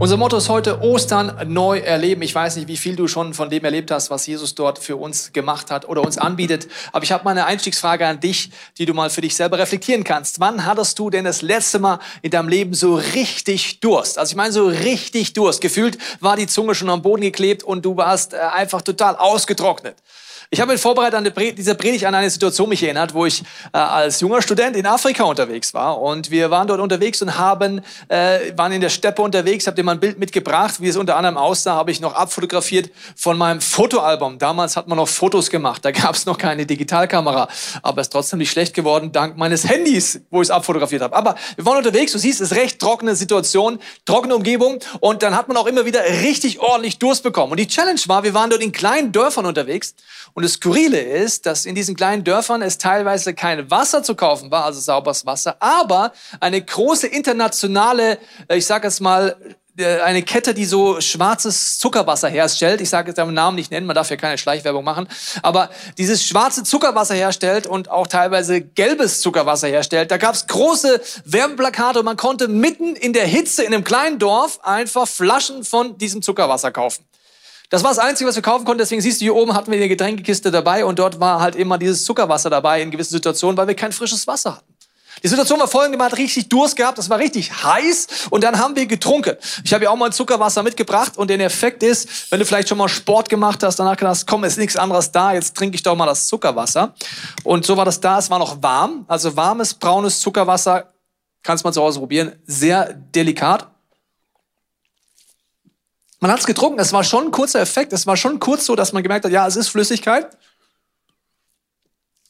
Unser 0.00 0.16
Motto 0.16 0.36
ist 0.36 0.48
heute 0.48 0.80
Ostern 0.80 1.36
neu 1.52 1.80
erleben. 1.80 2.22
Ich 2.22 2.32
weiß 2.32 2.54
nicht, 2.54 2.68
wie 2.68 2.76
viel 2.76 2.94
du 2.94 3.08
schon 3.08 3.34
von 3.34 3.50
dem 3.50 3.64
erlebt 3.64 3.90
hast, 3.90 4.10
was 4.10 4.28
Jesus 4.28 4.54
dort 4.54 4.78
für 4.78 4.94
uns 4.94 5.32
gemacht 5.32 5.72
hat 5.72 5.88
oder 5.88 6.02
uns 6.02 6.18
anbietet. 6.18 6.68
Aber 6.92 7.02
ich 7.02 7.10
habe 7.10 7.24
mal 7.24 7.32
eine 7.32 7.46
Einstiegsfrage 7.46 8.06
an 8.06 8.20
dich, 8.20 8.52
die 8.78 8.86
du 8.86 8.94
mal 8.94 9.10
für 9.10 9.22
dich 9.22 9.34
selber 9.34 9.58
reflektieren 9.58 10.04
kannst. 10.04 10.38
Wann 10.38 10.64
hattest 10.64 11.00
du 11.00 11.10
denn 11.10 11.24
das 11.24 11.42
letzte 11.42 11.80
Mal 11.80 11.98
in 12.22 12.30
deinem 12.30 12.48
Leben 12.48 12.74
so 12.74 12.94
richtig 12.94 13.80
Durst? 13.80 14.20
Also 14.20 14.30
ich 14.30 14.36
meine 14.36 14.52
so 14.52 14.68
richtig 14.68 15.32
Durst. 15.32 15.60
Gefühlt 15.60 15.98
war 16.20 16.36
die 16.36 16.46
Zunge 16.46 16.76
schon 16.76 16.90
am 16.90 17.02
Boden 17.02 17.22
geklebt 17.22 17.64
und 17.64 17.84
du 17.84 17.96
warst 17.96 18.34
äh, 18.34 18.36
einfach 18.36 18.82
total 18.82 19.16
ausgetrocknet. 19.16 19.96
Ich 20.50 20.62
habe 20.62 20.72
in 20.72 20.78
Vorbereitung 20.78 21.26
an 21.26 21.32
dieser 21.54 21.74
Predigt 21.74 22.06
an 22.06 22.14
eine 22.14 22.30
Situation 22.30 22.70
mich 22.70 22.82
erinnert, 22.82 23.12
wo 23.12 23.26
ich 23.26 23.42
äh, 23.74 23.76
als 23.76 24.20
junger 24.20 24.40
Student 24.40 24.76
in 24.76 24.86
Afrika 24.86 25.24
unterwegs 25.24 25.74
war 25.74 26.00
und 26.00 26.30
wir 26.30 26.50
waren 26.50 26.66
dort 26.66 26.80
unterwegs 26.80 27.20
und 27.20 27.36
haben 27.36 27.82
äh, 28.08 28.56
waren 28.56 28.72
in 28.72 28.80
der 28.80 28.88
Steppe 28.88 29.20
unterwegs. 29.20 29.66
Habe 29.66 29.74
dir 29.74 29.82
mal 29.82 29.92
ein 29.92 30.00
Bild 30.00 30.18
mitgebracht, 30.18 30.80
wie 30.80 30.88
es 30.88 30.96
unter 30.96 31.16
anderem 31.16 31.36
aussah, 31.36 31.74
habe 31.74 31.90
ich 31.90 32.00
noch 32.00 32.14
abfotografiert 32.14 32.90
von 33.14 33.36
meinem 33.36 33.60
Fotoalbum. 33.60 34.38
Damals 34.38 34.78
hat 34.78 34.88
man 34.88 34.96
noch 34.96 35.08
Fotos 35.08 35.50
gemacht, 35.50 35.84
da 35.84 35.90
gab 35.90 36.14
es 36.14 36.24
noch 36.24 36.38
keine 36.38 36.64
Digitalkamera, 36.64 37.48
aber 37.82 38.00
es 38.00 38.06
ist 38.06 38.12
trotzdem 38.12 38.38
nicht 38.38 38.50
schlecht 38.50 38.72
geworden 38.72 39.12
dank 39.12 39.36
meines 39.36 39.68
Handys, 39.68 40.22
wo 40.30 40.40
ich 40.40 40.48
es 40.48 40.50
abfotografiert 40.50 41.02
habe. 41.02 41.14
Aber 41.14 41.34
wir 41.56 41.66
waren 41.66 41.76
unterwegs, 41.76 42.12
du 42.12 42.18
siehst, 42.18 42.40
es 42.40 42.52
ist 42.52 42.56
recht 42.56 42.78
trockene 42.80 43.14
Situation, 43.16 43.78
trockene 44.06 44.34
Umgebung 44.34 44.78
und 45.00 45.22
dann 45.22 45.36
hat 45.36 45.48
man 45.48 45.58
auch 45.58 45.66
immer 45.66 45.84
wieder 45.84 46.02
richtig 46.22 46.58
ordentlich 46.60 46.98
Durst 46.98 47.22
bekommen. 47.22 47.52
Und 47.52 47.60
die 47.60 47.68
Challenge 47.68 48.00
war, 48.06 48.22
wir 48.22 48.32
waren 48.32 48.48
dort 48.48 48.62
in 48.62 48.72
kleinen 48.72 49.12
Dörfern 49.12 49.44
unterwegs 49.44 49.94
und 50.38 50.44
das 50.44 50.52
Skurrile 50.52 51.00
ist, 51.00 51.46
dass 51.46 51.66
in 51.66 51.74
diesen 51.74 51.96
kleinen 51.96 52.22
Dörfern 52.22 52.62
es 52.62 52.78
teilweise 52.78 53.34
kein 53.34 53.72
Wasser 53.72 54.04
zu 54.04 54.14
kaufen 54.14 54.52
war, 54.52 54.66
also 54.66 54.78
sauberes 54.78 55.26
Wasser, 55.26 55.56
aber 55.58 56.12
eine 56.38 56.62
große 56.62 57.08
internationale, 57.08 58.18
äh, 58.46 58.56
ich 58.56 58.64
sage 58.64 58.86
jetzt 58.86 59.00
mal, 59.00 59.34
äh, 59.76 59.98
eine 59.98 60.22
Kette, 60.22 60.54
die 60.54 60.64
so 60.64 61.00
schwarzes 61.00 61.80
Zuckerwasser 61.80 62.28
herstellt. 62.28 62.80
Ich 62.80 62.88
sage 62.88 63.08
jetzt 63.08 63.16
den 63.16 63.34
Namen 63.34 63.56
nicht 63.56 63.72
nennen, 63.72 63.88
man 63.88 63.96
darf 63.96 64.10
ja 64.10 64.16
keine 64.16 64.38
Schleichwerbung 64.38 64.84
machen. 64.84 65.08
Aber 65.42 65.70
dieses 65.98 66.24
schwarze 66.24 66.62
Zuckerwasser 66.62 67.16
herstellt 67.16 67.66
und 67.66 67.90
auch 67.90 68.06
teilweise 68.06 68.60
gelbes 68.60 69.20
Zuckerwasser 69.20 69.66
herstellt. 69.66 70.12
Da 70.12 70.18
gab 70.18 70.36
es 70.36 70.46
große 70.46 71.00
Werbeplakate 71.24 71.98
und 71.98 72.04
man 72.04 72.16
konnte 72.16 72.46
mitten 72.46 72.94
in 72.94 73.12
der 73.12 73.26
Hitze 73.26 73.64
in 73.64 73.74
einem 73.74 73.82
kleinen 73.82 74.20
Dorf 74.20 74.60
einfach 74.62 75.08
Flaschen 75.08 75.64
von 75.64 75.98
diesem 75.98 76.22
Zuckerwasser 76.22 76.70
kaufen. 76.70 77.07
Das 77.70 77.82
war 77.82 77.90
das 77.90 77.98
Einzige, 77.98 78.28
was 78.28 78.36
wir 78.36 78.42
kaufen 78.42 78.64
konnten. 78.64 78.78
Deswegen 78.78 79.02
siehst 79.02 79.20
du, 79.20 79.24
hier 79.24 79.34
oben 79.34 79.54
hatten 79.54 79.70
wir 79.70 79.76
eine 79.76 79.88
Getränkekiste 79.88 80.50
dabei 80.50 80.84
und 80.84 80.98
dort 80.98 81.20
war 81.20 81.40
halt 81.40 81.54
immer 81.54 81.76
dieses 81.76 82.04
Zuckerwasser 82.04 82.48
dabei 82.48 82.80
in 82.80 82.90
gewissen 82.90 83.12
Situationen, 83.12 83.56
weil 83.56 83.68
wir 83.68 83.74
kein 83.74 83.92
frisches 83.92 84.26
Wasser 84.26 84.56
hatten. 84.56 84.74
Die 85.22 85.28
Situation 85.28 85.58
war 85.58 85.68
folgende, 85.68 85.98
man 85.98 86.12
hat 86.12 86.18
richtig 86.18 86.48
Durst 86.48 86.76
gehabt, 86.76 86.98
das 86.98 87.10
war 87.10 87.18
richtig 87.18 87.50
heiß 87.64 88.28
und 88.30 88.44
dann 88.44 88.58
haben 88.58 88.76
wir 88.76 88.86
getrunken. 88.86 89.36
Ich 89.64 89.74
habe 89.74 89.84
ja 89.84 89.90
auch 89.90 89.96
mal 89.96 90.12
Zuckerwasser 90.12 90.62
mitgebracht 90.62 91.16
und 91.16 91.28
der 91.28 91.40
Effekt 91.40 91.82
ist, 91.82 92.30
wenn 92.30 92.38
du 92.38 92.46
vielleicht 92.46 92.68
schon 92.68 92.78
mal 92.78 92.88
Sport 92.88 93.28
gemacht 93.28 93.62
hast, 93.62 93.76
danach 93.76 93.96
gedacht 93.96 94.10
hast, 94.10 94.26
komm, 94.26 94.44
ist 94.44 94.58
nichts 94.58 94.76
anderes 94.76 95.10
da, 95.10 95.32
jetzt 95.32 95.56
trinke 95.56 95.74
ich 95.74 95.82
doch 95.82 95.96
mal 95.96 96.06
das 96.06 96.28
Zuckerwasser. 96.28 96.94
Und 97.42 97.66
so 97.66 97.76
war 97.76 97.84
das 97.84 98.00
da, 98.00 98.18
es 98.18 98.30
war 98.30 98.38
noch 98.38 98.62
warm, 98.62 99.04
also 99.08 99.34
warmes, 99.36 99.74
braunes 99.74 100.20
Zuckerwasser, 100.20 100.92
kannst 101.42 101.64
man 101.64 101.72
zu 101.72 101.82
Hause 101.82 101.98
probieren, 101.98 102.32
sehr 102.46 102.92
delikat. 102.92 103.66
Man 106.20 106.32
hat 106.32 106.40
es 106.40 106.46
getrunken, 106.46 106.80
es 106.80 106.92
war 106.92 107.04
schon 107.04 107.26
ein 107.26 107.30
kurzer 107.30 107.60
Effekt, 107.60 107.92
es 107.92 108.06
war 108.06 108.16
schon 108.16 108.40
kurz 108.40 108.66
so, 108.66 108.74
dass 108.74 108.92
man 108.92 109.02
gemerkt 109.02 109.24
hat, 109.24 109.32
ja, 109.32 109.46
es 109.46 109.56
ist 109.56 109.68
Flüssigkeit. 109.68 110.36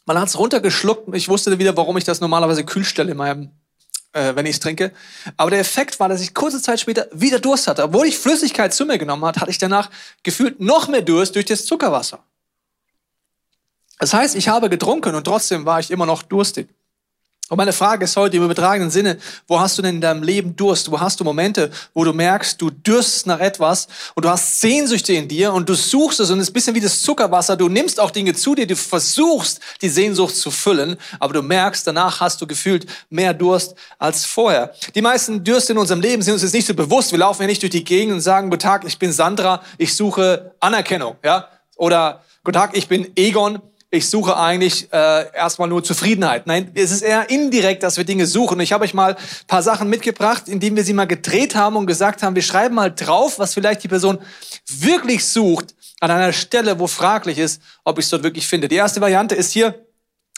Man 0.05 0.19
hat 0.19 0.28
es 0.28 0.39
runtergeschluckt. 0.39 1.14
Ich 1.14 1.28
wusste 1.28 1.59
wieder, 1.59 1.76
warum 1.76 1.97
ich 1.97 2.04
das 2.04 2.21
normalerweise 2.21 2.65
kühl 2.65 2.84
stelle 2.84 3.12
in 3.12 3.16
meinem, 3.16 3.50
äh, 4.12 4.34
wenn 4.34 4.47
ich 4.47 4.53
es 4.53 4.60
trinke. 4.60 4.93
Aber 5.37 5.50
der 5.50 5.60
Effekt 5.60 6.00
war, 6.00 6.09
dass 6.09 6.21
ich 6.21 6.34
kurze 6.34 6.62
Zeit 6.62 6.81
später 6.81 7.09
wieder 7.12 7.41
Durst 7.41 7.66
hatte. 7.66 7.84
Obwohl 7.84 8.06
ich 8.06 8.19
Flüssigkeit 8.19 8.72
zu 8.72 8.87
mir 8.87 8.98
genommen 8.98 9.25
hatte, 9.25 9.41
hatte 9.41 9.50
ich 9.50 9.59
danach 9.59 9.91
gefühlt 10.22 10.60
noch 10.60 10.88
mehr 10.88 11.03
Durst 11.03 11.34
durch 11.34 11.44
das 11.47 11.66
Zuckerwasser. 11.66 12.21
Das 13.98 14.15
heißt, 14.15 14.37
ich 14.37 14.48
habe 14.48 14.71
getrunken 14.71 15.15
und 15.15 15.25
trotzdem 15.25 15.66
war 15.66 15.81
ich 15.81 15.91
immer 15.91 16.06
noch 16.06 16.22
durstig. 16.22 16.69
Und 17.50 17.56
meine 17.56 17.72
Frage 17.72 18.04
ist 18.04 18.14
heute 18.14 18.36
im 18.36 18.44
übertragenen 18.44 18.91
Sinne, 18.91 19.16
wo 19.47 19.59
hast 19.59 19.78
du 19.78 19.82
denn 19.82 19.97
in 19.97 20.00
deinem 20.03 20.22
Leben 20.22 20.54
Durst? 20.54 20.91
Wo 20.91 21.00
hast 21.00 21.19
du 21.19 21.25
Momente, 21.25 21.70
wo 21.94 22.04
du 22.04 22.12
merkst, 22.12 22.60
du 22.60 22.69
dürstest 22.69 23.26
nach 23.26 23.41
etwas 23.41 23.88
und 24.14 24.26
du 24.26 24.28
hast 24.28 24.60
Sehnsüchte 24.60 25.14
in 25.14 25.28
dir 25.28 25.54
und 25.54 25.66
du 25.66 25.75
suchst 25.75 26.20
es 26.20 26.31
und 26.31 26.41
es 26.41 26.48
ist 26.48 26.50
ein 26.50 26.53
bisschen 26.53 26.75
wie 26.75 26.81
das 26.81 27.00
Zuckerwasser. 27.00 27.56
Du 27.56 27.70
nimmst 27.70 28.00
auch 28.00 28.10
Dinge 28.10 28.34
zu 28.34 28.54
dir, 28.54 28.66
du 28.66 28.76
versuchst, 28.76 29.60
die 29.81 29.88
Sehnsucht 29.88 30.36
zu 30.36 30.50
füllen, 30.50 30.98
aber 31.20 31.32
du 31.32 31.42
merkst, 31.42 31.86
danach 31.86 32.20
hast 32.20 32.38
du 32.42 32.47
gefühlt 32.47 32.84
mehr 33.09 33.32
Durst 33.32 33.75
als 33.98 34.26
vorher. 34.26 34.75
Die 34.94 35.00
meisten 35.00 35.42
Dürste 35.42 35.72
in 35.72 35.78
unserem 35.78 36.03
Leben 36.03 36.20
sind 36.20 36.34
uns 36.34 36.42
jetzt 36.42 36.53
nicht 36.53 36.66
so 36.66 36.75
bewusst. 36.75 37.12
Wir 37.12 37.19
laufen 37.19 37.41
ja 37.42 37.48
nicht 37.48 37.62
durch 37.62 37.72
die 37.72 37.84
Gegend 37.84 38.12
und 38.12 38.20
sagen, 38.20 38.50
guten 38.50 38.60
Tag, 38.60 38.84
ich 38.86 38.98
bin 38.98 39.10
Sandra, 39.10 39.62
ich 39.78 39.97
suche 39.97 40.54
Anerkennung, 40.60 41.16
ja? 41.25 41.48
Oder, 41.76 42.25
guten 42.44 42.59
Tag, 42.59 42.76
ich 42.76 42.88
bin 42.88 43.10
Egon, 43.16 43.62
ich 43.91 44.09
suche 44.10 44.37
eigentlich 44.37 44.93
äh, 44.93 45.34
erstmal 45.34 45.69
nur 45.69 45.82
Zufriedenheit. 45.82 46.47
Nein, 46.47 46.71
es 46.75 46.91
ist 46.91 47.00
eher 47.00 47.31
indirekt, 47.31 47.82
dass 47.82 47.97
wir 47.97 48.04
Dinge 48.04 48.26
suchen. 48.26 48.60
Ich 48.60 48.72
habe 48.72 48.84
euch 48.84 48.93
mal 48.93 49.16
paar 49.47 49.62
Sachen 49.62 49.88
mitgebracht, 49.88 50.47
indem 50.47 50.76
wir 50.76 50.84
sie 50.84 50.93
mal 50.93 51.06
gedreht 51.06 51.54
haben 51.54 51.76
und 51.76 51.87
gesagt 51.87 52.22
haben, 52.22 52.34
wir 52.34 52.43
schreiben 52.43 52.75
mal 52.75 52.93
drauf, 52.94 53.38
was 53.38 53.54
vielleicht 53.54 53.82
die 53.82 53.88
Person 53.88 54.19
wirklich 54.66 55.25
sucht, 55.25 55.75
an 56.00 56.10
einer 56.10 56.32
Stelle, 56.32 56.78
wo 56.78 56.87
fraglich 56.87 57.38
ist, 57.38 57.62
ob 57.82 57.98
ich 57.98 58.04
es 58.04 58.10
dort 58.10 58.22
wirklich 58.22 58.47
finde. 58.47 58.69
Die 58.69 58.77
erste 58.77 59.00
Variante 59.00 59.34
ist 59.34 59.53
hier, 59.53 59.87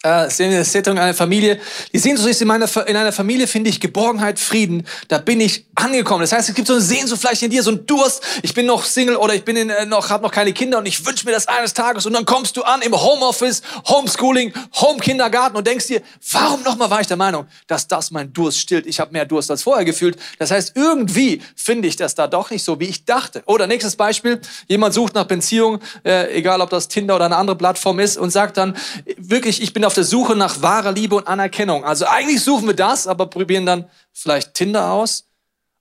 äh, 0.02 0.28
wir 0.38 0.64
Setting 0.64 0.98
einer 0.98 1.14
Familie. 1.14 1.60
Die 1.92 1.98
Sehnsucht 1.98 2.28
ist 2.28 2.40
in, 2.40 2.48
meiner, 2.48 2.66
in 2.86 2.96
einer 2.96 3.12
Familie 3.12 3.46
finde 3.46 3.70
ich 3.70 3.80
Geborgenheit, 3.80 4.38
Frieden. 4.38 4.86
Da 5.08 5.18
bin 5.18 5.40
ich 5.40 5.66
angekommen. 5.74 6.22
Das 6.22 6.32
heißt, 6.32 6.48
es 6.48 6.54
gibt 6.54 6.68
so 6.68 6.74
eine 6.74 6.82
Sehnsucht 6.82 7.20
vielleicht 7.20 7.42
in 7.42 7.50
dir, 7.50 7.62
so 7.62 7.70
ein 7.72 7.86
Durst. 7.86 8.22
Ich 8.42 8.54
bin 8.54 8.66
noch 8.66 8.84
Single 8.84 9.16
oder 9.16 9.34
ich 9.34 9.44
bin 9.44 9.56
in, 9.56 9.68
äh, 9.68 9.84
noch, 9.84 10.08
habe 10.08 10.22
noch 10.22 10.32
keine 10.32 10.52
Kinder 10.52 10.78
und 10.78 10.86
ich 10.86 11.04
wünsche 11.04 11.26
mir 11.26 11.32
das 11.32 11.48
eines 11.48 11.74
Tages. 11.74 12.06
Und 12.06 12.14
dann 12.14 12.24
kommst 12.24 12.56
du 12.56 12.62
an 12.62 12.80
im 12.82 12.94
Homeoffice, 12.94 13.62
Homeschooling, 13.88 14.54
Homekindergarten 14.74 15.56
und 15.56 15.66
denkst 15.66 15.86
dir, 15.88 16.02
warum 16.32 16.62
nochmal 16.62 16.90
war 16.90 17.00
ich 17.00 17.06
der 17.06 17.18
Meinung, 17.18 17.46
dass 17.66 17.86
das 17.86 18.10
mein 18.10 18.32
Durst 18.32 18.58
stillt? 18.58 18.86
Ich 18.86 19.00
habe 19.00 19.12
mehr 19.12 19.26
Durst 19.26 19.50
als 19.50 19.62
vorher 19.62 19.84
gefühlt. 19.84 20.18
Das 20.38 20.50
heißt, 20.50 20.76
irgendwie 20.76 21.42
finde 21.54 21.88
ich 21.88 21.96
das 21.96 22.14
da 22.14 22.26
doch 22.26 22.50
nicht 22.50 22.64
so, 22.64 22.80
wie 22.80 22.86
ich 22.86 23.04
dachte. 23.04 23.42
Oder 23.44 23.66
nächstes 23.66 23.96
Beispiel, 23.96 24.40
jemand 24.66 24.94
sucht 24.94 25.14
nach 25.14 25.24
Beziehung, 25.24 25.80
äh, 26.04 26.34
egal 26.34 26.62
ob 26.62 26.70
das 26.70 26.88
Tinder 26.88 27.16
oder 27.16 27.26
eine 27.26 27.36
andere 27.36 27.56
Plattform 27.56 27.98
ist 27.98 28.16
und 28.16 28.30
sagt 28.30 28.56
dann, 28.56 28.76
wirklich, 29.18 29.60
ich 29.60 29.74
bin 29.74 29.84
auf 29.90 29.94
der 29.94 30.04
Suche 30.04 30.36
nach 30.36 30.62
wahrer 30.62 30.92
Liebe 30.92 31.16
und 31.16 31.26
Anerkennung. 31.26 31.84
Also 31.84 32.06
eigentlich 32.06 32.44
suchen 32.44 32.68
wir 32.68 32.74
das, 32.74 33.08
aber 33.08 33.26
probieren 33.26 33.66
dann 33.66 33.90
vielleicht 34.12 34.54
Tinder 34.54 34.92
aus 34.92 35.24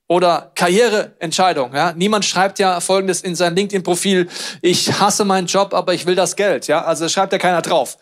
oder 0.08 0.52
Karriereentscheidung. 0.56 1.75
Ja? 1.75 1.94
Niemand 1.94 2.25
schreibt 2.25 2.58
ja 2.58 2.81
Folgendes 2.81 3.22
in 3.22 3.36
sein 3.36 3.56
LinkedIn-Profil, 3.56 4.28
ich 4.64 5.00
hasse 5.00 5.25
meinen 5.25 5.46
Job, 5.46 5.75
aber 5.75 5.94
ich 5.94 6.08
will 6.08 6.16
das 6.16 6.36
Geld. 6.36 6.66
Ja? 6.66 6.86
Also 6.86 7.08
schreibt 7.08 7.34
ja 7.34 7.38
keiner 7.38 7.62
drauf. 7.62 8.00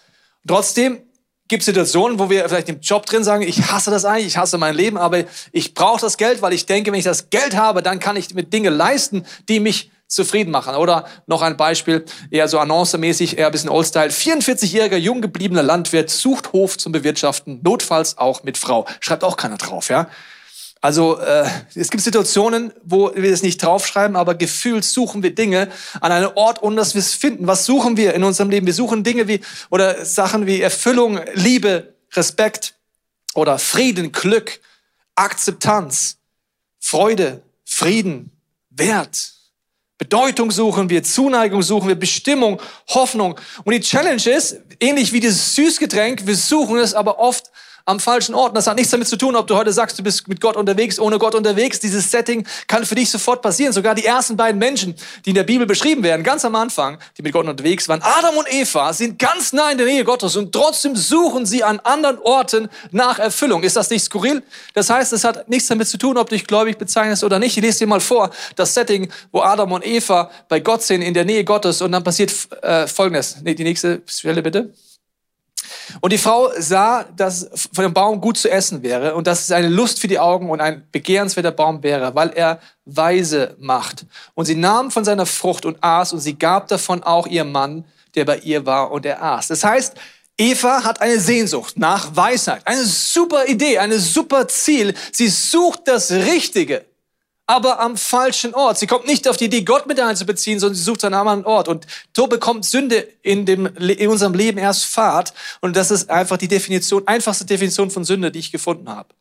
Trotzdem 0.48 1.02
gibt 1.50 1.64
es 1.64 1.66
Situationen, 1.66 2.20
wo 2.20 2.30
wir 2.30 2.48
vielleicht 2.48 2.70
im 2.70 2.80
Job 2.80 3.06
drin 3.06 3.26
sagen, 3.26 3.42
ich 3.42 3.70
hasse 3.70 3.92
das 3.92 4.06
eigentlich, 4.06 4.28
ich 4.28 4.38
hasse 4.38 4.58
mein 4.58 4.76
Leben, 4.76 4.98
aber 4.98 5.26
ich 5.52 5.74
brauche 5.74 6.00
das 6.00 6.16
Geld, 6.16 6.42
weil 6.42 6.54
ich 6.54 6.66
denke, 6.66 6.94
wenn 6.94 7.00
ich 7.00 7.04
das 7.04 7.30
Geld 7.30 7.58
habe, 7.58 7.84
dann 7.84 8.00
kann 8.00 8.16
ich 8.16 8.34
mit 8.34 8.54
Dinge 8.54 8.70
leisten, 8.70 9.26
die 9.50 9.60
mich 9.60 9.92
zufrieden 10.08 10.52
machen. 10.52 10.76
Oder 10.76 11.06
noch 11.28 11.42
ein 11.42 11.58
Beispiel, 11.58 12.06
eher 12.32 12.48
so 12.48 12.60
annoncemäßig, 12.60 13.38
eher 13.38 13.48
ein 13.48 13.52
bisschen 13.52 13.70
Oldstyle. 13.70 14.10
44-jähriger, 14.10 14.98
jung 14.98 15.22
gebliebener 15.22 15.64
Landwirt 15.64 16.10
sucht 16.10 16.54
Hof 16.54 16.78
zum 16.78 16.92
Bewirtschaften, 16.92 17.60
notfalls 17.64 18.18
auch 18.18 18.44
mit 18.44 18.58
Frau. 18.58 18.86
Schreibt 19.00 19.24
auch 19.24 19.38
keiner 19.38 19.58
drauf, 19.58 19.90
ja? 19.90 20.10
Also 20.80 21.20
äh, 21.20 21.46
es 21.74 21.90
gibt 21.90 22.04
Situationen, 22.04 22.72
wo 22.84 23.12
wir 23.16 23.34
es 23.34 23.42
nicht 23.42 23.62
draufschreiben, 23.64 24.16
aber 24.16 24.36
gefühlt 24.36 24.86
suchen 24.86 25.24
wir 25.24 25.34
Dinge 25.34 25.70
an 26.02 26.12
einem 26.12 26.32
Ort, 26.36 26.62
ohne 26.62 26.76
dass 26.76 26.94
wir 26.94 27.00
es 27.00 27.14
finden. 27.14 27.48
Was 27.48 27.66
suchen 27.66 27.98
wir 27.98 28.14
in 28.14 28.24
unserem 28.24 28.50
Leben? 28.50 28.68
Wir 28.68 28.74
suchen 28.74 29.04
Dinge 29.04 29.28
wie 29.28 29.42
oder 29.70 30.06
Sachen 30.06 30.46
wie 30.46 30.62
Erfüllung, 30.62 31.20
Liebe, 31.34 31.96
Respekt 32.14 32.76
oder 33.34 33.58
Frieden, 33.58 34.12
Glück, 34.12 34.60
Akzeptanz, 35.16 36.18
Freude, 36.80 37.42
Frieden, 37.66 38.32
Wert. 38.70 39.37
Bedeutung 39.98 40.52
suchen 40.52 40.90
wir, 40.90 41.04
Zuneigung 41.04 41.64
suchen 41.64 41.88
wir, 41.88 41.96
Bestimmung, 41.96 42.62
Hoffnung. 42.90 43.40
Und 43.64 43.74
die 43.74 43.80
Challenge 43.80 44.22
ist, 44.30 44.58
ähnlich 44.80 45.12
wie 45.12 45.20
dieses 45.20 45.56
Süßgetränk, 45.56 46.28
wir 46.28 46.36
suchen 46.36 46.78
es 46.78 46.94
aber 46.94 47.20
oft 47.20 47.52
am 47.88 48.02
falschen 48.02 48.36
Ort. 48.36 48.50
Und 48.50 48.56
das 48.56 48.68
hat 48.68 48.76
nichts 48.76 48.92
damit 48.92 49.08
zu 49.08 49.16
tun, 49.16 49.36
ob 49.36 49.48
du 49.48 49.56
heute 49.56 49.72
sagst, 49.72 49.98
du 49.98 50.04
bist 50.04 50.28
mit 50.28 50.42
Gott 50.42 50.58
unterwegs, 50.58 51.00
ohne 51.00 51.18
Gott 51.18 51.34
unterwegs. 51.36 51.80
Dieses 51.80 52.12
Setting 52.12 52.46
kann 52.68 52.86
für 52.86 52.96
dich 52.96 53.10
sofort 53.10 53.42
passieren. 53.42 53.72
Sogar 53.72 53.96
die 53.96 54.06
ersten 54.06 54.36
beiden 54.36 54.60
Menschen, 54.60 54.94
die 55.26 55.30
in 55.30 55.36
der 55.36 55.44
Bibel 55.44 55.66
beschrieben 55.66 56.04
werden, 56.04 56.22
ganz 56.22 56.44
am 56.44 56.54
Anfang, 56.56 56.98
die 57.18 57.22
mit 57.22 57.32
Gott 57.32 57.48
unterwegs 57.48 57.88
waren, 57.88 58.02
Adam 58.02 58.36
und 58.36 58.54
Eva, 58.54 58.92
sind 58.92 59.18
ganz 59.18 59.54
nah 59.54 59.72
in 59.72 59.78
der 59.78 59.88
Nähe 59.88 60.04
Gottes 60.04 60.36
und 60.36 60.52
trotzdem 60.52 60.98
suchen 60.98 61.46
sie 61.46 61.64
an 61.64 61.80
anderen 61.80 62.20
Orten 62.20 62.68
nach 62.92 63.20
Erfüllung. 63.20 63.64
Ist 63.64 63.78
das 63.78 63.90
nicht 63.90 64.04
skurril? 64.04 64.44
Das 64.74 64.90
heißt, 64.90 65.14
es 65.14 65.24
hat 65.24 65.48
nichts 65.48 65.70
damit 65.70 65.88
zu 65.88 65.98
tun, 65.98 66.18
ob 66.18 66.30
du 66.30 66.36
dich 66.36 66.46
gläubig 66.46 66.78
bezeichnest 66.78 67.24
oder 67.24 67.40
nicht. 67.40 67.56
Ich 67.56 67.64
lese 67.64 67.80
dir 67.80 67.88
mal 67.88 68.02
vor, 68.02 68.32
das 68.58 68.74
Setting, 68.74 69.10
wo 69.32 69.40
Adam 69.40 69.72
und 69.72 69.86
Eva 69.86 70.30
bei 70.50 70.60
Gott 70.60 70.84
sind, 70.84 71.02
in 71.02 71.14
der 71.14 71.24
Nähe 71.24 71.46
Gottes 71.46 71.82
und 71.82 71.94
dann 71.94 72.04
passiert 72.04 72.34
äh, 72.62 72.86
Folgendes. 72.86 73.38
Nee, 73.44 73.56
die 73.56 73.64
nächste 73.64 74.02
Stelle 74.06 74.42
bitte. 74.42 74.74
Und 76.02 76.14
die 76.14 76.18
Frau 76.18 76.52
sah, 76.58 77.04
dass 77.04 77.50
von 77.74 77.84
dem 77.84 77.94
Baum 77.94 78.22
gut 78.22 78.38
zu 78.38 78.50
essen 78.50 78.84
wäre 78.84 79.16
und 79.16 79.28
dass 79.28 79.42
es 79.42 79.52
eine 79.52 79.70
Lust 79.70 80.00
für 80.00 80.08
die 80.08 80.20
Augen 80.20 80.50
und 80.50 80.62
ein 80.62 80.88
begehrenswerter 80.92 81.52
Baum 81.52 81.84
wäre, 81.84 82.16
weil 82.16 82.30
er 82.30 82.60
weise 82.86 83.56
macht. 83.60 84.06
Und 84.34 84.46
sie 84.46 84.56
nahm 84.56 84.92
von 84.92 85.06
seiner 85.06 85.26
Frucht 85.26 85.66
und 85.66 85.84
aß 85.84 86.14
und 86.14 86.20
sie 86.20 86.38
gab 86.38 86.68
davon 86.68 87.04
auch 87.04 87.28
ihrem 87.28 87.52
Mann, 87.52 87.86
der 88.16 88.26
bei 88.26 88.38
ihr 88.40 88.66
war 88.66 88.92
und 88.92 89.06
er 89.06 89.22
aß. 89.22 89.48
Das 89.48 89.64
heißt, 89.64 89.96
Eva 90.38 90.84
hat 90.84 91.02
eine 91.02 91.20
Sehnsucht 91.20 91.78
nach 91.78 92.16
Weisheit, 92.16 92.62
eine 92.66 92.86
super 92.86 93.48
Idee, 93.48 93.80
eine 93.80 94.00
super 94.00 94.48
Ziel. 94.48 94.94
Sie 95.12 95.28
sucht 95.28 95.82
das 95.86 96.12
Richtige 96.12 96.86
aber 97.48 97.80
am 97.80 97.96
falschen 97.96 98.54
Ort. 98.54 98.78
Sie 98.78 98.88
kommt 98.88 99.08
nicht 99.08 99.28
auf 99.28 99.38
die 99.38 99.46
Idee, 99.46 99.62
Gott 99.62 99.88
mit 99.88 100.00
einzubeziehen, 100.00 100.60
sondern 100.60 100.76
sie 100.76 100.84
sucht 100.84 101.06
einen 101.06 101.16
anderen 101.16 101.46
Ort. 101.46 101.70
Und 101.70 101.88
so 102.16 102.28
bekommt 102.28 102.66
Sünde 102.66 103.08
in, 103.24 103.46
dem, 103.46 103.66
in 103.66 104.10
unserem 104.10 104.34
Leben 104.34 104.58
erst 104.58 104.86
Fahrt. 104.86 105.34
Und 105.62 105.78
das 105.78 105.90
ist 105.90 106.10
einfach 106.10 106.38
die 106.38 106.50
Definition, 106.50 107.08
einfachste 107.08 107.46
Definition 107.46 107.90
von 107.90 108.04
Sünde, 108.04 108.32
die 108.32 108.40
ich 108.40 108.52
gefunden 108.52 108.90
habe. 108.90 109.16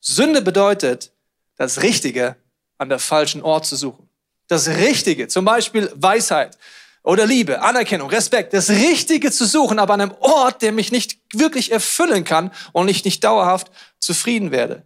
Sünde 0.00 0.42
bedeutet, 0.42 1.12
das 1.56 1.82
Richtige 1.82 2.36
an 2.78 2.88
der 2.88 3.00
falschen 3.00 3.42
Ort 3.42 3.66
zu 3.66 3.74
suchen. 3.74 4.08
Das 4.46 4.68
Richtige, 4.68 5.26
zum 5.26 5.44
Beispiel 5.44 5.90
Weisheit 5.94 6.58
oder 7.02 7.26
Liebe, 7.26 7.62
Anerkennung, 7.62 8.10
Respekt, 8.10 8.52
das 8.52 8.70
Richtige 8.70 9.32
zu 9.32 9.44
suchen, 9.44 9.80
aber 9.80 9.94
an 9.94 10.00
einem 10.00 10.14
Ort, 10.20 10.62
der 10.62 10.70
mich 10.70 10.92
nicht 10.92 11.18
wirklich 11.32 11.72
erfüllen 11.72 12.22
kann 12.22 12.52
und 12.72 12.88
ich 12.88 13.04
nicht 13.04 13.24
dauerhaft 13.24 13.72
zufrieden 13.98 14.52
werde. 14.52 14.84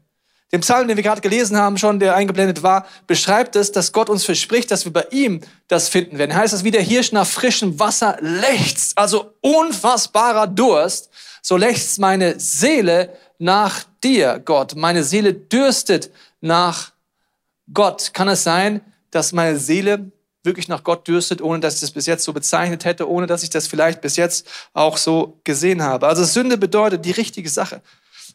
Dem 0.52 0.60
Psalm, 0.60 0.86
den 0.86 0.96
wir 0.96 1.02
gerade 1.02 1.20
gelesen 1.20 1.56
haben, 1.56 1.76
schon, 1.76 1.98
der 1.98 2.14
eingeblendet 2.14 2.62
war, 2.62 2.86
beschreibt 3.08 3.56
es, 3.56 3.72
dass 3.72 3.92
Gott 3.92 4.08
uns 4.08 4.24
verspricht, 4.24 4.70
dass 4.70 4.84
wir 4.84 4.92
bei 4.92 5.06
ihm 5.10 5.40
das 5.66 5.88
finden 5.88 6.18
werden. 6.18 6.36
Heißt 6.36 6.54
es, 6.54 6.62
wie 6.62 6.70
der 6.70 6.82
Hirsch 6.82 7.10
nach 7.10 7.26
frischem 7.26 7.80
Wasser 7.80 8.16
lechzt, 8.20 8.96
also 8.96 9.32
unfassbarer 9.40 10.46
Durst, 10.46 11.10
so 11.42 11.56
lechzt 11.56 11.98
meine 11.98 12.38
Seele 12.38 13.12
nach 13.38 13.84
dir, 14.02 14.40
Gott. 14.44 14.76
Meine 14.76 15.02
Seele 15.02 15.34
dürstet 15.34 16.10
nach 16.40 16.92
Gott. 17.72 18.12
Kann 18.14 18.28
es 18.28 18.44
sein, 18.44 18.80
dass 19.10 19.32
meine 19.32 19.58
Seele 19.58 20.12
wirklich 20.44 20.68
nach 20.68 20.84
Gott 20.84 21.08
dürstet, 21.08 21.42
ohne 21.42 21.60
dass 21.60 21.74
ich 21.74 21.80
das 21.80 21.90
bis 21.90 22.06
jetzt 22.06 22.24
so 22.24 22.32
bezeichnet 22.32 22.84
hätte, 22.84 23.10
ohne 23.10 23.26
dass 23.26 23.42
ich 23.42 23.50
das 23.50 23.66
vielleicht 23.66 24.00
bis 24.00 24.16
jetzt 24.16 24.46
auch 24.72 24.96
so 24.96 25.40
gesehen 25.42 25.82
habe? 25.82 26.06
Also 26.06 26.24
Sünde 26.24 26.56
bedeutet, 26.56 27.04
die 27.04 27.10
richtige 27.10 27.50
Sache 27.50 27.82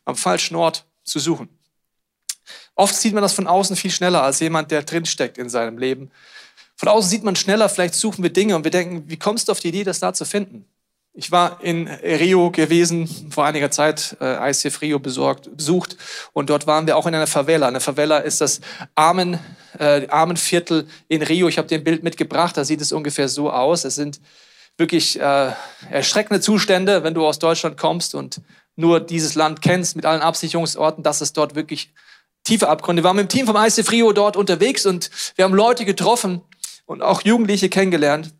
am 0.04 0.16
falschen 0.16 0.56
Ort 0.56 0.86
zu 1.04 1.20
suchen. 1.20 1.50
Oft 2.76 2.96
sieht 2.96 3.14
man 3.14 3.22
das 3.22 3.34
von 3.34 3.48
außen 3.48 3.76
viel 3.76 3.92
schneller 3.92 4.24
als 4.24 4.40
jemand, 4.40 4.72
der 4.72 4.84
drinsteckt 4.84 5.38
in 5.38 5.50
seinem 5.50 5.78
Leben. 5.78 6.12
Von 6.76 6.90
außen 6.90 7.10
sieht 7.10 7.24
man 7.24 7.36
schneller, 7.36 7.70
vielleicht 7.70 7.94
suchen 7.94 8.24
wir 8.24 8.34
Dinge 8.34 8.56
und 8.56 8.64
wir 8.64 8.72
denken, 8.72 9.04
wie 9.08 9.18
kommst 9.18 9.48
du 9.48 9.52
auf 9.52 9.60
die 9.60 9.68
Idee, 9.68 9.84
das 9.84 10.00
da 10.00 10.14
zu 10.14 10.26
finden? 10.26 10.66
Ich 11.14 11.30
war 11.30 11.62
in 11.62 11.90
Rio 11.90 12.52
gewesen, 12.52 13.08
vor 13.32 13.46
einiger 13.46 13.70
Zeit 13.70 14.16
äh, 14.22 14.50
ICF 14.50 14.82
Rio 14.82 14.98
besorgt, 14.98 15.56
besucht 15.56 15.98
und 16.32 16.50
dort 16.50 16.68
waren 16.68 16.88
wir 16.88 16.96
auch 16.96 17.06
in 17.06 17.14
einer 17.14 17.28
Favela. 17.28 17.68
Eine 17.68 17.82
Favela 17.82 18.20
ist 18.20 18.40
das 18.40 18.62
Armen, 18.96 19.38
äh, 19.78 20.08
Armenviertel 20.08 20.88
in 21.10 21.22
Rio. 21.22 21.50
Ich 21.50 21.58
habe 21.58 21.68
dir 21.68 21.80
ein 21.80 21.84
Bild 21.84 22.04
mitgebracht, 22.04 22.56
da 22.56 22.64
sieht 22.64 22.80
es 22.80 22.94
ungefähr 22.94 23.28
so 23.28 23.52
aus. 23.52 23.84
Es 23.84 23.96
sind 23.96 24.22
wirklich 24.78 25.20
äh, 25.20 25.52
erschreckende 25.90 26.40
Zustände, 26.40 27.04
wenn 27.04 27.14
du 27.14 27.28
aus 27.28 27.40
Deutschland 27.40 27.78
kommst 27.78 28.16
und 28.16 28.40
nur 28.78 29.02
dieses 29.02 29.36
Land 29.36 29.62
kennst 29.62 29.98
mit 29.98 30.06
allen 30.06 30.22
Absicherungsorten, 30.22 31.04
dass 31.04 31.20
es 31.20 31.34
dort 31.34 31.56
wirklich 31.56 31.94
tiefe 32.44 32.70
Abgründe. 32.70 33.04
Wir 33.04 33.08
waren 33.08 33.16
mit 33.16 33.32
dem 33.32 33.38
Team 33.38 33.46
vom 33.46 33.56
ICF 33.56 33.92
Rio 33.92 34.12
dort 34.14 34.38
unterwegs 34.38 34.86
und 34.86 35.10
wir 35.36 35.46
haben 35.46 35.54
Leute 35.54 35.86
getroffen 35.86 36.42
und 36.86 37.02
auch 37.02 37.22
Jugendliche 37.22 37.70
kennengelernt. 37.70 38.34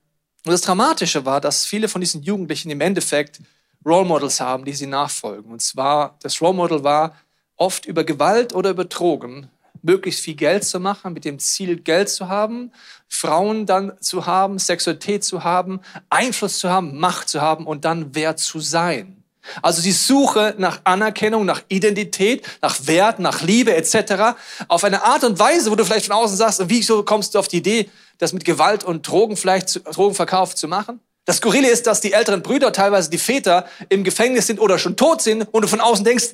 Und 0.46 0.52
das 0.52 0.62
Dramatische 0.62 1.26
war, 1.26 1.40
dass 1.40 1.66
viele 1.66 1.88
von 1.88 2.02
diesen 2.02 2.24
Jugendlichen 2.24 2.72
im 2.72 2.82
Endeffekt 2.82 3.40
Role 3.86 4.06
Models 4.06 4.40
haben, 4.40 4.66
die 4.66 4.74
sie 4.74 4.88
nachfolgen. 4.88 5.52
Und 5.52 5.62
zwar, 5.62 6.18
das 6.22 6.42
Role 6.42 6.54
Model 6.54 6.84
war 6.84 7.16
oft 7.56 7.86
über 7.86 8.04
Gewalt 8.04 8.54
oder 8.54 8.72
über 8.72 8.86
Drogen 8.86 9.50
möglichst 9.84 10.22
viel 10.22 10.36
Geld 10.36 10.64
zu 10.64 10.80
machen, 10.80 11.14
mit 11.14 11.26
dem 11.26 11.40
Ziel, 11.40 11.78
Geld 11.78 12.10
zu 12.10 12.28
haben, 12.28 12.72
Frauen 13.08 13.66
dann 13.66 13.94
zu 14.00 14.26
haben, 14.26 14.60
Sexualität 14.60 15.24
zu 15.24 15.44
haben, 15.44 15.82
Einfluss 16.10 16.60
zu 16.60 16.70
haben, 16.70 17.00
Macht 17.00 17.30
zu 17.30 17.42
haben 17.42 17.66
und 17.66 17.86
dann 17.86 18.14
wer 18.14 18.36
zu 18.36 18.60
sein. 18.60 19.21
Also 19.62 19.82
die 19.82 19.92
Suche 19.92 20.56
nach 20.58 20.82
Anerkennung, 20.84 21.46
nach 21.46 21.64
Identität, 21.68 22.46
nach 22.62 22.88
Wert, 22.88 23.20
nach 23.20 23.42
Liebe 23.42 23.76
etc. 23.76 24.38
auf 24.68 24.84
eine 24.84 25.04
Art 25.04 25.24
und 25.24 25.40
Weise, 25.40 25.72
wo 25.72 25.76
du 25.76 25.86
vielleicht 25.86 26.06
von 26.06 26.16
außen 26.16 26.38
sagst, 26.38 26.62
wieso 26.66 27.04
kommst 27.04 27.36
du 27.36 27.40
auf 27.40 27.48
die 27.48 27.58
Idee, 27.58 27.90
das 28.18 28.34
mit 28.34 28.46
Gewalt 28.46 28.84
und 28.84 29.08
Drogen 29.08 29.38
vielleicht 29.38 29.82
Drogenverkauf 29.96 30.56
zu 30.56 30.68
machen? 30.68 31.00
Das 31.26 31.38
Skurrile 31.38 31.70
ist, 31.70 31.88
dass 31.88 32.02
die 32.02 32.14
älteren 32.14 32.42
Brüder, 32.42 32.74
teilweise 32.74 33.10
die 33.10 33.18
Väter, 33.18 33.68
im 33.90 34.04
Gefängnis 34.04 34.48
sind 34.48 34.60
oder 34.60 34.80
schon 34.80 34.98
tot 34.98 35.22
sind 35.22 35.44
und 35.52 35.62
du 35.62 35.68
von 35.68 35.82
außen 35.82 36.04
denkst, 36.04 36.30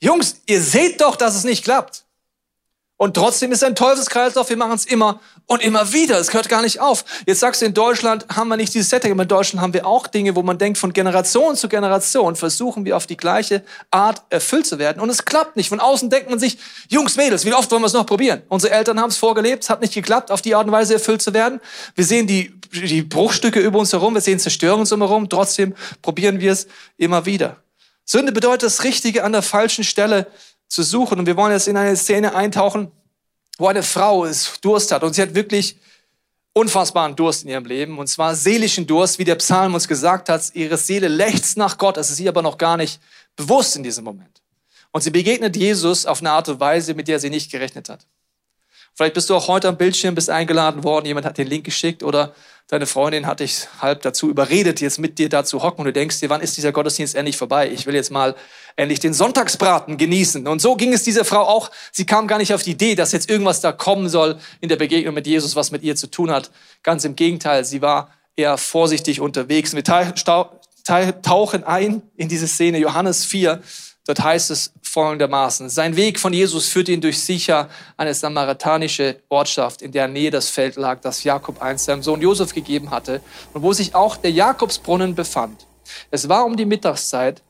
Jungs, 0.00 0.40
ihr 0.46 0.60
seht 0.60 1.00
doch, 1.00 1.16
dass 1.16 1.36
es 1.36 1.44
nicht 1.44 1.64
klappt. 1.64 2.04
Und 3.02 3.14
trotzdem 3.14 3.50
ist 3.50 3.64
ein 3.64 3.74
Teufelskreislauf, 3.74 4.48
wir 4.48 4.56
machen 4.56 4.74
es 4.74 4.84
immer 4.84 5.18
und 5.46 5.60
immer 5.60 5.92
wieder. 5.92 6.20
Es 6.20 6.32
hört 6.32 6.48
gar 6.48 6.62
nicht 6.62 6.78
auf. 6.78 7.04
Jetzt 7.26 7.40
sagst 7.40 7.60
du, 7.60 7.66
in 7.66 7.74
Deutschland 7.74 8.24
haben 8.32 8.46
wir 8.46 8.56
nicht 8.56 8.72
dieses 8.74 8.90
Setting, 8.90 9.10
aber 9.10 9.22
in 9.22 9.28
Deutschland 9.28 9.60
haben 9.60 9.74
wir 9.74 9.88
auch 9.88 10.06
Dinge, 10.06 10.36
wo 10.36 10.44
man 10.44 10.56
denkt, 10.56 10.78
von 10.78 10.92
Generation 10.92 11.56
zu 11.56 11.68
Generation 11.68 12.36
versuchen 12.36 12.84
wir 12.84 12.96
auf 12.96 13.08
die 13.08 13.16
gleiche 13.16 13.64
Art 13.90 14.22
erfüllt 14.30 14.66
zu 14.66 14.78
werden. 14.78 15.02
Und 15.02 15.10
es 15.10 15.24
klappt 15.24 15.56
nicht. 15.56 15.68
Von 15.68 15.80
außen 15.80 16.10
denkt 16.10 16.30
man 16.30 16.38
sich, 16.38 16.58
Jungs, 16.90 17.16
Mädels, 17.16 17.44
wie 17.44 17.52
oft 17.52 17.68
wollen 17.72 17.82
wir 17.82 17.88
es 17.88 17.92
noch 17.92 18.06
probieren? 18.06 18.42
Unsere 18.48 18.72
Eltern 18.72 19.00
haben 19.00 19.10
es 19.10 19.16
vorgelebt, 19.16 19.64
es 19.64 19.70
hat 19.70 19.80
nicht 19.80 19.94
geklappt, 19.94 20.30
auf 20.30 20.40
die 20.40 20.54
Art 20.54 20.66
und 20.66 20.72
Weise 20.72 20.94
erfüllt 20.94 21.22
zu 21.22 21.34
werden. 21.34 21.60
Wir 21.96 22.04
sehen 22.04 22.28
die, 22.28 22.54
die 22.72 23.02
Bruchstücke 23.02 23.58
über 23.58 23.80
uns 23.80 23.92
herum, 23.92 24.14
wir 24.14 24.20
sehen 24.20 24.38
Zerstörung 24.38 24.86
um 24.88 25.00
herum, 25.00 25.28
trotzdem 25.28 25.74
probieren 26.02 26.38
wir 26.38 26.52
es 26.52 26.68
immer 26.98 27.26
wieder. 27.26 27.56
Sünde 28.04 28.30
bedeutet 28.30 28.64
das 28.64 28.84
Richtige 28.84 29.24
an 29.24 29.32
der 29.32 29.42
falschen 29.42 29.82
Stelle 29.82 30.28
zu 30.72 30.82
suchen. 30.82 31.18
Und 31.18 31.26
wir 31.26 31.36
wollen 31.36 31.52
jetzt 31.52 31.68
in 31.68 31.76
eine 31.76 31.94
Szene 31.96 32.34
eintauchen, 32.34 32.90
wo 33.58 33.66
eine 33.66 33.82
Frau 33.82 34.24
es 34.24 34.58
Durst 34.62 34.90
hat. 34.90 35.02
Und 35.02 35.14
sie 35.14 35.20
hat 35.20 35.34
wirklich 35.34 35.76
unfassbaren 36.54 37.14
Durst 37.14 37.44
in 37.44 37.50
ihrem 37.50 37.66
Leben. 37.66 37.98
Und 37.98 38.06
zwar 38.06 38.34
seelischen 38.34 38.86
Durst, 38.86 39.18
wie 39.18 39.24
der 39.24 39.34
Psalm 39.34 39.74
uns 39.74 39.86
gesagt 39.86 40.30
hat. 40.30 40.42
Ihre 40.54 40.78
Seele 40.78 41.08
lechzt 41.08 41.58
nach 41.58 41.76
Gott. 41.76 41.98
Das 41.98 42.10
ist 42.10 42.20
ihr 42.20 42.30
aber 42.30 42.40
noch 42.40 42.56
gar 42.56 42.78
nicht 42.78 43.00
bewusst 43.36 43.76
in 43.76 43.82
diesem 43.82 44.04
Moment. 44.04 44.40
Und 44.92 45.02
sie 45.02 45.10
begegnet 45.10 45.56
Jesus 45.56 46.06
auf 46.06 46.20
eine 46.20 46.30
Art 46.30 46.48
und 46.48 46.58
Weise, 46.58 46.94
mit 46.94 47.06
der 47.06 47.18
sie 47.18 47.30
nicht 47.30 47.50
gerechnet 47.50 47.90
hat. 47.90 48.06
Vielleicht 48.94 49.14
bist 49.14 49.28
du 49.30 49.34
auch 49.34 49.48
heute 49.48 49.68
am 49.68 49.78
Bildschirm, 49.78 50.14
bist 50.14 50.28
eingeladen 50.28 50.84
worden, 50.84 51.06
jemand 51.06 51.24
hat 51.24 51.38
den 51.38 51.46
Link 51.46 51.64
geschickt 51.64 52.02
oder 52.02 52.34
deine 52.68 52.84
Freundin 52.86 53.26
hat 53.26 53.40
dich 53.40 53.66
halb 53.80 54.02
dazu 54.02 54.28
überredet, 54.28 54.82
jetzt 54.82 54.98
mit 54.98 55.18
dir 55.18 55.30
da 55.30 55.44
zu 55.44 55.62
hocken 55.62 55.80
und 55.80 55.86
du 55.86 55.92
denkst 55.94 56.20
dir, 56.20 56.28
wann 56.28 56.42
ist 56.42 56.58
dieser 56.58 56.72
Gottesdienst 56.72 57.14
endlich 57.14 57.38
vorbei? 57.38 57.70
Ich 57.70 57.86
will 57.86 57.94
jetzt 57.94 58.10
mal 58.10 58.34
endlich 58.76 59.00
den 59.00 59.14
Sonntagsbraten 59.14 59.96
genießen. 59.96 60.46
Und 60.46 60.60
so 60.60 60.76
ging 60.76 60.92
es 60.92 61.02
dieser 61.02 61.24
Frau 61.24 61.42
auch. 61.42 61.70
Sie 61.90 62.06
kam 62.06 62.26
gar 62.26 62.38
nicht 62.38 62.54
auf 62.54 62.62
die 62.62 62.72
Idee, 62.72 62.94
dass 62.94 63.12
jetzt 63.12 63.30
irgendwas 63.30 63.60
da 63.60 63.72
kommen 63.72 64.08
soll 64.08 64.38
in 64.60 64.68
der 64.68 64.76
Begegnung 64.76 65.14
mit 65.14 65.26
Jesus, 65.26 65.56
was 65.56 65.70
mit 65.70 65.82
ihr 65.82 65.96
zu 65.96 66.08
tun 66.08 66.30
hat. 66.30 66.50
Ganz 66.82 67.04
im 67.04 67.16
Gegenteil, 67.16 67.64
sie 67.64 67.82
war 67.82 68.10
eher 68.36 68.56
vorsichtig 68.58 69.20
unterwegs. 69.20 69.74
Wir 69.74 69.84
tauchen 69.84 71.64
ein 71.64 72.02
in 72.16 72.28
diese 72.28 72.48
Szene, 72.48 72.78
Johannes 72.78 73.24
4, 73.24 73.62
Dort 74.04 74.20
heißt 74.20 74.50
es 74.50 74.72
folgendermaßen, 74.82 75.68
sein 75.68 75.94
Weg 75.94 76.18
von 76.18 76.32
Jesus 76.32 76.66
führte 76.66 76.90
ihn 76.90 77.00
durch 77.00 77.22
sicher 77.22 77.68
eine 77.96 78.12
samaritanische 78.12 79.20
Ortschaft, 79.28 79.80
in 79.80 79.92
der 79.92 80.08
Nähe 80.08 80.32
das 80.32 80.48
Feld 80.48 80.74
lag, 80.74 81.00
das 81.00 81.22
Jakob 81.22 81.62
einst 81.62 81.84
seinem 81.84 82.02
Sohn 82.02 82.20
Josef 82.20 82.52
gegeben 82.52 82.90
hatte 82.90 83.20
und 83.52 83.62
wo 83.62 83.72
sich 83.72 83.94
auch 83.94 84.16
der 84.16 84.32
Jakobsbrunnen 84.32 85.14
befand. 85.14 85.66
Es 86.10 86.28
war 86.28 86.44
um 86.44 86.56
die 86.56 86.64
Mittagszeit. 86.64 87.42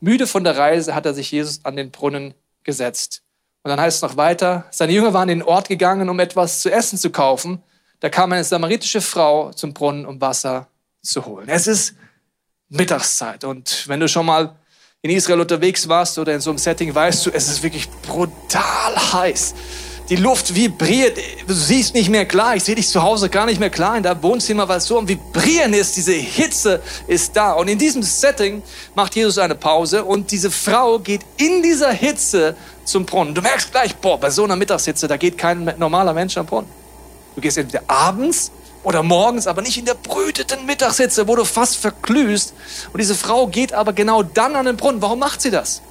Müde 0.00 0.26
von 0.26 0.44
der 0.44 0.56
Reise 0.56 0.94
hat 0.94 1.06
er 1.06 1.14
sich 1.14 1.30
Jesus 1.30 1.64
an 1.64 1.76
den 1.76 1.90
Brunnen 1.90 2.34
gesetzt. 2.64 3.22
Und 3.62 3.70
dann 3.70 3.80
heißt 3.80 3.96
es 3.96 4.02
noch 4.02 4.16
weiter, 4.16 4.66
seine 4.70 4.92
Jünger 4.92 5.12
waren 5.12 5.28
in 5.28 5.40
den 5.40 5.48
Ort 5.48 5.68
gegangen, 5.68 6.08
um 6.08 6.20
etwas 6.20 6.60
zu 6.60 6.70
essen 6.70 6.98
zu 6.98 7.10
kaufen. 7.10 7.62
Da 8.00 8.08
kam 8.08 8.32
eine 8.32 8.44
samaritische 8.44 9.00
Frau 9.00 9.52
zum 9.52 9.74
Brunnen, 9.74 10.06
um 10.06 10.20
Wasser 10.20 10.68
zu 11.02 11.24
holen. 11.24 11.48
Es 11.48 11.66
ist 11.66 11.94
Mittagszeit 12.68 13.44
und 13.44 13.88
wenn 13.88 14.00
du 14.00 14.08
schon 14.08 14.26
mal 14.26 14.56
in 15.02 15.10
Israel 15.10 15.40
unterwegs 15.40 15.88
warst 15.88 16.18
oder 16.18 16.34
in 16.34 16.40
so 16.40 16.50
einem 16.50 16.58
Setting, 16.58 16.94
weißt 16.94 17.26
du, 17.26 17.30
es 17.30 17.48
ist 17.48 17.62
wirklich 17.62 17.88
brutal 18.02 19.12
heiß. 19.12 19.54
Die 20.08 20.16
Luft 20.16 20.54
vibriert, 20.54 21.18
du 21.46 21.54
siehst 21.54 21.94
nicht 21.94 22.10
mehr 22.10 22.26
klar, 22.26 22.54
ich 22.54 22.62
sehe 22.62 22.76
dich 22.76 22.88
zu 22.88 23.02
Hause 23.02 23.28
gar 23.28 23.46
nicht 23.46 23.58
mehr 23.58 23.70
klar 23.70 23.96
in 23.96 24.02
deinem 24.02 24.22
Wohnzimmer, 24.22 24.68
weil 24.68 24.78
es 24.78 24.86
so 24.86 24.98
am 24.98 25.08
Vibrieren 25.08 25.74
ist, 25.74 25.96
diese 25.96 26.12
Hitze 26.12 26.80
ist 27.08 27.36
da. 27.36 27.52
Und 27.52 27.68
in 27.68 27.78
diesem 27.78 28.02
Setting 28.02 28.62
macht 28.94 29.16
Jesus 29.16 29.38
eine 29.38 29.56
Pause 29.56 30.04
und 30.04 30.30
diese 30.30 30.50
Frau 30.50 30.98
geht 31.00 31.22
in 31.38 31.62
dieser 31.62 31.90
Hitze 31.90 32.56
zum 32.84 33.04
Brunnen. 33.04 33.34
Du 33.34 33.42
merkst 33.42 33.72
gleich, 33.72 33.96
boah, 33.96 34.18
bei 34.18 34.30
so 34.30 34.44
einer 34.44 34.54
Mittagshitze, 34.54 35.08
da 35.08 35.16
geht 35.16 35.36
kein 35.38 35.74
normaler 35.78 36.14
Mensch 36.14 36.36
am 36.36 36.46
Brunnen. 36.46 36.70
Du 37.34 37.40
gehst 37.40 37.58
entweder 37.58 37.82
abends 37.88 38.52
oder 38.84 39.02
morgens, 39.02 39.48
aber 39.48 39.62
nicht 39.62 39.76
in 39.76 39.84
der 39.84 39.94
brüteten 39.94 40.64
Mittagshitze, 40.66 41.26
wo 41.26 41.34
du 41.34 41.44
fast 41.44 41.76
verglühst. 41.76 42.54
Und 42.92 43.00
diese 43.00 43.16
Frau 43.16 43.48
geht 43.48 43.72
aber 43.72 43.92
genau 43.92 44.22
dann 44.22 44.54
an 44.54 44.66
den 44.66 44.76
Brunnen. 44.76 45.02
Warum 45.02 45.18
macht 45.18 45.42
sie 45.42 45.50
das? 45.50 45.82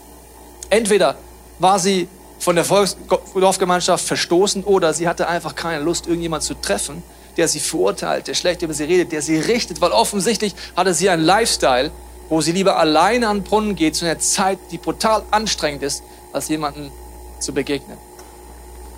Entweder 0.70 1.18
war 1.60 1.80
sie 1.80 2.08
von 2.46 2.56
der 2.56 2.64
Volksdorfgemeinschaft 2.64 4.06
verstoßen 4.06 4.66
oder 4.66 4.94
sie 4.94 5.08
hatte 5.08 5.28
einfach 5.28 5.56
keine 5.56 5.84
Lust, 5.84 6.06
irgendjemand 6.06 6.44
zu 6.44 6.54
treffen, 6.54 7.02
der 7.38 7.48
sie 7.48 7.60
verurteilt, 7.60 8.28
der 8.28 8.36
schlecht 8.36 8.62
über 8.62 8.72
sie 8.72 8.84
redet, 8.84 9.12
der 9.12 9.24
sie 9.24 9.40
richtet, 9.40 9.82
weil 9.82 9.92
offensichtlich 9.92 10.54
hatte 10.76 10.94
sie 10.94 11.10
einen 11.10 11.24
Lifestyle, 11.24 11.90
wo 12.30 12.42
sie 12.42 12.52
lieber 12.52 12.78
alleine 12.78 13.30
an 13.30 13.38
den 13.38 13.44
Brunnen 13.46 13.76
geht 13.76 13.96
zu 13.96 14.06
einer 14.06 14.20
Zeit, 14.20 14.60
die 14.70 14.78
brutal 14.78 15.24
anstrengend 15.32 15.82
ist, 15.82 16.04
als 16.34 16.48
jemanden 16.48 16.92
zu 17.40 17.52
begegnen. 17.52 17.98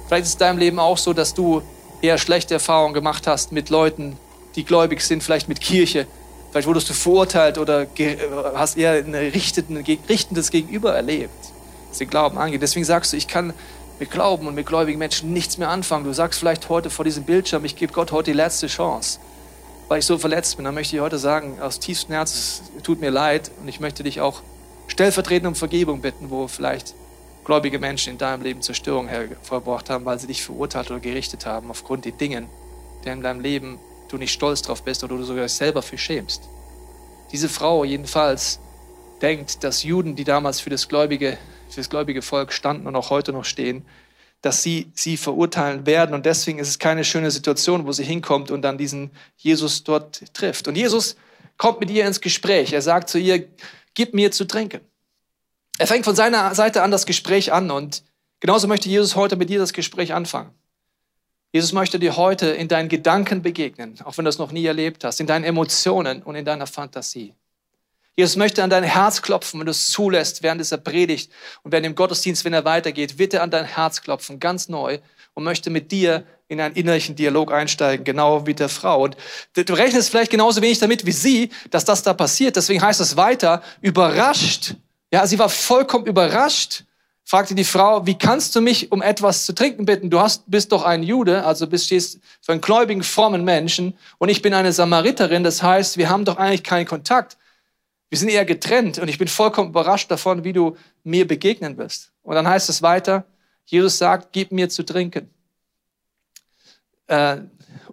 Vielleicht 0.07 0.23
ist 0.23 0.29
es 0.31 0.35
in 0.35 0.39
deinem 0.39 0.57
Leben 0.57 0.77
auch 0.77 0.97
so, 0.97 1.13
dass 1.13 1.33
du 1.33 1.61
eher 2.01 2.17
schlechte 2.17 2.55
Erfahrungen 2.55 2.93
gemacht 2.93 3.27
hast 3.27 3.53
mit 3.53 3.69
Leuten, 3.69 4.17
die 4.57 4.65
gläubig 4.65 4.99
sind, 4.99 5.23
vielleicht 5.23 5.47
mit 5.47 5.61
Kirche. 5.61 6.05
Vielleicht 6.51 6.67
wurdest 6.67 6.89
du 6.89 6.93
verurteilt 6.93 7.57
oder 7.57 7.87
hast 8.55 8.75
eher 8.75 8.95
ein 8.95 9.15
richtendes 9.15 10.51
Gegenüber 10.51 10.93
erlebt, 10.93 11.53
was 11.89 11.99
Glauben 11.99 12.37
angeht. 12.37 12.61
Deswegen 12.61 12.85
sagst 12.85 13.13
du, 13.13 13.17
ich 13.17 13.27
kann 13.27 13.53
mit 13.99 14.11
Glauben 14.11 14.47
und 14.47 14.55
mit 14.55 14.65
gläubigen 14.65 14.99
Menschen 14.99 15.33
nichts 15.33 15.57
mehr 15.57 15.69
anfangen. 15.69 16.05
Du 16.05 16.13
sagst 16.13 16.39
vielleicht 16.39 16.69
heute 16.69 16.89
vor 16.89 17.05
diesem 17.05 17.23
Bildschirm, 17.23 17.65
ich 17.65 17.75
gebe 17.75 17.93
Gott 17.93 18.11
heute 18.11 18.31
die 18.31 18.37
letzte 18.37 18.67
Chance, 18.67 19.19
weil 19.87 19.99
ich 19.99 20.05
so 20.05 20.17
verletzt 20.17 20.57
bin. 20.57 20.65
Dann 20.65 20.75
möchte 20.75 20.95
ich 20.95 21.01
heute 21.01 21.17
sagen, 21.17 21.59
aus 21.61 21.79
tiefstem 21.79 22.13
Herzen, 22.13 22.37
es 22.77 22.83
tut 22.83 23.01
mir 23.01 23.09
leid 23.09 23.51
und 23.61 23.67
ich 23.67 23.79
möchte 23.79 24.03
dich 24.03 24.21
auch 24.21 24.41
stellvertretend 24.87 25.47
um 25.47 25.55
Vergebung 25.55 26.01
bitten, 26.01 26.29
wo 26.29 26.47
vielleicht 26.47 26.93
gläubige 27.43 27.79
Menschen 27.79 28.11
in 28.11 28.17
deinem 28.17 28.43
Leben 28.43 28.61
Zerstörung 28.61 29.07
hervorgebracht 29.07 29.89
haben, 29.89 30.05
weil 30.05 30.19
sie 30.19 30.27
dich 30.27 30.43
verurteilt 30.43 30.91
oder 30.91 30.99
gerichtet 30.99 31.45
haben 31.45 31.69
aufgrund 31.71 32.05
der 32.05 32.11
Dingen, 32.11 32.49
der 33.05 33.13
in 33.13 33.21
deinem 33.21 33.39
Leben 33.39 33.79
du 34.09 34.17
nicht 34.17 34.33
stolz 34.33 34.61
drauf 34.61 34.83
bist 34.83 35.03
oder 35.03 35.17
du 35.17 35.23
sogar 35.23 35.47
selber 35.47 35.81
für 35.81 35.97
schämst. 35.97 36.43
Diese 37.31 37.49
Frau 37.49 37.83
jedenfalls 37.83 38.59
denkt, 39.21 39.63
dass 39.63 39.83
Juden, 39.83 40.15
die 40.15 40.23
damals 40.23 40.59
für 40.59 40.69
das 40.69 40.87
gläubige, 40.87 41.37
für 41.69 41.81
das 41.81 41.89
gläubige 41.89 42.21
Volk 42.21 42.53
standen 42.53 42.87
und 42.87 42.95
auch 42.95 43.09
heute 43.09 43.33
noch 43.33 43.45
stehen, 43.45 43.85
dass 44.41 44.63
sie 44.63 44.91
sie 44.93 45.17
verurteilen 45.17 45.85
werden 45.85 46.13
und 46.13 46.25
deswegen 46.25 46.59
ist 46.59 46.69
es 46.69 46.79
keine 46.79 47.03
schöne 47.03 47.31
Situation, 47.31 47.85
wo 47.85 47.91
sie 47.91 48.03
hinkommt 48.03 48.51
und 48.51 48.61
dann 48.61 48.77
diesen 48.77 49.11
Jesus 49.37 49.83
dort 49.83 50.33
trifft. 50.33 50.67
Und 50.67 50.75
Jesus 50.75 51.15
kommt 51.57 51.79
mit 51.79 51.89
ihr 51.89 52.05
ins 52.05 52.21
Gespräch. 52.21 52.73
Er 52.73 52.81
sagt 52.81 53.09
zu 53.09 53.17
ihr, 53.17 53.47
gib 53.93 54.13
mir 54.13 54.31
zu 54.31 54.45
trinken. 54.45 54.81
Er 55.79 55.87
fängt 55.87 56.05
von 56.05 56.15
seiner 56.15 56.53
Seite 56.55 56.83
an 56.83 56.91
das 56.91 57.05
Gespräch 57.05 57.51
an 57.51 57.71
und 57.71 58.03
genauso 58.39 58.67
möchte 58.67 58.89
Jesus 58.89 59.15
heute 59.15 59.35
mit 59.35 59.49
dir 59.49 59.59
das 59.59 59.73
Gespräch 59.73 60.13
anfangen. 60.13 60.51
Jesus 61.51 61.73
möchte 61.73 61.97
dir 61.97 62.17
heute 62.17 62.47
in 62.47 62.67
deinen 62.67 62.89
Gedanken 62.89 63.41
begegnen, 63.41 63.95
auch 64.03 64.17
wenn 64.17 64.25
du 64.25 64.29
es 64.29 64.37
noch 64.37 64.51
nie 64.51 64.65
erlebt 64.65 65.03
hast, 65.03 65.19
in 65.19 65.27
deinen 65.27 65.45
Emotionen 65.45 66.21
und 66.21 66.35
in 66.35 66.45
deiner 66.45 66.67
Fantasie. 66.67 67.33
Jesus 68.17 68.35
möchte 68.35 68.63
an 68.63 68.69
dein 68.69 68.83
Herz 68.83 69.21
klopfen, 69.21 69.59
wenn 69.59 69.67
du 69.67 69.71
es 69.71 69.87
zulässt 69.87 70.43
während 70.43 70.59
dieser 70.59 70.77
Predigt 70.77 71.31
und 71.63 71.71
während 71.71 71.85
dem 71.85 71.95
Gottesdienst, 71.95 72.43
wenn 72.43 72.53
er 72.53 72.65
weitergeht, 72.65 73.17
wird 73.17 73.33
er 73.33 73.43
an 73.43 73.51
dein 73.51 73.65
Herz 73.65 74.01
klopfen, 74.01 74.39
ganz 74.39 74.67
neu 74.67 74.99
und 75.33 75.43
möchte 75.45 75.69
mit 75.69 75.91
dir 75.91 76.25
in 76.49 76.59
einen 76.59 76.75
innerlichen 76.75 77.15
Dialog 77.15 77.53
einsteigen, 77.53 78.03
genau 78.03 78.45
wie 78.45 78.53
der 78.53 78.69
Frau. 78.69 79.03
Und 79.03 79.17
du 79.53 79.73
rechnest 79.73 80.09
vielleicht 80.09 80.31
genauso 80.31 80.61
wenig 80.61 80.79
damit 80.79 81.05
wie 81.05 81.11
sie, 81.11 81.51
dass 81.69 81.85
das 81.85 82.03
da 82.03 82.13
passiert. 82.13 82.55
Deswegen 82.55 82.81
heißt 82.81 82.99
es 82.99 83.15
weiter, 83.15 83.61
überrascht 83.81 84.75
ja, 85.11 85.25
sie 85.25 85.39
war 85.39 85.49
vollkommen 85.49 86.05
überrascht, 86.05 86.83
fragte 87.23 87.55
die 87.55 87.63
Frau, 87.63 88.05
wie 88.05 88.17
kannst 88.17 88.55
du 88.55 88.61
mich 88.61 88.91
um 88.91 89.01
etwas 89.01 89.45
zu 89.45 89.53
trinken 89.53 89.85
bitten? 89.85 90.09
Du 90.09 90.19
hast, 90.19 90.43
bist 90.47 90.71
doch 90.71 90.83
ein 90.83 91.03
Jude, 91.03 91.45
also 91.45 91.67
bist 91.67 91.85
stehst 91.85 92.19
für 92.41 92.51
einen 92.51 92.61
gläubigen, 92.61 93.03
frommen 93.03 93.43
Menschen 93.43 93.97
und 94.17 94.29
ich 94.29 94.41
bin 94.41 94.53
eine 94.53 94.73
Samariterin, 94.73 95.43
das 95.43 95.63
heißt, 95.63 95.97
wir 95.97 96.09
haben 96.09 96.25
doch 96.25 96.37
eigentlich 96.37 96.63
keinen 96.63 96.85
Kontakt. 96.85 97.37
Wir 98.09 98.17
sind 98.17 98.29
eher 98.29 98.45
getrennt 98.45 98.99
und 98.99 99.07
ich 99.07 99.17
bin 99.17 99.27
vollkommen 99.27 99.69
überrascht 99.69 100.09
davon, 100.09 100.43
wie 100.43 100.53
du 100.53 100.77
mir 101.03 101.27
begegnen 101.27 101.77
wirst. 101.77 102.11
Und 102.23 102.35
dann 102.35 102.47
heißt 102.47 102.69
es 102.69 102.81
weiter, 102.81 103.25
Jesus 103.65 103.97
sagt, 103.97 104.31
gib 104.31 104.51
mir 104.51 104.69
zu 104.69 104.83
trinken. 104.83 105.29
Äh, 107.07 107.37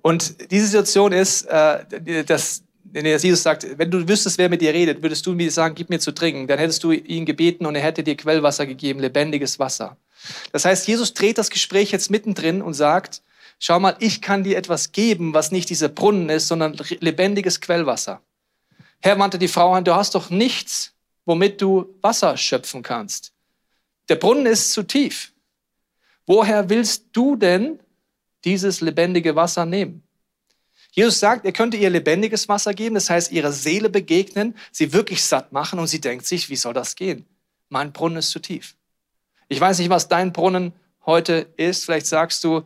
und 0.02 0.50
diese 0.50 0.66
Situation 0.66 1.12
ist, 1.12 1.42
äh, 1.46 2.24
dass 2.24 2.62
Jesus 2.92 3.42
sagt, 3.42 3.66
wenn 3.76 3.90
du 3.90 4.06
wüsstest, 4.06 4.38
wer 4.38 4.48
mit 4.48 4.60
dir 4.60 4.72
redet, 4.72 5.02
würdest 5.02 5.26
du 5.26 5.32
mir 5.32 5.50
sagen, 5.50 5.74
gib 5.74 5.90
mir 5.90 5.98
zu 5.98 6.12
trinken. 6.12 6.46
Dann 6.46 6.58
hättest 6.58 6.84
du 6.84 6.92
ihn 6.92 7.26
gebeten 7.26 7.66
und 7.66 7.74
er 7.74 7.82
hätte 7.82 8.04
dir 8.04 8.16
Quellwasser 8.16 8.66
gegeben, 8.66 9.00
lebendiges 9.00 9.58
Wasser. 9.58 9.96
Das 10.52 10.64
heißt, 10.64 10.86
Jesus 10.86 11.12
dreht 11.12 11.38
das 11.38 11.50
Gespräch 11.50 11.90
jetzt 11.90 12.10
mittendrin 12.10 12.62
und 12.62 12.74
sagt, 12.74 13.22
schau 13.58 13.80
mal, 13.80 13.96
ich 13.98 14.20
kann 14.20 14.44
dir 14.44 14.56
etwas 14.56 14.92
geben, 14.92 15.34
was 15.34 15.50
nicht 15.50 15.70
dieser 15.70 15.88
Brunnen 15.88 16.28
ist, 16.28 16.46
sondern 16.46 16.76
lebendiges 17.00 17.60
Quellwasser. 17.60 18.20
Herr 19.04 19.18
wandte 19.18 19.38
die 19.38 19.48
Frau 19.48 19.74
an, 19.74 19.84
du 19.84 19.94
hast 19.94 20.14
doch 20.14 20.30
nichts, 20.30 20.94
womit 21.26 21.60
du 21.60 21.94
Wasser 22.00 22.38
schöpfen 22.38 22.82
kannst. 22.82 23.34
Der 24.08 24.14
Brunnen 24.16 24.46
ist 24.46 24.72
zu 24.72 24.82
tief. 24.82 25.34
Woher 26.26 26.70
willst 26.70 27.08
du 27.12 27.36
denn 27.36 27.80
dieses 28.44 28.80
lebendige 28.80 29.36
Wasser 29.36 29.66
nehmen? 29.66 30.02
Jesus 30.92 31.20
sagt, 31.20 31.44
er 31.44 31.52
könnte 31.52 31.76
ihr 31.76 31.90
lebendiges 31.90 32.48
Wasser 32.48 32.72
geben, 32.72 32.94
das 32.94 33.10
heißt 33.10 33.30
ihrer 33.30 33.52
Seele 33.52 33.90
begegnen, 33.90 34.56
sie 34.72 34.94
wirklich 34.94 35.22
satt 35.22 35.52
machen 35.52 35.78
und 35.78 35.88
sie 35.88 36.00
denkt 36.00 36.24
sich, 36.24 36.48
wie 36.48 36.56
soll 36.56 36.72
das 36.72 36.96
gehen? 36.96 37.26
Mein 37.68 37.92
Brunnen 37.92 38.16
ist 38.16 38.30
zu 38.30 38.38
tief. 38.38 38.74
Ich 39.48 39.60
weiß 39.60 39.80
nicht, 39.80 39.90
was 39.90 40.08
dein 40.08 40.32
Brunnen 40.32 40.72
heute 41.04 41.46
ist. 41.58 41.84
Vielleicht 41.84 42.06
sagst 42.06 42.42
du, 42.42 42.62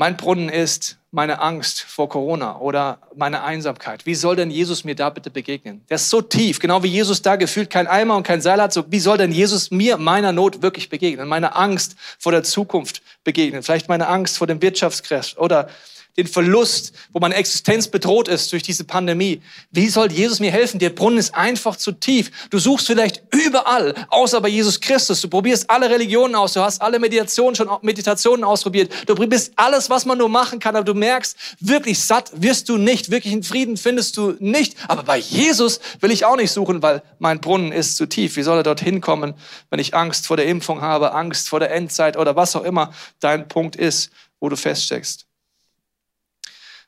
mein 0.00 0.16
Brunnen 0.16 0.48
ist 0.48 0.96
meine 1.10 1.42
Angst 1.42 1.82
vor 1.82 2.08
Corona 2.08 2.58
oder 2.58 3.00
meine 3.14 3.42
Einsamkeit. 3.42 4.06
Wie 4.06 4.14
soll 4.14 4.34
denn 4.34 4.50
Jesus 4.50 4.82
mir 4.82 4.94
da 4.94 5.10
bitte 5.10 5.28
begegnen? 5.28 5.84
Der 5.90 5.96
ist 5.96 6.08
so 6.08 6.22
tief, 6.22 6.58
genau 6.58 6.82
wie 6.82 6.88
Jesus 6.88 7.20
da 7.20 7.36
gefühlt 7.36 7.68
kein 7.68 7.86
Eimer 7.86 8.16
und 8.16 8.22
kein 8.22 8.40
Seil 8.40 8.62
hat. 8.62 8.72
So, 8.72 8.90
wie 8.90 8.98
soll 8.98 9.18
denn 9.18 9.30
Jesus 9.30 9.70
mir 9.70 9.98
meiner 9.98 10.32
Not 10.32 10.62
wirklich 10.62 10.88
begegnen? 10.88 11.28
Meine 11.28 11.54
Angst 11.54 11.96
vor 12.18 12.32
der 12.32 12.42
Zukunft 12.44 13.02
begegnen? 13.24 13.62
Vielleicht 13.62 13.90
meine 13.90 14.08
Angst 14.08 14.38
vor 14.38 14.46
dem 14.46 14.62
Wirtschaftskräften 14.62 15.38
oder 15.38 15.68
den 16.16 16.26
Verlust, 16.26 16.92
wo 17.12 17.20
meine 17.20 17.34
Existenz 17.34 17.88
bedroht 17.88 18.28
ist 18.28 18.52
durch 18.52 18.62
diese 18.62 18.84
Pandemie. 18.84 19.40
Wie 19.70 19.88
soll 19.88 20.10
Jesus 20.10 20.40
mir 20.40 20.50
helfen? 20.50 20.78
Der 20.78 20.90
Brunnen 20.90 21.18
ist 21.18 21.34
einfach 21.34 21.76
zu 21.76 21.92
tief. 21.92 22.30
Du 22.50 22.58
suchst 22.58 22.86
vielleicht 22.86 23.22
überall, 23.32 23.94
außer 24.08 24.40
bei 24.40 24.48
Jesus 24.48 24.80
Christus. 24.80 25.20
Du 25.20 25.28
probierst 25.28 25.70
alle 25.70 25.88
Religionen 25.88 26.34
aus. 26.34 26.52
Du 26.52 26.60
hast 26.60 26.82
alle 26.82 26.98
Meditationen 26.98 27.54
schon 27.54 27.68
Meditationen 27.82 28.44
ausprobiert. 28.44 28.92
Du 29.06 29.14
probierst 29.14 29.52
alles, 29.56 29.88
was 29.90 30.04
man 30.04 30.18
nur 30.18 30.28
machen 30.28 30.58
kann, 30.58 30.76
aber 30.76 30.84
du 30.84 30.94
merkst, 30.94 31.36
wirklich 31.60 31.98
satt 32.00 32.30
wirst 32.34 32.68
du 32.68 32.76
nicht. 32.76 33.10
Wirklich 33.10 33.32
in 33.32 33.42
Frieden 33.42 33.76
findest 33.76 34.16
du 34.16 34.36
nicht. 34.38 34.76
Aber 34.88 35.02
bei 35.02 35.18
Jesus 35.18 35.80
will 36.00 36.10
ich 36.10 36.24
auch 36.24 36.36
nicht 36.36 36.50
suchen, 36.50 36.82
weil 36.82 37.02
mein 37.18 37.40
Brunnen 37.40 37.72
ist 37.72 37.96
zu 37.96 38.06
tief. 38.06 38.36
Wie 38.36 38.42
soll 38.42 38.58
er 38.58 38.62
dorthin 38.62 39.00
kommen, 39.00 39.34
wenn 39.70 39.78
ich 39.78 39.94
Angst 39.94 40.26
vor 40.26 40.36
der 40.36 40.46
Impfung 40.46 40.80
habe, 40.80 41.12
Angst 41.14 41.48
vor 41.48 41.60
der 41.60 41.70
Endzeit 41.72 42.16
oder 42.16 42.36
was 42.36 42.56
auch 42.56 42.64
immer 42.64 42.92
dein 43.20 43.48
Punkt 43.48 43.76
ist, 43.76 44.10
wo 44.40 44.48
du 44.48 44.56
feststeckst? 44.56 45.29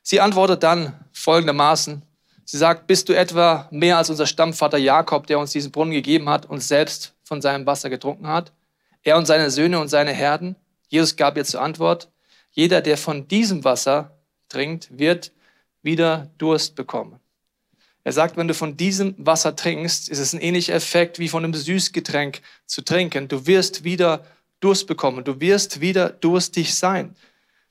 Sie 0.03 0.19
antwortet 0.19 0.63
dann 0.63 0.93
folgendermaßen. 1.13 2.03
Sie 2.45 2.57
sagt, 2.57 2.87
bist 2.87 3.07
du 3.07 3.13
etwa 3.13 3.67
mehr 3.71 3.97
als 3.97 4.09
unser 4.09 4.27
Stammvater 4.27 4.77
Jakob, 4.77 5.27
der 5.27 5.39
uns 5.39 5.51
diesen 5.51 5.71
Brunnen 5.71 5.93
gegeben 5.93 6.27
hat 6.29 6.45
und 6.45 6.61
selbst 6.61 7.13
von 7.23 7.41
seinem 7.41 7.65
Wasser 7.65 7.89
getrunken 7.89 8.27
hat? 8.27 8.51
Er 9.01 9.17
und 9.17 9.25
seine 9.25 9.49
Söhne 9.49 9.79
und 9.79 9.87
seine 9.87 10.11
Herden? 10.11 10.57
Jesus 10.89 11.15
gab 11.15 11.37
ihr 11.37 11.45
zur 11.45 11.61
Antwort, 11.61 12.09
jeder, 12.51 12.81
der 12.81 12.97
von 12.97 13.27
diesem 13.27 13.63
Wasser 13.63 14.11
trinkt, 14.49 14.89
wird 14.97 15.31
wieder 15.81 16.29
Durst 16.37 16.75
bekommen. 16.75 17.19
Er 18.03 18.11
sagt, 18.11 18.35
wenn 18.35 18.49
du 18.49 18.53
von 18.53 18.75
diesem 18.75 19.15
Wasser 19.17 19.55
trinkst, 19.55 20.09
ist 20.09 20.19
es 20.19 20.33
ein 20.33 20.41
ähnlicher 20.41 20.73
Effekt 20.73 21.19
wie 21.19 21.29
von 21.29 21.43
einem 21.43 21.53
Süßgetränk 21.53 22.41
zu 22.65 22.83
trinken. 22.83 23.29
Du 23.29 23.47
wirst 23.47 23.85
wieder 23.85 24.25
Durst 24.59 24.87
bekommen. 24.87 25.23
Du 25.23 25.39
wirst 25.39 25.79
wieder 25.79 26.09
durstig 26.09 26.75
sein. 26.75 27.15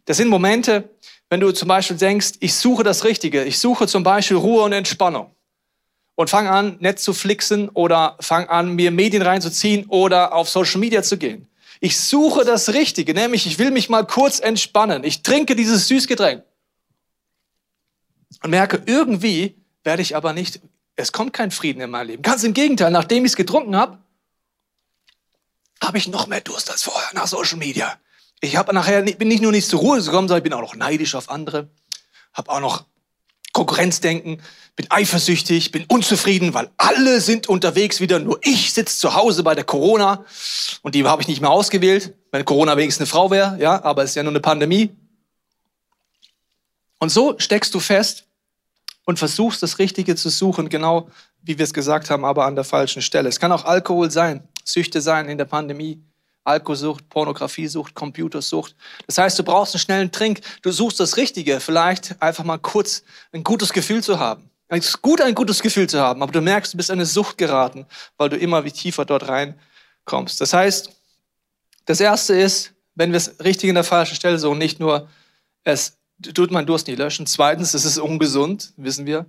Das 0.05 0.17
sind 0.17 0.29
Momente, 0.29 0.91
wenn 1.31 1.41
du 1.41 1.53
zum 1.53 1.69
Beispiel 1.69 1.97
denkst, 1.97 2.33
ich 2.41 2.55
suche 2.55 2.83
das 2.83 3.05
Richtige, 3.05 3.45
ich 3.45 3.59
suche 3.59 3.87
zum 3.87 4.03
Beispiel 4.03 4.37
Ruhe 4.37 4.63
und 4.63 4.73
Entspannung 4.73 5.35
und 6.15 6.29
fang 6.29 6.47
an, 6.47 6.77
nett 6.81 6.99
zu 6.99 7.15
flixen 7.15 7.69
oder 7.71 8.17
fang 8.21 8.49
an, 8.49 8.75
mir 8.75 8.91
Medien 8.91 9.23
reinzuziehen 9.23 9.87
oder 9.87 10.35
auf 10.35 10.49
Social 10.49 10.81
Media 10.81 11.03
zu 11.03 11.17
gehen. 11.17 11.49
Ich 11.81 11.99
suche 11.99 12.45
das 12.45 12.75
Richtige, 12.75 13.15
nämlich 13.15 13.47
ich 13.47 13.59
will 13.59 13.71
mich 13.71 13.89
mal 13.89 14.07
kurz 14.07 14.39
entspannen. 14.41 15.05
Ich 15.05 15.23
trinke 15.23 15.57
dieses 15.57 15.89
Süßgetränk 15.89 16.45
und 18.43 18.51
merke, 18.51 18.83
irgendwie 18.87 19.57
werde 19.85 20.03
ich 20.03 20.15
aber 20.15 20.33
nicht, 20.33 20.61
es 20.97 21.13
kommt 21.13 21.33
kein 21.33 21.51
Frieden 21.51 21.81
in 21.81 21.91
mein 21.91 22.07
Leben. 22.07 22.23
Ganz 22.23 22.45
im 22.45 22.55
Gegenteil, 22.55 22.91
nachdem 22.91 23.25
ich 23.25 23.33
es 23.33 23.37
getrunken 23.37 23.75
habe, 23.75 23.99
habe 25.83 25.99
ich 25.99 26.09
noch 26.09 26.27
mehr 26.27 26.41
Durst 26.41 26.71
als 26.71 26.83
vorher 26.83 27.11
nach 27.15 27.27
Social 27.27 27.59
Media. 27.59 27.99
Ich 28.45 28.57
habe 28.57 28.75
nachher 28.75 29.03
bin 29.03 29.29
nicht 29.29 29.41
nur 29.41 29.53
nicht 29.53 29.69
zur 29.69 29.79
Ruhe 29.79 30.03
gekommen, 30.03 30.27
sondern 30.27 30.39
ich 30.39 30.43
bin 30.43 30.53
auch 30.53 30.61
noch 30.61 30.75
neidisch 30.75 31.15
auf 31.15 31.31
andere, 31.31 31.71
habe 32.33 32.51
auch 32.51 32.59
noch 32.59 32.85
Konkurrenzdenken, 33.53 34.43
bin 34.75 34.87
eifersüchtig, 34.91 35.71
bin 35.71 35.85
unzufrieden, 35.87 36.53
weil 36.53 36.69
alle 36.77 37.21
sind 37.21 37.49
unterwegs 37.49 38.01
wieder, 38.01 38.19
nur 38.19 38.41
ich 38.43 38.73
sitze 38.73 38.99
zu 38.99 39.15
Hause 39.15 39.45
bei 39.45 39.55
der 39.55 39.63
Corona 39.63 40.25
und 40.83 40.97
die 40.97 41.05
habe 41.05 41.23
ich 41.23 41.29
nicht 41.29 41.41
mehr 41.41 41.51
ausgewählt, 41.51 42.15
wenn 42.33 42.45
Corona 42.45 42.77
wenigstens 42.77 43.03
eine 43.03 43.07
Frau 43.07 43.31
wäre, 43.31 43.59
ja, 43.61 43.85
aber 43.85 44.03
es 44.03 44.11
ist 44.11 44.17
ja 44.17 44.25
nur 44.25 44.33
eine 44.33 44.41
Pandemie. 44.41 44.91
Und 46.99 47.11
so 47.11 47.39
steckst 47.39 47.73
du 47.75 47.79
fest 47.79 48.27
und 49.05 49.21
versuchst 49.21 49.63
das 49.63 49.79
Richtige 49.79 50.17
zu 50.17 50.31
suchen, 50.31 50.69
genau 50.69 51.09
wie 51.43 51.59
wir 51.59 51.65
es 51.65 51.73
gesagt 51.73 52.11
haben, 52.11 52.25
aber 52.25 52.47
an 52.47 52.57
der 52.57 52.65
falschen 52.65 53.03
Stelle. 53.03 53.29
Es 53.29 53.39
kann 53.39 53.53
auch 53.53 53.67
Alkohol 53.67 54.11
sein, 54.11 54.49
Süchte 54.65 55.01
sein 55.01 55.29
in 55.29 55.39
der 55.39 55.45
Pandemie. 55.45 56.03
Alkoholsucht, 56.45 57.09
Pornografiesucht, 57.09 57.95
Computersucht. 57.95 58.75
Das 59.07 59.19
heißt, 59.19 59.39
du 59.39 59.43
brauchst 59.45 59.75
einen 59.75 59.81
schnellen 59.81 60.13
Trink. 60.13 60.41
Du 60.63 60.73
suchst 60.73 60.99
das 61.01 61.17
Richtige, 61.17 61.61
vielleicht 61.61 62.21
einfach 62.21 62.45
mal 62.45 62.59
kurz 62.59 63.03
ein 63.33 63.45
gutes 63.45 63.73
Gefühl 63.73 64.03
zu 64.03 64.19
haben. 64.19 64.51
Es 64.69 64.87
ist 64.89 65.03
gut, 65.03 65.21
ein 65.21 65.35
gutes 65.35 65.61
Gefühl 65.61 65.87
zu 65.89 66.01
haben, 66.01 66.23
aber 66.23 66.33
du 66.33 66.41
merkst, 66.41 66.73
du 66.73 66.79
bist 66.79 66.89
in 66.89 66.95
eine 66.95 67.05
Sucht 67.05 67.37
geraten, 67.37 67.87
weil 68.17 68.31
du 68.31 68.37
immer 68.37 68.65
wie 68.65 68.73
tiefer 68.73 69.05
dort 69.05 69.29
reinkommst. 69.29 70.41
Das 70.41 70.55
heißt, 70.55 70.91
das 71.85 72.01
Erste 72.01 72.35
ist, 72.35 72.73
wenn 72.95 73.13
wir 73.13 73.19
es 73.19 73.39
richtig 73.45 73.69
in 73.69 73.75
der 73.75 73.85
falschen 73.85 74.15
Stelle 74.15 74.39
suchen, 74.39 74.59
nicht 74.59 74.81
nur, 74.81 75.09
es 75.65 75.99
tut 76.35 76.51
mein 76.51 76.65
Durst 76.67 76.87
nicht 76.87 76.99
löschen. 76.99 77.27
Zweitens, 77.27 77.75
es 77.75 77.85
ist 77.85 77.99
ungesund, 77.99 78.73
wissen 78.77 79.05
wir. 79.05 79.27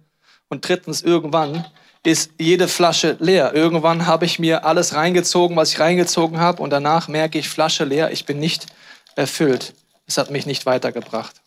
Und 0.48 0.68
drittens, 0.68 1.02
irgendwann 1.02 1.66
ist 2.06 2.32
jede 2.38 2.68
Flasche 2.68 3.16
leer. 3.20 3.54
Irgendwann 3.54 4.06
habe 4.06 4.26
ich 4.26 4.38
mir 4.38 4.66
alles 4.66 4.94
reingezogen, 4.94 5.56
was 5.56 5.72
ich 5.72 5.80
reingezogen 5.80 6.40
habe, 6.40 6.62
und 6.62 6.70
danach 6.70 7.08
merke 7.08 7.40
ich, 7.40 7.50
Flasche 7.50 7.86
leer, 7.86 8.12
ich 8.12 8.26
bin 8.26 8.40
nicht 8.40 8.68
erfüllt. 9.16 9.74
Es 10.06 10.18
hat 10.18 10.30
mich 10.30 10.46
nicht 10.46 10.66
weitergebracht. 10.66 11.44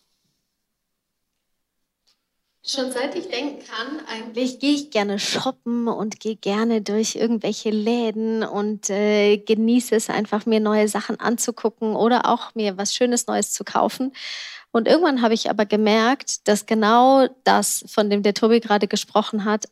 Schon 2.65 2.91
seit 2.91 3.15
ich 3.15 3.29
denken 3.29 3.63
kann, 3.65 4.05
eigentlich 4.07 4.59
gehe 4.59 4.73
ich 4.73 4.91
gerne 4.91 5.19
shoppen 5.19 5.87
und 5.87 6.19
gehe 6.19 6.35
gerne 6.35 6.81
durch 6.81 7.15
irgendwelche 7.15 7.69
Läden 7.69 8.43
und 8.43 8.89
äh, 8.89 9.37
genieße 9.37 9.95
es 9.95 10.09
einfach, 10.09 10.45
mir 10.45 10.59
neue 10.59 10.89
Sachen 10.89 11.17
anzugucken 11.17 11.95
oder 11.95 12.25
auch 12.25 12.55
mir 12.55 12.77
was 12.77 12.93
Schönes 12.93 13.25
Neues 13.27 13.53
zu 13.53 13.63
kaufen. 13.63 14.11
Und 14.71 14.85
irgendwann 14.89 15.21
habe 15.21 15.33
ich 15.33 15.49
aber 15.49 15.65
gemerkt, 15.65 16.45
dass 16.49 16.65
genau 16.65 17.29
das, 17.45 17.85
von 17.87 18.09
dem 18.09 18.21
der 18.21 18.33
Tobi 18.33 18.59
gerade 18.59 18.89
gesprochen 18.89 19.45
hat, 19.45 19.69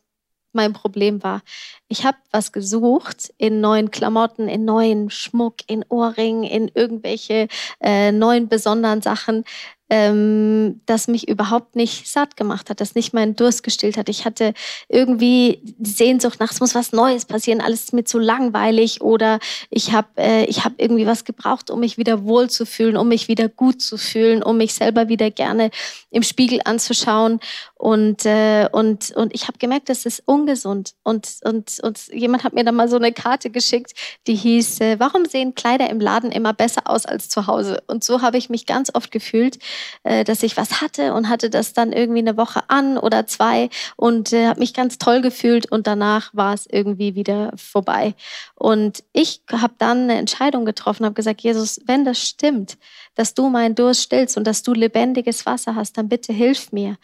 mein 0.56 0.72
Problem 0.72 1.22
war. 1.22 1.42
Ich 1.86 2.04
habe 2.04 2.18
was 2.32 2.50
gesucht 2.50 3.32
in 3.38 3.60
neuen 3.60 3.92
Klamotten, 3.92 4.48
in 4.48 4.64
neuen 4.64 5.10
Schmuck, 5.10 5.56
in 5.68 5.84
Ohrringen, 5.88 6.42
in 6.42 6.68
irgendwelche 6.74 7.46
äh, 7.80 8.10
neuen 8.10 8.48
besonderen 8.48 9.02
Sachen, 9.02 9.44
ähm, 9.88 10.80
das 10.86 11.08
mich 11.08 11.28
überhaupt 11.28 11.76
nicht 11.76 12.08
satt 12.08 12.36
gemacht 12.36 12.70
hat, 12.70 12.80
das 12.80 12.94
nicht 12.94 13.12
meinen 13.12 13.36
Durst 13.36 13.62
gestillt 13.62 13.96
hat. 13.96 14.08
Ich 14.08 14.24
hatte 14.24 14.52
irgendwie 14.88 15.60
die 15.62 15.90
Sehnsucht 15.90 16.40
nach, 16.40 16.50
es 16.50 16.60
muss 16.60 16.74
was 16.74 16.92
Neues 16.92 17.24
passieren, 17.24 17.60
alles 17.60 17.84
ist 17.84 17.92
mir 17.92 18.04
zu 18.04 18.18
langweilig 18.18 19.00
oder 19.00 19.38
ich 19.70 19.92
habe 19.92 20.08
äh, 20.16 20.44
ich 20.44 20.64
hab 20.64 20.74
irgendwie 20.78 21.06
was 21.06 21.24
gebraucht, 21.24 21.70
um 21.70 21.80
mich 21.80 21.98
wieder 21.98 22.24
wohl 22.24 22.50
zu 22.50 22.66
fühlen, 22.66 22.96
um 22.96 23.08
mich 23.08 23.28
wieder 23.28 23.48
gut 23.48 23.80
zu 23.80 23.96
fühlen, 23.96 24.42
um 24.42 24.56
mich 24.56 24.74
selber 24.74 25.08
wieder 25.08 25.30
gerne 25.30 25.70
im 26.10 26.22
Spiegel 26.22 26.60
anzuschauen. 26.64 27.40
Und, 27.74 28.24
äh, 28.24 28.68
und, 28.72 29.12
und 29.14 29.34
ich 29.34 29.48
habe 29.48 29.58
gemerkt, 29.58 29.88
das 29.88 30.06
ist 30.06 30.22
ungesund. 30.24 30.94
Und, 31.02 31.36
und, 31.44 31.78
und 31.82 32.08
jemand 32.08 32.42
hat 32.42 32.54
mir 32.54 32.64
dann 32.64 32.74
mal 32.74 32.88
so 32.88 32.96
eine 32.96 33.12
Karte 33.12 33.50
geschickt, 33.50 33.92
die 34.26 34.34
hieß, 34.34 34.80
äh, 34.80 34.98
warum 34.98 35.26
sehen 35.26 35.54
Kleider 35.54 35.88
im 35.90 36.00
Laden 36.00 36.32
immer 36.32 36.54
besser 36.54 36.82
aus 36.86 37.04
als 37.06 37.28
zu 37.28 37.46
Hause? 37.46 37.82
Und 37.86 38.02
so 38.02 38.22
habe 38.22 38.38
ich 38.38 38.48
mich 38.48 38.66
ganz 38.66 38.90
oft 38.94 39.10
gefühlt, 39.10 39.58
äh, 40.02 40.24
dass 40.24 40.42
ich 40.42 40.56
was 40.56 40.80
hatte 40.80 41.14
und 41.14 41.28
hatte 41.28 41.50
das 41.50 41.72
dann 41.72 41.92
irgendwie 41.92 42.20
eine 42.20 42.36
Woche 42.36 42.60
an 42.68 42.98
oder 42.98 43.26
zwei 43.26 43.70
und 43.96 44.32
äh, 44.32 44.46
habe 44.48 44.60
mich 44.60 44.74
ganz 44.74 44.98
toll 44.98 45.20
gefühlt 45.20 45.70
und 45.70 45.86
danach 45.86 46.30
war 46.32 46.54
es 46.54 46.66
irgendwie 46.70 47.14
wieder 47.14 47.52
vorbei. 47.56 48.14
Und 48.54 49.04
ich 49.12 49.42
habe 49.50 49.74
dann 49.78 50.04
eine 50.04 50.16
Entscheidung 50.16 50.64
getroffen, 50.64 51.04
habe 51.04 51.14
gesagt, 51.14 51.40
Jesus, 51.40 51.80
wenn 51.86 52.04
das 52.04 52.18
stimmt, 52.18 52.78
dass 53.14 53.34
du 53.34 53.48
meinen 53.48 53.74
Durst 53.74 54.02
stillst 54.02 54.36
und 54.36 54.46
dass 54.46 54.62
du 54.62 54.72
lebendiges 54.72 55.46
Wasser 55.46 55.74
hast, 55.74 55.98
dann 55.98 56.08
bitte 56.08 56.32
hilf 56.32 56.72
mir. 56.72 56.96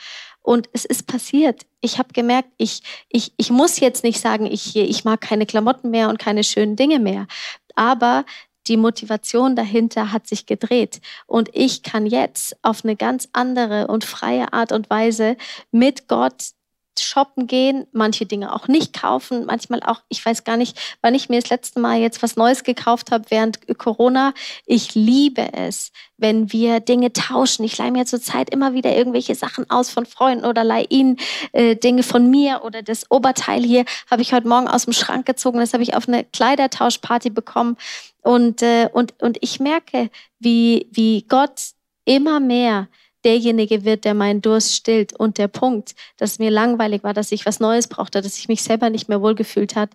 Und 0.43 0.69
es 0.73 0.85
ist 0.85 1.07
passiert. 1.07 1.63
Ich 1.81 1.99
habe 1.99 2.13
gemerkt, 2.13 2.49
ich, 2.59 2.83
ich, 3.09 3.33
ich 3.37 3.51
muss 3.51 3.79
jetzt 3.79 4.03
nicht 4.03 4.21
sagen, 4.21 4.47
ich, 4.47 4.75
ich 4.75 5.05
mag 5.05 5.21
keine 5.21 5.47
Klamotten 5.47 5.91
mehr 5.91 6.09
und 6.09 6.19
keine 6.19 6.43
schönen 6.43 6.75
Dinge 6.75 6.99
mehr. 6.99 7.27
Aber 7.75 8.25
die 8.69 8.77
Motivation 8.77 9.57
dahinter 9.57 10.13
hat 10.13 10.27
sich 10.27 10.47
gedreht. 10.47 11.01
Und 11.27 11.51
ich 11.53 11.83
kann 11.83 12.07
jetzt 12.07 12.57
auf 12.63 12.85
eine 12.85 12.97
ganz 12.97 13.29
andere 13.33 13.89
und 13.89 14.05
freie 14.05 14.53
Art 14.53 14.73
und 14.73 14.91
Weise 14.91 15.37
mit 15.71 16.09
Gott 16.09 16.53
shoppen 17.01 17.47
gehen, 17.47 17.87
manche 17.93 18.27
Dinge 18.27 18.55
auch 18.55 18.69
nicht 18.69 18.93
kaufen, 18.93 19.45
manchmal 19.47 19.83
auch, 19.83 20.01
ich 20.09 20.25
weiß 20.25 20.45
gar 20.45 20.57
nicht, 20.57 20.79
wann 21.01 21.15
ich 21.15 21.29
mir 21.29 21.41
das 21.41 21.51
letzte 21.51 21.81
Mal 21.81 21.99
jetzt 21.99 22.23
was 22.23 22.37
Neues 22.37 22.65
gekauft 22.65 23.11
habe 23.11 23.25
während 23.29 23.67
Corona. 23.79 24.35
Ich 24.67 24.95
liebe 24.95 25.53
es, 25.53 25.93
wenn 26.17 26.53
wir 26.53 26.81
Dinge 26.81 27.13
tauschen. 27.13 27.65
Ich 27.65 27.77
leihe 27.79 27.93
mir 27.93 28.07
zurzeit 28.07 28.51
immer 28.51 28.75
wieder 28.75 28.95
irgendwelche 28.97 29.35
Sachen 29.35 29.69
aus 29.71 29.91
von 29.91 30.07
Freunden 30.07 30.45
oder 30.45 30.65
leihe 30.65 30.87
ihnen 30.89 31.17
äh, 31.53 31.77
Dinge 31.77 32.03
von 32.03 32.31
mir 32.31 32.63
oder 32.65 32.83
das 32.83 33.11
Oberteil 33.11 33.63
hier 33.63 33.85
habe 34.11 34.23
ich 34.23 34.33
heute 34.33 34.49
Morgen 34.49 34.69
aus 34.69 34.85
dem 34.85 34.93
Schrank 34.93 35.27
gezogen. 35.27 35.59
Das 35.59 35.73
habe 35.73 35.83
ich 35.83 35.95
auf 35.95 36.09
eine 36.09 36.25
Kleidertauschparty 36.25 37.31
bekommen. 37.31 37.77
Und, 38.23 38.63
äh, 38.63 38.89
und, 38.93 39.15
und 39.21 39.39
ich 39.41 39.61
merke, 39.61 40.11
wie, 40.39 40.89
wie 40.93 41.23
Gott 41.29 41.73
immer 42.05 42.41
mehr 42.41 42.89
derjenige 43.25 43.85
wird, 43.85 44.05
der 44.05 44.15
meinen 44.15 44.43
Durst 44.43 44.75
stillt. 44.75 45.13
Und 45.13 45.39
der 45.39 45.49
Punkt, 45.49 45.95
dass 46.17 46.39
mir 46.39 46.51
langweilig 46.51 47.03
war, 47.05 47.15
dass 47.15 47.33
ich 47.33 47.47
was 47.47 47.61
Neues 47.61 47.89
brauchte, 47.89 48.21
dass 48.21 48.39
ich 48.39 48.49
mich 48.49 48.63
selber 48.63 48.91
nicht 48.91 49.09
mehr 49.09 49.23
wohlgefühlt 49.23 49.77
hat, 49.77 49.91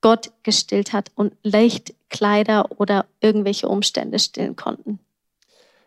Gott 0.00 0.32
gestillt 0.42 0.92
hat 0.92 1.10
und 1.14 1.32
leicht 1.42 1.94
Kleider 2.10 2.68
oder 2.78 3.06
irgendwelche 3.20 3.68
Umstände 3.68 4.18
stillen 4.18 4.56
konnten. 4.56 4.98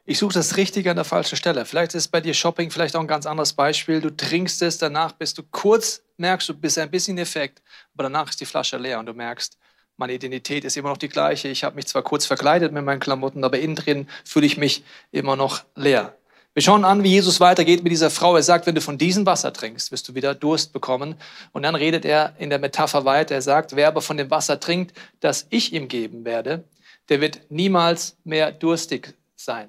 Ich 0.08 0.20
suche 0.20 0.36
das 0.36 0.56
Richtige 0.56 0.92
an 0.92 0.98
der 0.98 1.06
falschen 1.06 1.36
Stelle. 1.36 1.66
Vielleicht 1.66 1.96
ist 1.96 2.10
bei 2.10 2.22
dir 2.22 2.34
Shopping 2.34 2.70
vielleicht 2.70 2.96
auch 2.96 3.02
ein 3.02 3.08
ganz 3.08 3.26
anderes 3.26 3.54
Beispiel. 3.54 4.02
Du 4.02 4.16
trinkst 4.16 4.62
es, 4.62 4.78
danach 4.78 5.14
bist 5.14 5.38
du 5.38 5.44
kurz, 5.44 6.04
merkst 6.18 6.48
du, 6.48 6.54
bist 6.54 6.78
ein 6.78 6.92
bisschen 6.92 7.18
Effekt, 7.18 7.64
aber 7.94 8.04
danach 8.04 8.30
ist 8.30 8.40
die 8.40 8.46
Flasche 8.46 8.78
leer 8.78 9.00
und 9.00 9.08
du 9.08 9.14
merkst, 9.14 9.58
meine 9.98 10.14
Identität 10.14 10.64
ist 10.64 10.78
immer 10.78 10.90
noch 10.90 10.98
die 10.98 11.10
gleiche. 11.10 11.48
Ich 11.48 11.64
habe 11.64 11.76
mich 11.76 11.88
zwar 11.88 12.04
kurz 12.04 12.26
verkleidet 12.26 12.72
mit 12.72 12.84
meinen 12.84 13.00
Klamotten, 13.00 13.44
aber 13.44 13.60
innen 13.60 13.76
drin 13.76 14.08
fühle 14.24 14.46
ich 14.46 14.58
mich 14.58 14.84
immer 15.12 15.36
noch 15.36 15.64
leer. 15.76 16.16
Wir 16.56 16.62
schauen 16.62 16.86
an, 16.86 17.04
wie 17.04 17.10
Jesus 17.10 17.42
weitergeht 17.42 17.84
mit 17.84 17.92
dieser 17.92 18.10
Frau. 18.10 18.34
Er 18.38 18.42
sagt, 18.42 18.66
wenn 18.66 18.76
du 18.76 18.80
von 18.80 18.98
diesem 18.98 19.26
Wasser 19.26 19.52
trinkst, 19.52 19.92
wirst 19.92 20.08
du 20.08 20.16
wieder 20.16 20.34
Durst 20.34 20.72
bekommen. 20.72 21.16
Und 21.52 21.64
dann 21.64 21.76
redet 21.76 22.06
er 22.06 22.34
in 22.40 22.50
der 22.50 22.60
Metapher 22.60 23.04
weiter. 23.04 23.36
Er 23.36 23.42
sagt, 23.42 23.76
wer 23.76 23.90
aber 23.90 24.02
von 24.02 24.16
dem 24.16 24.32
Wasser 24.32 24.58
trinkt, 24.58 24.98
das 25.20 25.48
ich 25.50 25.74
ihm 25.74 25.90
geben 25.90 26.24
werde, 26.24 26.64
der 27.10 27.20
wird 27.20 27.42
niemals 27.50 28.16
mehr 28.24 28.54
durstig 28.54 29.16
sein. 29.36 29.68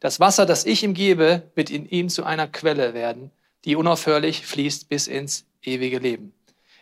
Das 0.00 0.20
Wasser, 0.20 0.46
das 0.46 0.64
ich 0.64 0.84
ihm 0.84 0.94
gebe, 0.94 1.42
wird 1.54 1.68
in 1.68 1.86
ihm 1.86 2.08
zu 2.08 2.24
einer 2.24 2.46
Quelle 2.46 2.94
werden, 2.94 3.30
die 3.66 3.76
unaufhörlich 3.76 4.46
fließt 4.46 4.88
bis 4.88 5.06
ins 5.06 5.44
ewige 5.60 5.98
Leben. 5.98 6.32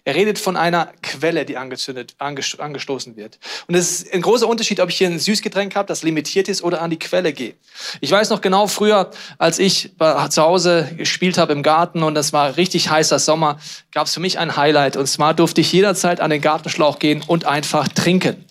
Er 0.06 0.14
redet 0.14 0.38
von 0.38 0.56
einer 0.56 0.92
Quelle, 1.02 1.44
die 1.44 1.56
angezündet, 1.56 2.14
angestoßen 2.18 3.16
wird. 3.16 3.40
Und 3.66 3.74
es 3.74 4.02
ist 4.02 4.14
ein 4.14 4.22
großer 4.22 4.46
Unterschied, 4.46 4.78
ob 4.78 4.88
ich 4.88 4.98
hier 4.98 5.08
ein 5.08 5.18
Süßgetränk 5.18 5.74
habe, 5.74 5.88
das 5.88 6.04
limitiert 6.04 6.48
ist, 6.48 6.62
oder 6.62 6.80
an 6.80 6.90
die 6.90 6.98
Quelle 6.98 7.32
gehe. 7.32 7.54
Ich 8.00 8.12
weiß 8.12 8.30
noch 8.30 8.40
genau 8.40 8.68
früher, 8.68 9.10
als 9.38 9.58
ich 9.58 9.90
zu 10.30 10.42
Hause 10.42 10.88
gespielt 10.96 11.38
habe 11.38 11.52
im 11.52 11.64
Garten 11.64 12.04
und 12.04 12.14
das 12.14 12.32
war 12.32 12.56
richtig 12.56 12.88
heißer 12.88 13.18
Sommer, 13.18 13.58
gab 13.90 14.06
es 14.06 14.14
für 14.14 14.20
mich 14.20 14.38
ein 14.38 14.56
Highlight. 14.56 14.96
Und 14.96 15.08
zwar 15.08 15.34
durfte 15.34 15.60
ich 15.60 15.72
jederzeit 15.72 16.20
an 16.20 16.30
den 16.30 16.40
Gartenschlauch 16.40 17.00
gehen 17.00 17.24
und 17.26 17.44
einfach 17.44 17.88
trinken. 17.88 18.44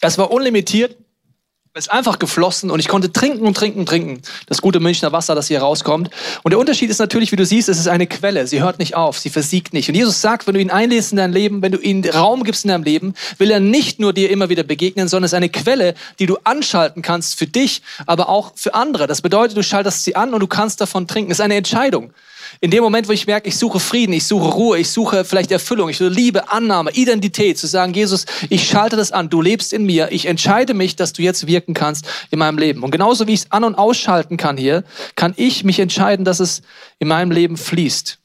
Das 0.00 0.18
war 0.18 0.32
unlimitiert 0.32 0.96
ist 1.74 1.90
einfach 1.90 2.18
geflossen 2.18 2.70
und 2.70 2.80
ich 2.80 2.88
konnte 2.88 3.12
trinken 3.12 3.46
und 3.46 3.56
trinken 3.56 3.80
und 3.80 3.88
trinken. 3.88 4.20
Das 4.46 4.60
gute 4.60 4.78
Münchner 4.78 5.10
Wasser, 5.12 5.34
das 5.34 5.48
hier 5.48 5.60
rauskommt. 5.62 6.10
Und 6.42 6.50
der 6.50 6.58
Unterschied 6.58 6.90
ist 6.90 6.98
natürlich, 6.98 7.32
wie 7.32 7.36
du 7.36 7.46
siehst, 7.46 7.70
es 7.70 7.78
ist 7.78 7.88
eine 7.88 8.06
Quelle. 8.06 8.46
Sie 8.46 8.60
hört 8.60 8.78
nicht 8.78 8.94
auf, 8.94 9.18
sie 9.18 9.30
versiegt 9.30 9.72
nicht. 9.72 9.88
Und 9.88 9.94
Jesus 9.94 10.20
sagt, 10.20 10.46
wenn 10.46 10.52
du 10.52 10.60
ihn 10.60 10.70
einlädst 10.70 11.12
in 11.12 11.16
dein 11.16 11.32
Leben, 11.32 11.62
wenn 11.62 11.72
du 11.72 11.78
ihm 11.78 12.04
Raum 12.04 12.44
gibst 12.44 12.66
in 12.66 12.68
deinem 12.68 12.84
Leben, 12.84 13.14
will 13.38 13.50
er 13.50 13.60
nicht 13.60 14.00
nur 14.00 14.12
dir 14.12 14.28
immer 14.28 14.50
wieder 14.50 14.64
begegnen, 14.64 15.08
sondern 15.08 15.24
es 15.24 15.32
ist 15.32 15.36
eine 15.36 15.48
Quelle, 15.48 15.94
die 16.18 16.26
du 16.26 16.36
anschalten 16.44 17.00
kannst 17.00 17.38
für 17.38 17.46
dich, 17.46 17.80
aber 18.04 18.28
auch 18.28 18.52
für 18.54 18.74
andere. 18.74 19.06
Das 19.06 19.22
bedeutet, 19.22 19.56
du 19.56 19.62
schaltest 19.62 20.04
sie 20.04 20.14
an 20.14 20.34
und 20.34 20.40
du 20.40 20.46
kannst 20.46 20.78
davon 20.82 21.08
trinken. 21.08 21.32
Es 21.32 21.38
ist 21.38 21.44
eine 21.44 21.56
Entscheidung. 21.56 22.12
In 22.60 22.70
dem 22.70 22.82
Moment, 22.82 23.08
wo 23.08 23.12
ich 23.12 23.26
merke, 23.26 23.48
ich 23.48 23.56
suche 23.56 23.80
Frieden, 23.80 24.12
ich 24.12 24.26
suche 24.26 24.48
Ruhe, 24.48 24.78
ich 24.78 24.90
suche 24.90 25.24
vielleicht 25.24 25.50
Erfüllung, 25.50 25.88
ich 25.88 25.98
suche 25.98 26.10
Liebe, 26.10 26.50
Annahme, 26.50 26.90
Identität, 26.92 27.58
zu 27.58 27.66
sagen, 27.66 27.94
Jesus, 27.94 28.26
ich 28.50 28.68
schalte 28.68 28.96
das 28.96 29.12
an, 29.12 29.28
du 29.28 29.40
lebst 29.40 29.72
in 29.72 29.84
mir, 29.84 30.12
ich 30.12 30.26
entscheide 30.26 30.74
mich, 30.74 30.96
dass 30.96 31.12
du 31.12 31.22
jetzt 31.22 31.46
wirken 31.46 31.74
kannst 31.74 32.06
in 32.30 32.38
meinem 32.38 32.58
Leben. 32.58 32.82
Und 32.82 32.90
genauso 32.90 33.26
wie 33.26 33.34
ich 33.34 33.40
es 33.40 33.50
an- 33.50 33.64
und 33.64 33.74
ausschalten 33.74 34.36
kann 34.36 34.56
hier, 34.56 34.84
kann 35.16 35.34
ich 35.36 35.64
mich 35.64 35.78
entscheiden, 35.78 36.24
dass 36.24 36.40
es 36.40 36.62
in 36.98 37.08
meinem 37.08 37.30
Leben 37.30 37.56
fließt. 37.56 38.18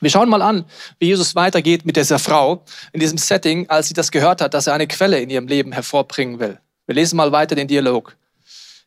Wir 0.00 0.10
schauen 0.10 0.28
mal 0.28 0.42
an, 0.42 0.64
wie 0.98 1.06
Jesus 1.06 1.34
weitergeht 1.34 1.86
mit 1.86 1.96
dieser 1.96 2.18
Frau 2.18 2.64
in 2.92 3.00
diesem 3.00 3.16
Setting, 3.16 3.70
als 3.70 3.88
sie 3.88 3.94
das 3.94 4.10
gehört 4.10 4.40
hat, 4.40 4.52
dass 4.52 4.66
er 4.66 4.74
eine 4.74 4.86
Quelle 4.86 5.20
in 5.20 5.30
ihrem 5.30 5.46
Leben 5.46 5.72
hervorbringen 5.72 6.40
will. 6.40 6.58
Wir 6.86 6.94
lesen 6.94 7.16
mal 7.16 7.32
weiter 7.32 7.54
den 7.54 7.68
Dialog. 7.68 8.16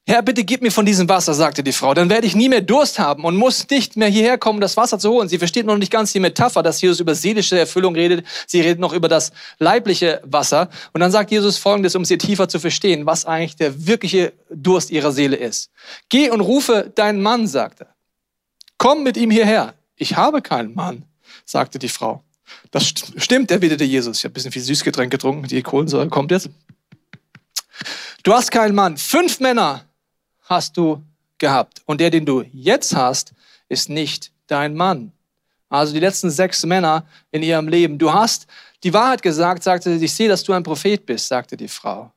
Herr, 0.10 0.22
bitte 0.22 0.46
gib 0.46 0.62
mir 0.62 0.72
von 0.72 0.86
diesem 0.86 1.10
Wasser, 1.10 1.34
sagte 1.34 1.64
die 1.64 1.74
Frau, 1.74 1.94
dann 1.94 2.10
werde 2.10 2.26
ich 2.26 2.34
nie 2.34 2.48
mehr 2.48 2.62
Durst 2.62 2.98
haben 2.98 3.26
und 3.26 3.36
muss 3.36 3.70
nicht 3.70 3.98
mehr 3.98 4.08
hierher 4.08 4.38
kommen, 4.38 4.62
das 4.62 4.78
Wasser 4.78 4.98
zu 5.00 5.10
holen. 5.10 5.28
Sie 5.28 5.38
versteht 5.38 5.66
noch 5.66 5.78
nicht 5.78 5.92
ganz 5.92 6.14
die 6.14 6.22
Metapher, 6.22 6.64
dass 6.64 6.80
Jesus 6.80 7.02
über 7.02 7.14
seelische 7.14 7.60
Erfüllung 7.60 7.94
redet. 7.94 8.26
Sie 8.46 8.62
redet 8.62 8.80
noch 8.80 8.94
über 8.94 9.10
das 9.10 9.34
leibliche 9.60 10.22
Wasser. 10.24 10.70
Und 10.94 11.02
dann 11.02 11.12
sagt 11.12 11.30
Jesus 11.30 11.58
Folgendes, 11.58 11.94
um 11.94 12.06
sie 12.06 12.18
tiefer 12.18 12.48
zu 12.48 12.58
verstehen, 12.58 13.06
was 13.06 13.26
eigentlich 13.26 13.58
der 13.58 13.86
wirkliche 13.86 14.32
Durst 14.50 14.92
ihrer 14.92 15.12
Seele 15.12 15.36
ist. 15.36 15.72
Geh 16.08 16.30
und 16.30 16.40
rufe 16.40 16.90
deinen 16.96 17.22
Mann, 17.22 17.46
sagte 17.46 17.84
er. 17.84 17.96
Komm 18.78 19.04
mit 19.04 19.18
ihm 19.18 19.30
hierher. 19.30 19.74
Ich 19.98 20.16
habe 20.16 20.42
keinen 20.42 20.74
Mann, 20.74 21.04
sagte 21.44 21.80
die 21.80 21.90
Frau. 21.90 22.24
Das 22.72 22.94
stimmt, 23.18 23.52
erwiderte 23.52 23.84
Jesus. 23.84 24.20
Ich 24.20 24.24
habe 24.24 24.32
ein 24.32 24.36
bisschen 24.36 24.54
viel 24.54 24.62
Süßgetränk 24.62 25.12
getrunken, 25.12 25.50
die 25.50 25.62
Kohlensäure 25.62 26.08
kommt 26.08 26.32
jetzt. 26.32 26.50
Du 28.24 28.34
hast 28.34 28.52
keinen 28.52 28.74
Mann. 28.74 28.96
Fünf 28.96 29.42
Männer 29.42 29.87
hast 30.48 30.78
du 30.78 31.04
gehabt. 31.38 31.82
Und 31.86 32.02
der, 32.02 32.10
den 32.10 32.26
du 32.26 32.44
jetzt 32.52 32.96
hast, 32.96 33.34
ist 33.70 33.90
nicht 33.90 34.32
dein 34.48 34.76
Mann. 34.76 35.12
Also 35.70 35.94
die 35.94 36.00
letzten 36.00 36.30
sechs 36.30 36.66
Männer 36.66 37.06
in 37.32 37.44
ihrem 37.44 37.68
Leben. 37.68 37.98
Du 37.98 38.14
hast 38.14 38.48
die 38.84 38.94
Wahrheit 38.94 39.22
gesagt, 39.22 39.64
sagte 39.64 39.98
sie, 39.98 40.06
ich 40.06 40.14
sehe, 40.14 40.30
dass 40.30 40.44
du 40.44 40.54
ein 40.54 40.64
Prophet 40.64 41.06
bist, 41.06 41.28
sagte 41.28 41.58
die 41.58 41.68
Frau. 41.68 42.12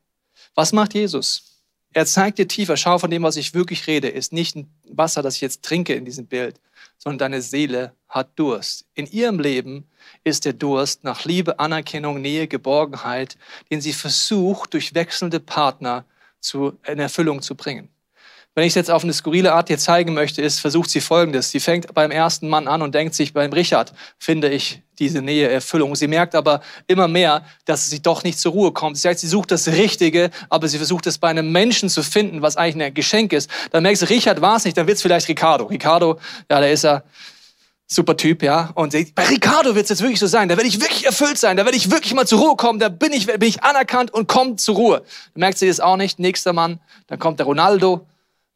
Was 0.55 0.73
macht 0.73 0.95
Jesus? 0.95 1.51
Er 1.93 2.07
zeigt 2.07 2.39
dir 2.39 2.47
tiefer, 2.47 2.77
schau 2.77 2.99
von 2.99 3.11
dem, 3.11 3.25
was 3.25 3.37
ich 3.37 3.53
wirklich 3.53 3.89
rede, 3.89 4.09
ist 4.09 4.33
nicht 4.33 4.55
ein 4.55 4.73
Wasser, 4.85 5.23
das 5.23 5.35
ich 5.37 5.41
jetzt 5.41 5.65
trinke 5.65 5.95
in 5.95 6.05
diesem 6.05 6.27
Bild, 6.27 6.61
sondern 6.99 7.19
deine 7.19 7.43
Seele 7.43 7.93
hat 8.09 8.39
Durst. 8.39 8.85
In 8.95 9.07
ihrem 9.07 9.41
Leben 9.41 9.89
ist 10.23 10.45
der 10.45 10.53
Durst 10.53 11.03
nach 11.03 11.25
Liebe, 11.25 11.59
Anerkennung, 11.59 12.21
Nähe, 12.21 12.47
Geborgenheit, 12.47 13.37
den 13.73 13.81
sie 13.81 13.93
versucht, 13.93 14.73
durch 14.75 14.95
wechselnde 14.95 15.41
Partner 15.41 16.05
zu, 16.39 16.79
in 16.87 17.01
Erfüllung 17.01 17.43
zu 17.43 17.57
bringen. 17.57 17.89
Wenn 18.57 18.65
ich 18.65 18.73
es 18.73 18.75
jetzt 18.75 18.91
auf 18.91 19.05
eine 19.05 19.13
skurrile 19.13 19.53
Art 19.53 19.69
dir 19.69 19.79
zeigen 19.79 20.13
möchte, 20.13 20.43
ist, 20.43 20.59
versucht 20.59 20.91
sie 20.91 21.01
Folgendes. 21.01 21.51
Sie 21.51 21.61
fängt 21.61 21.95
beim 21.95 22.11
ersten 22.11 22.49
Mann 22.49 22.67
an 22.67 22.83
und 22.83 22.95
denkt 22.95 23.15
sich, 23.15 23.33
beim 23.33 23.53
Richard 23.53 23.93
finde 24.19 24.49
ich 24.49 24.83
diese 24.99 25.23
Nähe, 25.23 25.49
Erfüllung. 25.49 25.95
Sie 25.95 26.09
merkt 26.09 26.35
aber 26.35 26.61
immer 26.89 27.07
mehr, 27.07 27.45
dass 27.65 27.89
sie 27.89 28.03
doch 28.03 28.25
nicht 28.25 28.41
zur 28.41 28.53
Ruhe 28.53 28.73
kommt. 28.73 28.97
Sie 28.97 29.03
sagt, 29.03 29.21
sie 29.21 29.29
sucht 29.29 29.53
das 29.53 29.69
Richtige, 29.69 30.31
aber 30.49 30.67
sie 30.67 30.79
versucht 30.79 31.07
es 31.07 31.19
bei 31.19 31.29
einem 31.29 31.53
Menschen 31.53 31.89
zu 31.89 32.03
finden, 32.03 32.43
was 32.43 32.57
eigentlich 32.57 32.87
ein 32.87 32.95
Geschenk 32.95 33.33
ist. 33.33 33.49
Dann 33.71 33.85
merkst 33.85 34.03
du, 34.03 34.09
Richard 34.09 34.41
war 34.41 34.57
es 34.57 34.65
nicht, 34.65 34.77
dann 34.77 34.89
wird 34.89 34.97
es 34.97 35.03
vielleicht 35.03 35.29
Ricardo. 35.29 35.67
Ricardo, 35.67 36.19
ja, 36.51 36.61
der 36.61 36.73
ist 36.73 36.83
ja 36.83 37.05
super 37.87 38.17
Typ, 38.17 38.43
ja. 38.43 38.71
Und 38.75 38.93
bei 39.15 39.25
Ricardo 39.27 39.75
wird 39.75 39.85
es 39.85 39.91
jetzt 39.91 40.03
wirklich 40.03 40.21
so 40.21 40.27
sein. 40.27 40.49
Da 40.49 40.57
werde 40.57 40.69
ich 40.69 40.81
wirklich 40.81 41.07
erfüllt 41.07 41.39
sein. 41.39 41.57
Da 41.57 41.65
werde 41.65 41.77
ich 41.77 41.91
wirklich 41.91 42.15
mal 42.15 42.27
zur 42.27 42.41
Ruhe 42.41 42.57
kommen. 42.57 42.79
Da 42.79 42.89
bin 42.89 43.13
ich, 43.13 43.27
bin 43.27 43.43
ich 43.43 43.63
anerkannt 43.63 44.13
und 44.13 44.29
komme 44.29 44.57
zur 44.57 44.75
Ruhe. 44.77 45.03
Dann 45.35 45.41
merkt 45.41 45.59
sie 45.59 45.69
das 45.69 45.81
auch 45.81 45.97
nicht. 45.97 46.19
Nächster 46.19 46.53
Mann, 46.53 46.81
dann 47.07 47.19
kommt 47.19 47.39
der 47.39 47.47
Ronaldo. 47.47 48.07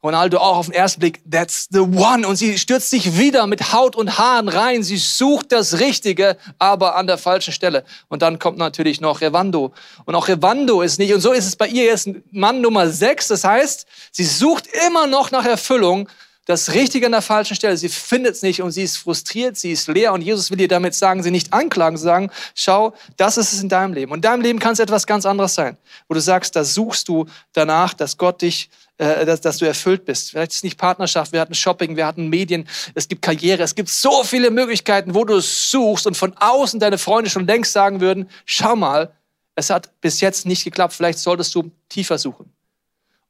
Ronaldo 0.04 0.36
auch 0.36 0.58
auf 0.58 0.66
den 0.66 0.74
ersten 0.74 1.00
Blick, 1.00 1.22
that's 1.28 1.66
the 1.70 1.80
one. 1.80 2.28
Und 2.28 2.36
sie 2.36 2.58
stürzt 2.58 2.90
sich 2.90 3.16
wieder 3.18 3.46
mit 3.46 3.72
Haut 3.72 3.96
und 3.96 4.18
Haaren 4.18 4.48
rein. 4.48 4.82
Sie 4.82 4.98
sucht 4.98 5.50
das 5.50 5.80
Richtige, 5.80 6.36
aber 6.58 6.94
an 6.94 7.06
der 7.06 7.16
falschen 7.16 7.52
Stelle. 7.52 7.84
Und 8.08 8.20
dann 8.20 8.38
kommt 8.38 8.58
natürlich 8.58 9.00
noch 9.00 9.22
Revando. 9.22 9.72
Und 10.04 10.14
auch 10.14 10.28
Revando 10.28 10.82
ist 10.82 10.98
nicht, 10.98 11.14
und 11.14 11.20
so 11.20 11.32
ist 11.32 11.46
es 11.46 11.56
bei 11.56 11.68
ihr 11.68 11.84
jetzt 11.84 12.10
Mann 12.30 12.60
Nummer 12.60 12.90
sechs. 12.90 13.28
Das 13.28 13.44
heißt, 13.44 13.86
sie 14.12 14.24
sucht 14.24 14.68
immer 14.86 15.06
noch 15.06 15.30
nach 15.30 15.46
Erfüllung, 15.46 16.06
das 16.46 16.74
Richtige 16.74 17.06
an 17.06 17.12
der 17.12 17.22
falschen 17.22 17.56
Stelle. 17.56 17.76
Sie 17.76 17.88
findet 17.88 18.34
es 18.34 18.42
nicht 18.42 18.60
und 18.60 18.70
sie 18.70 18.82
ist 18.82 18.98
frustriert, 18.98 19.56
sie 19.56 19.72
ist 19.72 19.88
leer. 19.88 20.12
Und 20.12 20.20
Jesus 20.20 20.50
will 20.50 20.60
ihr 20.60 20.68
damit 20.68 20.94
sagen, 20.94 21.22
sie 21.22 21.30
nicht 21.30 21.52
anklagen, 21.52 21.96
sagen, 21.96 22.30
schau, 22.54 22.92
das 23.16 23.38
ist 23.38 23.52
es 23.52 23.62
in 23.62 23.68
deinem 23.68 23.94
Leben. 23.94 24.12
Und 24.12 24.18
in 24.18 24.22
deinem 24.22 24.42
Leben 24.42 24.58
kann 24.58 24.74
es 24.74 24.78
etwas 24.78 25.06
ganz 25.06 25.24
anderes 25.24 25.54
sein, 25.54 25.78
wo 26.08 26.14
du 26.14 26.20
sagst, 26.20 26.54
da 26.56 26.64
suchst 26.64 27.08
du 27.08 27.24
danach, 27.54 27.94
dass 27.94 28.18
Gott 28.18 28.42
dich 28.42 28.68
äh, 28.98 29.26
dass, 29.26 29.40
dass 29.40 29.58
du 29.58 29.66
erfüllt 29.66 30.04
bist. 30.04 30.30
Vielleicht 30.30 30.52
ist 30.52 30.56
es 30.58 30.62
nicht 30.62 30.78
Partnerschaft, 30.78 31.32
wir 31.32 31.40
hatten 31.40 31.54
Shopping, 31.54 31.96
wir 31.96 32.06
hatten 32.06 32.28
Medien, 32.28 32.68
es 32.94 33.08
gibt 33.08 33.22
Karriere, 33.22 33.62
es 33.62 33.74
gibt 33.74 33.88
so 33.88 34.22
viele 34.22 34.50
Möglichkeiten, 34.50 35.14
wo 35.14 35.24
du 35.24 35.36
es 35.36 35.70
suchst 35.70 36.06
und 36.06 36.16
von 36.16 36.32
außen 36.38 36.78
deine 36.78 36.98
Freunde 36.98 37.28
schon 37.28 37.46
längst 37.46 37.72
sagen 37.72 38.00
würden, 38.00 38.28
schau 38.44 38.76
mal, 38.76 39.12
es 39.56 39.70
hat 39.70 40.00
bis 40.00 40.20
jetzt 40.20 40.46
nicht 40.46 40.64
geklappt, 40.64 40.94
vielleicht 40.94 41.18
solltest 41.18 41.54
du 41.54 41.70
tiefer 41.88 42.18
suchen. 42.18 42.52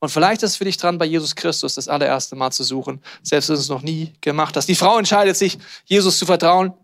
Und 0.00 0.11
vielleicht 0.11 0.42
ist 0.42 0.50
es 0.50 0.57
für 0.57 0.64
dich 0.64 0.77
dran, 0.77 0.98
bei 0.98 1.07
Jesus 1.07 1.35
Christus 1.35 1.77
das 1.77 1.88
allererste 1.88 2.37
Mal 2.37 2.50
zu 2.50 2.62
suchen, 2.62 3.00
selbst 3.22 3.48
wenn 3.48 3.57
du 3.57 3.61
es 3.62 3.68
noch 3.70 3.81
nie 3.81 4.12
gemacht 4.20 4.55
hast. 4.59 4.68
Die 4.68 4.74
Frau 4.74 4.98
entscheidet 4.98 5.35
sich, 5.35 5.59
Jesus 5.87 6.18
zu 6.18 6.27
vertrauen. 6.27 6.74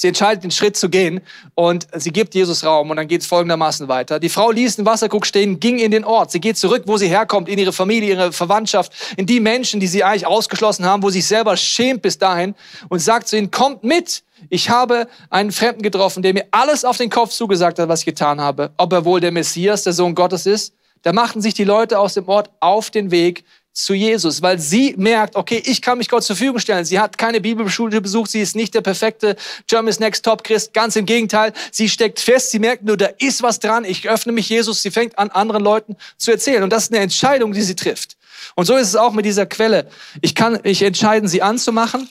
Sie 0.00 0.08
entscheidet, 0.08 0.44
den 0.44 0.50
Schritt 0.50 0.76
zu 0.76 0.88
gehen 0.88 1.20
und 1.54 1.86
sie 1.92 2.12
gibt 2.12 2.34
Jesus 2.34 2.64
Raum 2.64 2.88
und 2.88 2.96
dann 2.96 3.08
geht 3.08 3.20
es 3.20 3.26
folgendermaßen 3.26 3.88
weiter. 3.88 4.18
Die 4.18 4.28
Frau 4.28 4.50
ließ 4.50 4.76
den 4.76 4.86
Wasserkrug 4.86 5.26
stehen, 5.26 5.60
ging 5.60 5.78
in 5.78 5.90
den 5.90 6.04
Ort. 6.04 6.30
Sie 6.30 6.40
geht 6.40 6.56
zurück, 6.56 6.84
wo 6.86 6.96
sie 6.96 7.08
herkommt, 7.08 7.48
in 7.48 7.58
ihre 7.58 7.72
Familie, 7.72 8.10
ihre 8.10 8.32
Verwandtschaft, 8.32 8.92
in 9.16 9.26
die 9.26 9.40
Menschen, 9.40 9.80
die 9.80 9.88
sie 9.88 10.04
eigentlich 10.04 10.26
ausgeschlossen 10.26 10.86
haben, 10.86 11.02
wo 11.02 11.10
sie 11.10 11.18
sich 11.18 11.26
selber 11.26 11.56
schämt 11.56 12.02
bis 12.02 12.16
dahin 12.16 12.54
und 12.88 13.00
sagt 13.00 13.28
zu 13.28 13.36
ihnen, 13.36 13.50
kommt 13.50 13.84
mit. 13.84 14.22
Ich 14.50 14.70
habe 14.70 15.08
einen 15.30 15.50
Fremden 15.50 15.82
getroffen, 15.82 16.22
der 16.22 16.32
mir 16.32 16.46
alles 16.52 16.84
auf 16.84 16.96
den 16.96 17.10
Kopf 17.10 17.30
zugesagt 17.30 17.80
hat, 17.80 17.88
was 17.88 18.00
ich 18.00 18.06
getan 18.06 18.40
habe. 18.40 18.70
Ob 18.76 18.92
er 18.92 19.04
wohl 19.04 19.20
der 19.20 19.32
Messias, 19.32 19.82
der 19.82 19.92
Sohn 19.92 20.14
Gottes 20.14 20.46
ist? 20.46 20.74
Da 21.02 21.12
machten 21.12 21.40
sich 21.40 21.54
die 21.54 21.64
Leute 21.64 21.98
aus 21.98 22.14
dem 22.14 22.28
Ort 22.28 22.50
auf 22.60 22.90
den 22.90 23.10
Weg 23.10 23.44
zu 23.78 23.94
Jesus, 23.94 24.42
weil 24.42 24.58
sie 24.58 24.94
merkt, 24.98 25.36
okay, 25.36 25.62
ich 25.64 25.80
kann 25.80 25.98
mich 25.98 26.08
Gott 26.08 26.24
zur 26.24 26.34
Verfügung 26.34 26.58
stellen. 26.58 26.84
Sie 26.84 26.98
hat 26.98 27.16
keine 27.16 27.40
Bibelschule 27.40 28.00
besucht, 28.00 28.28
sie 28.28 28.40
ist 28.40 28.56
nicht 28.56 28.74
der 28.74 28.80
perfekte 28.80 29.36
Germany's 29.68 30.00
Next 30.00 30.24
Top 30.24 30.42
Christ, 30.42 30.74
ganz 30.74 30.96
im 30.96 31.06
Gegenteil. 31.06 31.52
Sie 31.70 31.88
steckt 31.88 32.18
fest, 32.18 32.50
sie 32.50 32.58
merkt 32.58 32.82
nur, 32.82 32.96
da 32.96 33.06
ist 33.18 33.40
was 33.40 33.60
dran, 33.60 33.84
ich 33.84 34.08
öffne 34.10 34.32
mich 34.32 34.48
Jesus, 34.48 34.82
sie 34.82 34.90
fängt 34.90 35.16
an, 35.16 35.30
anderen 35.30 35.62
Leuten 35.62 35.96
zu 36.16 36.32
erzählen. 36.32 36.64
Und 36.64 36.70
das 36.70 36.84
ist 36.84 36.92
eine 36.92 37.02
Entscheidung, 37.02 37.52
die 37.52 37.62
sie 37.62 37.76
trifft. 37.76 38.16
Und 38.56 38.66
so 38.66 38.74
ist 38.74 38.88
es 38.88 38.96
auch 38.96 39.12
mit 39.12 39.24
dieser 39.24 39.46
Quelle. 39.46 39.88
Ich 40.22 40.34
kann 40.34 40.58
mich 40.64 40.82
entscheiden, 40.82 41.28
sie 41.28 41.42
anzumachen, 41.42 42.08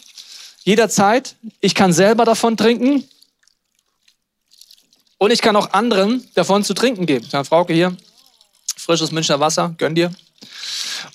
jederzeit. 0.64 1.36
Ich 1.60 1.76
kann 1.76 1.92
selber 1.92 2.24
davon 2.24 2.56
trinken. 2.56 3.04
Und 5.18 5.32
ich 5.32 5.42
kann 5.42 5.58
auch 5.58 5.74
anderen 5.74 6.26
davon 6.34 6.64
zu 6.64 6.74
trinken 6.74 7.06
geben. 7.06 7.28
Frau 7.30 7.44
Frauke 7.44 7.74
hier, 7.74 7.98
frisches 8.78 9.12
Münchner 9.12 9.42
Wasser, 9.42 9.76
gönn 9.78 9.96
dir. 9.96 10.14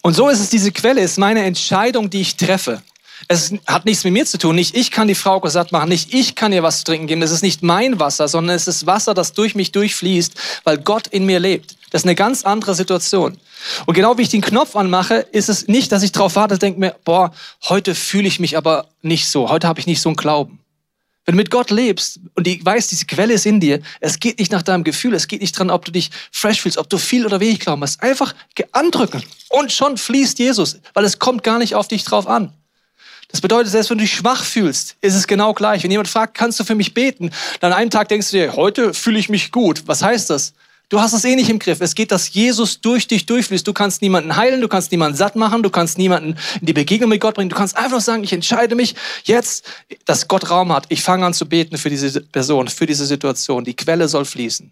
Und 0.01 0.15
so 0.15 0.29
ist 0.29 0.41
es, 0.41 0.51
diese 0.51 0.73
Quelle 0.73 1.01
ist 1.01 1.19
meine 1.19 1.43
Entscheidung, 1.45 2.11
die 2.11 2.21
ich 2.21 2.37
treffe. 2.37 2.83
Es 3.29 3.55
hat 3.67 3.85
nichts 3.85 4.05
mit 4.05 4.13
mir 4.13 4.27
zu 4.27 4.39
tun. 4.39 4.57
Nicht 4.57 4.77
ich 4.77 4.91
kann 4.91 5.09
die 5.09 5.15
Frau 5.15 5.47
satt 5.49 5.73
machen, 5.73 5.89
nicht 5.89 6.13
ich 6.13 6.35
kann 6.35 6.53
ihr 6.53 6.63
was 6.63 6.79
zu 6.79 6.85
trinken 6.85 7.07
geben. 7.07 7.23
Es 7.23 7.31
ist 7.31 7.43
nicht 7.43 7.63
mein 7.63 8.01
Wasser, 8.01 8.29
sondern 8.29 8.57
es 8.57 8.67
ist 8.67 8.87
Wasser, 8.87 9.15
das 9.15 9.33
durch 9.33 9.55
mich 9.55 9.73
durchfließt, 9.73 10.35
weil 10.65 10.79
Gott 10.79 11.07
in 11.07 11.25
mir 11.25 11.39
lebt. 11.39 11.77
Das 11.91 12.03
ist 12.03 12.07
eine 12.07 12.15
ganz 12.15 12.45
andere 12.45 12.75
Situation. 12.75 13.39
Und 13.87 13.95
genau 13.95 14.19
wie 14.19 14.23
ich 14.23 14.29
den 14.29 14.41
Knopf 14.41 14.75
anmache, 14.77 15.27
ist 15.31 15.49
es 15.49 15.69
nicht, 15.69 15.93
dass 15.93 16.03
ich 16.03 16.11
drauf 16.11 16.37
warte, 16.37 16.59
denke 16.59 16.81
mir, 16.81 16.97
boah, 17.05 17.33
heute 17.69 17.95
fühle 17.95 18.27
ich 18.27 18.41
mich 18.41 18.57
aber 18.57 18.87
nicht 19.03 19.29
so. 19.29 19.51
Heute 19.51 19.69
habe 19.69 19.79
ich 19.79 19.87
nicht 19.87 20.01
so 20.01 20.09
einen 20.09 20.17
Glauben. 20.17 20.62
Wenn 21.25 21.35
du 21.35 21.37
mit 21.37 21.51
Gott 21.51 21.71
lebst 21.71 22.19
und 22.35 22.47
die 22.47 22.65
weißt, 22.65 22.91
diese 22.91 23.07
Quelle 23.07 23.35
ist 23.35 23.47
in 23.47 23.61
dir, 23.61 23.81
es 24.01 24.19
geht 24.19 24.41
nicht 24.41 24.51
nach 24.51 24.63
deinem 24.63 24.83
Gefühl, 24.83 25.15
es 25.15 25.29
geht 25.29 25.41
nicht 25.41 25.57
dran, 25.57 25.71
ob 25.71 25.85
du 25.85 25.93
dich 25.93 26.11
fresh 26.33 26.63
fühlst, 26.63 26.79
ob 26.79 26.91
du 26.91 26.99
viel 26.99 27.25
oder 27.25 27.39
wenig 27.39 27.61
Glauben 27.61 27.83
hast. 27.83 28.03
Einfach 28.03 28.35
andrücken 28.73 29.23
und 29.51 29.71
schon 29.71 29.97
fließt 29.97 30.39
Jesus, 30.41 30.79
weil 30.95 31.05
es 31.05 31.21
kommt 31.21 31.45
gar 31.45 31.59
nicht 31.59 31.77
auf 31.77 31.87
dich 31.87 32.03
drauf 32.05 32.27
an. 32.27 32.53
Das 33.29 33.41
bedeutet, 33.41 33.71
selbst 33.71 33.89
wenn 33.91 33.99
du 33.99 34.05
dich 34.05 34.13
schwach 34.13 34.45
fühlst, 34.45 34.97
ist 35.01 35.15
es 35.15 35.27
genau 35.27 35.55
gleich. 35.55 35.83
Wenn 35.83 35.91
jemand 35.91 36.09
fragt, 36.09 36.35
kannst 36.35 36.61
du 36.61 36.65
für 36.65 36.75
mich 36.75 36.93
beten? 36.93 37.31
Dann 37.61 37.73
einen 37.73 37.91
Tag 37.91 38.09
denkst 38.09 38.31
du 38.31 38.37
dir, 38.37 38.57
heute 38.57 38.93
fühle 38.93 39.19
ich 39.19 39.29
mich 39.29 39.53
gut. 39.53 39.85
Was 39.87 40.03
heißt 40.03 40.29
das? 40.29 40.53
Du 40.93 41.01
hast 41.01 41.15
es 41.15 41.25
eh 41.25 41.35
nicht 41.35 41.49
im 41.49 41.59
Griff. 41.59 41.81
Es 41.81 41.95
geht, 41.95 42.13
dass 42.13 42.35
Jesus 42.35 42.83
durch 42.83 43.07
dich 43.07 43.25
durchfließt. 43.25 43.67
Du 43.67 43.73
kannst 43.73 44.03
niemanden 44.03 44.37
heilen, 44.37 44.61
du 44.61 44.69
kannst 44.69 44.93
niemanden 44.93 45.17
satt 45.17 45.37
machen, 45.37 45.63
du 45.63 45.71
kannst 45.71 45.97
niemanden 45.97 46.37
in 46.61 46.67
die 46.67 46.75
Begegnung 46.75 47.09
mit 47.09 47.19
Gott 47.19 47.37
bringen. 47.37 47.49
Du 47.49 47.57
kannst 47.57 47.79
einfach 47.79 48.03
sagen, 48.03 48.23
ich 48.25 48.33
entscheide 48.35 48.75
mich 48.75 48.95
jetzt, 49.25 49.65
dass 50.05 50.29
Gott 50.29 50.51
Raum 50.51 50.71
hat. 50.71 50.85
Ich 50.91 51.03
fange 51.03 51.25
an 51.25 51.33
zu 51.33 51.49
beten 51.49 51.79
für 51.79 51.89
diese 51.89 52.21
Person, 52.21 52.69
für 52.69 52.85
diese 52.85 53.07
Situation. 53.07 53.65
Die 53.65 53.75
Quelle 53.75 54.07
soll 54.07 54.27
fließen. 54.27 54.71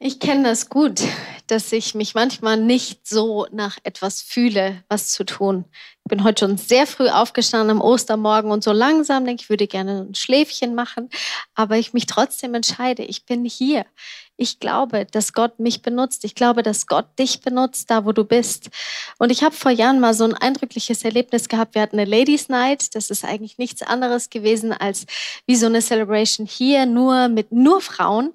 Ich 0.00 0.18
kenne 0.18 0.42
das 0.42 0.70
gut, 0.70 1.02
dass 1.46 1.70
ich 1.70 1.94
mich 1.94 2.16
manchmal 2.16 2.56
nicht 2.56 3.06
so 3.06 3.46
nach 3.52 3.78
etwas 3.84 4.22
fühle, 4.22 4.82
was 4.88 5.06
zu 5.06 5.22
tun. 5.22 5.66
Bin 6.08 6.24
heute 6.24 6.46
schon 6.46 6.56
sehr 6.56 6.86
früh 6.86 7.08
aufgestanden 7.08 7.70
am 7.70 7.80
Ostermorgen 7.80 8.50
und 8.50 8.62
so 8.62 8.72
langsam 8.72 9.24
denke 9.24 9.42
ich, 9.42 9.50
würde 9.50 9.66
gerne 9.66 10.06
ein 10.08 10.14
Schläfchen 10.14 10.74
machen, 10.74 11.10
aber 11.54 11.78
ich 11.78 11.92
mich 11.92 12.06
trotzdem 12.06 12.54
entscheide, 12.54 13.02
ich 13.02 13.24
bin 13.24 13.44
hier. 13.44 13.84
Ich 14.38 14.60
glaube, 14.60 15.06
dass 15.06 15.32
Gott 15.32 15.58
mich 15.58 15.80
benutzt. 15.80 16.24
Ich 16.24 16.34
glaube, 16.34 16.62
dass 16.62 16.86
Gott 16.86 17.06
dich 17.18 17.40
benutzt, 17.40 17.90
da 17.90 18.04
wo 18.04 18.12
du 18.12 18.24
bist. 18.24 18.68
Und 19.18 19.32
ich 19.32 19.42
habe 19.42 19.54
vor 19.54 19.70
Jahren 19.70 19.98
mal 19.98 20.12
so 20.12 20.24
ein 20.24 20.34
eindrückliches 20.34 21.04
Erlebnis 21.04 21.48
gehabt. 21.48 21.74
Wir 21.74 21.80
hatten 21.80 21.98
eine 21.98 22.08
Ladies 22.08 22.50
Night. 22.50 22.94
Das 22.94 23.08
ist 23.08 23.24
eigentlich 23.24 23.56
nichts 23.56 23.80
anderes 23.80 24.28
gewesen 24.28 24.74
als 24.74 25.06
wie 25.46 25.56
so 25.56 25.66
eine 25.66 25.80
Celebration 25.80 26.46
hier, 26.46 26.84
nur 26.84 27.28
mit 27.28 27.50
nur 27.50 27.80
Frauen. 27.80 28.34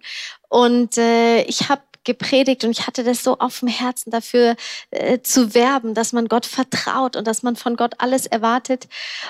Und 0.50 0.98
äh, 0.98 1.44
ich 1.44 1.70
habe 1.70 1.84
gepredigt 2.04 2.64
und 2.64 2.72
ich 2.72 2.88
hatte 2.88 3.04
das 3.04 3.24
so 3.24 3.38
auf 3.40 3.60
dem 3.60 3.68
Herzen 3.68 4.12
dafür 4.12 4.56
äh, 4.92 5.20
zu 5.22 5.54
werben, 5.54 5.94
dass 5.94 6.14
man 6.14 6.28
Gott 6.28 6.46
vertraut 6.46 7.16
und 7.16 7.28
dass 7.28 7.44
man 7.44 7.56
von 7.56 7.76
Gott 7.76 7.96
alles 8.00 8.26
erwartet. 8.26 8.88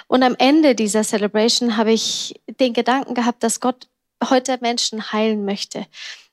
Und 0.07 0.23
am 0.23 0.35
Ende 0.37 0.75
dieser 0.75 1.03
Celebration 1.03 1.77
habe 1.77 1.91
ich 1.91 2.41
den 2.59 2.73
Gedanken 2.73 3.13
gehabt, 3.13 3.43
dass 3.43 3.59
Gott 3.59 3.87
heute 4.29 4.57
Menschen 4.61 5.11
heilen 5.11 5.45
möchte. 5.45 5.85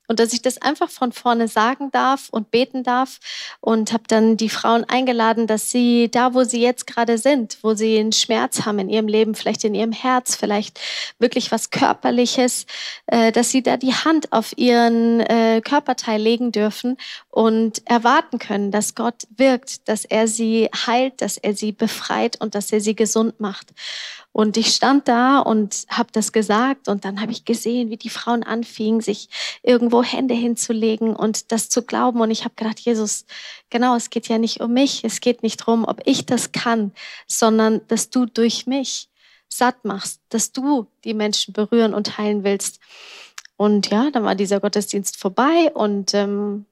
Und 0.09 0.21
dass 0.21 0.33
ich 0.33 0.41
das 0.41 0.61
einfach 0.61 0.89
von 0.89 1.13
vorne 1.13 1.49
sagen 1.49 1.91
darf 1.93 2.29
und 2.31 2.51
beten 2.51 2.83
darf 2.83 3.21
und 3.61 3.93
habe 3.93 4.05
dann 4.09 4.39
die 4.39 4.49
Frauen 4.49 4.85
eingeladen, 4.85 5.47
dass 5.47 5.71
sie 5.71 6.11
da, 6.11 6.33
wo 6.33 6.45
sie 6.45 6.63
jetzt 6.63 6.87
gerade 6.87 7.19
sind, 7.19 7.59
wo 7.63 7.75
sie 7.75 7.99
einen 7.99 8.13
Schmerz 8.13 8.65
haben 8.65 8.79
in 8.79 8.89
ihrem 8.89 9.07
Leben, 9.07 9.35
vielleicht 9.35 9.65
in 9.65 9.75
ihrem 9.75 9.93
Herz, 9.93 10.35
vielleicht 10.35 10.81
wirklich 11.19 11.53
was 11.53 11.69
Körperliches, 11.71 12.65
äh, 13.07 13.33
dass 13.33 13.51
sie 13.51 13.63
da 13.63 13.77
die 13.77 13.95
Hand 13.95 14.33
auf 14.33 14.57
ihren 14.57 15.21
äh, 15.21 15.61
Körperteil 15.63 16.21
legen 16.21 16.53
dürfen 16.53 16.97
und 17.29 17.87
erwarten 17.87 18.39
können, 18.39 18.71
dass 18.71 18.95
Gott 18.95 19.25
wirkt, 19.37 19.89
dass 19.89 20.07
er 20.07 20.27
sie 20.27 20.71
heilt, 20.87 21.21
dass 21.21 21.37
er 21.37 21.55
sie 21.55 21.73
befreit 21.73 22.41
und 22.41 22.55
dass 22.55 22.73
er 22.73 22.81
sie 22.81 22.97
gesund 22.97 23.41
macht. 23.41 23.75
Und 24.39 24.57
ich 24.57 24.69
stand 24.69 25.09
da 25.09 25.41
und 25.41 25.85
habe 25.89 26.11
das 26.13 26.31
gesagt 26.31 26.87
und 26.87 27.05
dann 27.05 27.21
habe 27.21 27.33
ich 27.33 27.45
gesehen, 27.45 27.91
wie 27.91 27.97
die 27.97 28.09
Frauen 28.09 28.45
anfingen, 28.45 29.01
sich 29.01 29.29
irgendwo 29.65 30.05
Hände 30.05 30.33
hinzulegen 30.33 31.17
und 31.17 31.51
das 31.51 31.69
zu 31.69 31.83
glauben. 31.83 32.21
Und 32.21 32.31
ich 32.31 32.45
habe 32.45 32.55
gedacht, 32.55 32.79
Jesus, 32.79 33.27
genau, 33.69 33.97
es 33.97 34.11
geht 34.11 34.29
ja 34.29 34.39
nicht 34.39 34.61
um 34.61 34.73
mich, 34.73 35.03
es 35.03 35.21
geht 35.21 35.43
nicht 35.43 35.63
darum, 35.63 35.85
ob 35.85 36.03
ich 36.05 36.25
das 36.25 36.53
kann, 36.53 36.93
sondern 37.27 37.81
dass 37.89 38.11
du 38.11 38.27
durch 38.27 38.69
mich 38.69 39.09
satt 39.49 39.85
machst, 39.85 40.21
dass 40.29 40.53
du 40.53 40.87
die 41.03 41.15
Menschen 41.15 41.53
berühren 41.53 41.93
und 41.93 42.17
heilen 42.17 42.45
willst. 42.45 42.79
Und 43.57 43.91
ja, 43.91 44.13
dann 44.13 44.23
war 44.23 44.37
dieser 44.37 44.61
Gottesdienst 44.61 45.17
vorbei 45.17 45.73
und 45.75 46.15
ähm, 46.15 46.65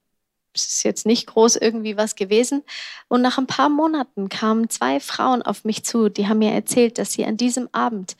es 0.56 0.66
ist 0.76 0.82
jetzt 0.84 1.06
nicht 1.06 1.26
groß 1.26 1.56
irgendwie 1.56 1.96
was 1.96 2.16
gewesen. 2.16 2.62
Und 3.08 3.22
nach 3.22 3.38
ein 3.38 3.46
paar 3.46 3.68
Monaten 3.68 4.28
kamen 4.28 4.68
zwei 4.70 5.00
Frauen 5.00 5.42
auf 5.42 5.64
mich 5.64 5.84
zu, 5.84 6.08
die 6.08 6.26
haben 6.26 6.38
mir 6.38 6.52
erzählt, 6.52 6.98
dass 6.98 7.12
sie 7.12 7.24
an 7.24 7.36
diesem 7.36 7.68
Abend 7.72 8.16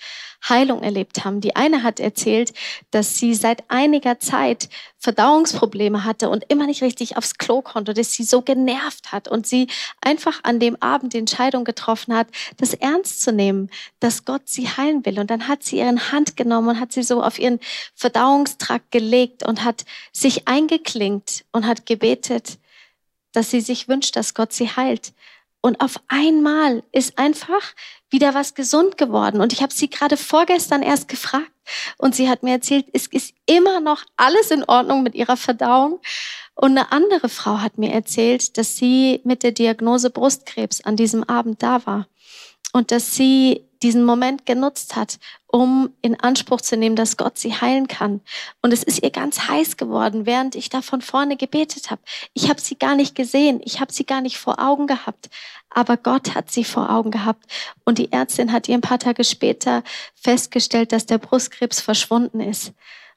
Heilung 0.48 0.82
erlebt 0.82 1.24
haben. 1.24 1.40
Die 1.40 1.56
eine 1.56 1.82
hat 1.82 1.98
erzählt, 1.98 2.52
dass 2.90 3.18
sie 3.18 3.34
seit 3.34 3.64
einiger 3.68 4.20
Zeit 4.20 4.68
Verdauungsprobleme 4.98 6.04
hatte 6.04 6.28
und 6.28 6.44
immer 6.48 6.66
nicht 6.66 6.82
richtig 6.82 7.16
aufs 7.16 7.38
Klo 7.38 7.62
konnte, 7.62 7.94
dass 7.94 8.12
sie 8.12 8.24
so 8.24 8.42
genervt 8.42 9.12
hat 9.12 9.28
und 9.28 9.46
sie 9.46 9.68
einfach 10.00 10.40
an 10.42 10.58
dem 10.58 10.80
Abend 10.82 11.12
die 11.12 11.18
Entscheidung 11.18 11.64
getroffen 11.64 12.14
hat, 12.14 12.28
das 12.56 12.74
ernst 12.74 13.22
zu 13.22 13.32
nehmen, 13.32 13.70
dass 14.00 14.24
Gott 14.24 14.42
sie 14.46 14.68
heilen 14.68 15.04
will. 15.06 15.18
Und 15.20 15.30
dann 15.30 15.48
hat 15.48 15.62
sie 15.62 15.78
ihren 15.78 16.12
Hand 16.12 16.36
genommen 16.36 16.70
und 16.70 16.80
hat 16.80 16.92
sie 16.92 17.02
so 17.02 17.22
auf 17.22 17.38
ihren 17.38 17.60
Verdauungstrakt 17.94 18.90
gelegt 18.90 19.44
und 19.44 19.64
hat 19.64 19.84
sich 20.12 20.48
eingeklinkt 20.48 21.44
und 21.52 21.66
hat 21.66 21.86
gebetet, 21.86 22.25
dass 23.32 23.50
sie 23.50 23.60
sich 23.60 23.88
wünscht, 23.88 24.16
dass 24.16 24.34
Gott 24.34 24.52
sie 24.52 24.68
heilt. 24.68 25.12
Und 25.60 25.80
auf 25.80 26.00
einmal 26.08 26.84
ist 26.92 27.18
einfach 27.18 27.74
wieder 28.08 28.34
was 28.34 28.54
gesund 28.54 28.96
geworden. 28.96 29.40
Und 29.40 29.52
ich 29.52 29.62
habe 29.62 29.72
sie 29.72 29.90
gerade 29.90 30.16
vorgestern 30.16 30.82
erst 30.82 31.08
gefragt 31.08 31.50
und 31.98 32.14
sie 32.14 32.28
hat 32.28 32.42
mir 32.42 32.52
erzählt, 32.52 32.86
es 32.92 33.08
ist 33.08 33.34
immer 33.46 33.80
noch 33.80 34.04
alles 34.16 34.50
in 34.50 34.64
Ordnung 34.64 35.02
mit 35.02 35.14
ihrer 35.14 35.36
Verdauung. 35.36 36.00
Und 36.54 36.70
eine 36.70 36.92
andere 36.92 37.28
Frau 37.28 37.58
hat 37.58 37.78
mir 37.78 37.92
erzählt, 37.92 38.56
dass 38.56 38.76
sie 38.76 39.20
mit 39.24 39.42
der 39.42 39.52
Diagnose 39.52 40.10
Brustkrebs 40.10 40.82
an 40.82 40.96
diesem 40.96 41.24
Abend 41.24 41.62
da 41.62 41.84
war 41.84 42.06
und 42.72 42.92
dass 42.92 43.16
sie 43.16 43.66
diesen 43.82 44.04
Moment 44.04 44.46
genutzt 44.46 44.96
hat, 44.96 45.18
um 45.56 45.88
in 46.02 46.20
Anspruch 46.20 46.60
zu 46.60 46.76
nehmen, 46.76 46.96
dass 46.96 47.16
Gott 47.16 47.38
sie 47.38 47.54
heilen 47.54 47.88
kann. 47.88 48.20
Und 48.60 48.74
es 48.74 48.82
ist 48.82 49.02
ihr 49.02 49.08
ganz 49.08 49.48
heiß 49.48 49.78
geworden, 49.78 50.26
während 50.26 50.54
ich 50.54 50.68
da 50.68 50.82
von 50.82 51.00
vorne 51.00 51.38
gebetet 51.38 51.90
habe. 51.90 52.02
Ich 52.34 52.50
habe 52.50 52.60
sie 52.60 52.76
gar 52.76 52.94
nicht 52.94 53.14
gesehen, 53.14 53.62
ich 53.64 53.80
habe 53.80 53.90
sie 53.90 54.04
gar 54.04 54.20
nicht 54.20 54.36
vor 54.36 54.60
Augen 54.60 54.86
gehabt, 54.86 55.30
aber 55.70 55.96
Gott 55.96 56.34
hat 56.34 56.50
sie 56.50 56.62
vor 56.62 56.90
Augen 56.90 57.10
gehabt. 57.10 57.50
Und 57.86 57.96
die 57.96 58.12
Ärztin 58.12 58.52
hat 58.52 58.68
ihr 58.68 58.74
ein 58.74 58.82
paar 58.82 58.98
Tage 58.98 59.24
später 59.24 59.82
festgestellt, 60.14 60.92
dass 60.92 61.06
der 61.06 61.16
Brustkrebs 61.16 61.80
verschwunden 61.80 62.40
ist. 62.40 62.74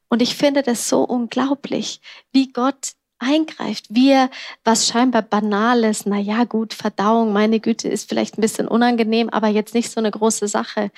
Und 0.08 0.22
ich 0.22 0.38
finde 0.38 0.64
das 0.64 0.88
so 0.88 1.04
unglaublich, 1.04 2.00
wie 2.32 2.54
Gott 2.54 2.94
eingreift, 3.20 3.88
wie 3.90 4.12
er 4.12 4.30
was 4.64 4.88
scheinbar 4.88 5.24
Banales, 5.24 6.06
na 6.06 6.18
ja, 6.18 6.46
gut, 6.46 6.74
Verdauung, 6.74 7.34
meine 7.34 7.60
Güte, 7.60 7.90
ist 7.90 8.08
vielleicht 8.08 8.38
ein 8.38 8.42
bisschen 8.42 8.70
unangenehm, 8.70 9.28
aber 9.28 9.50
jetzt 9.50 9.74
nicht 9.74 9.92
so 9.92 10.00
eine 10.00 10.10
große 10.10 10.48
Sache, 10.48 10.90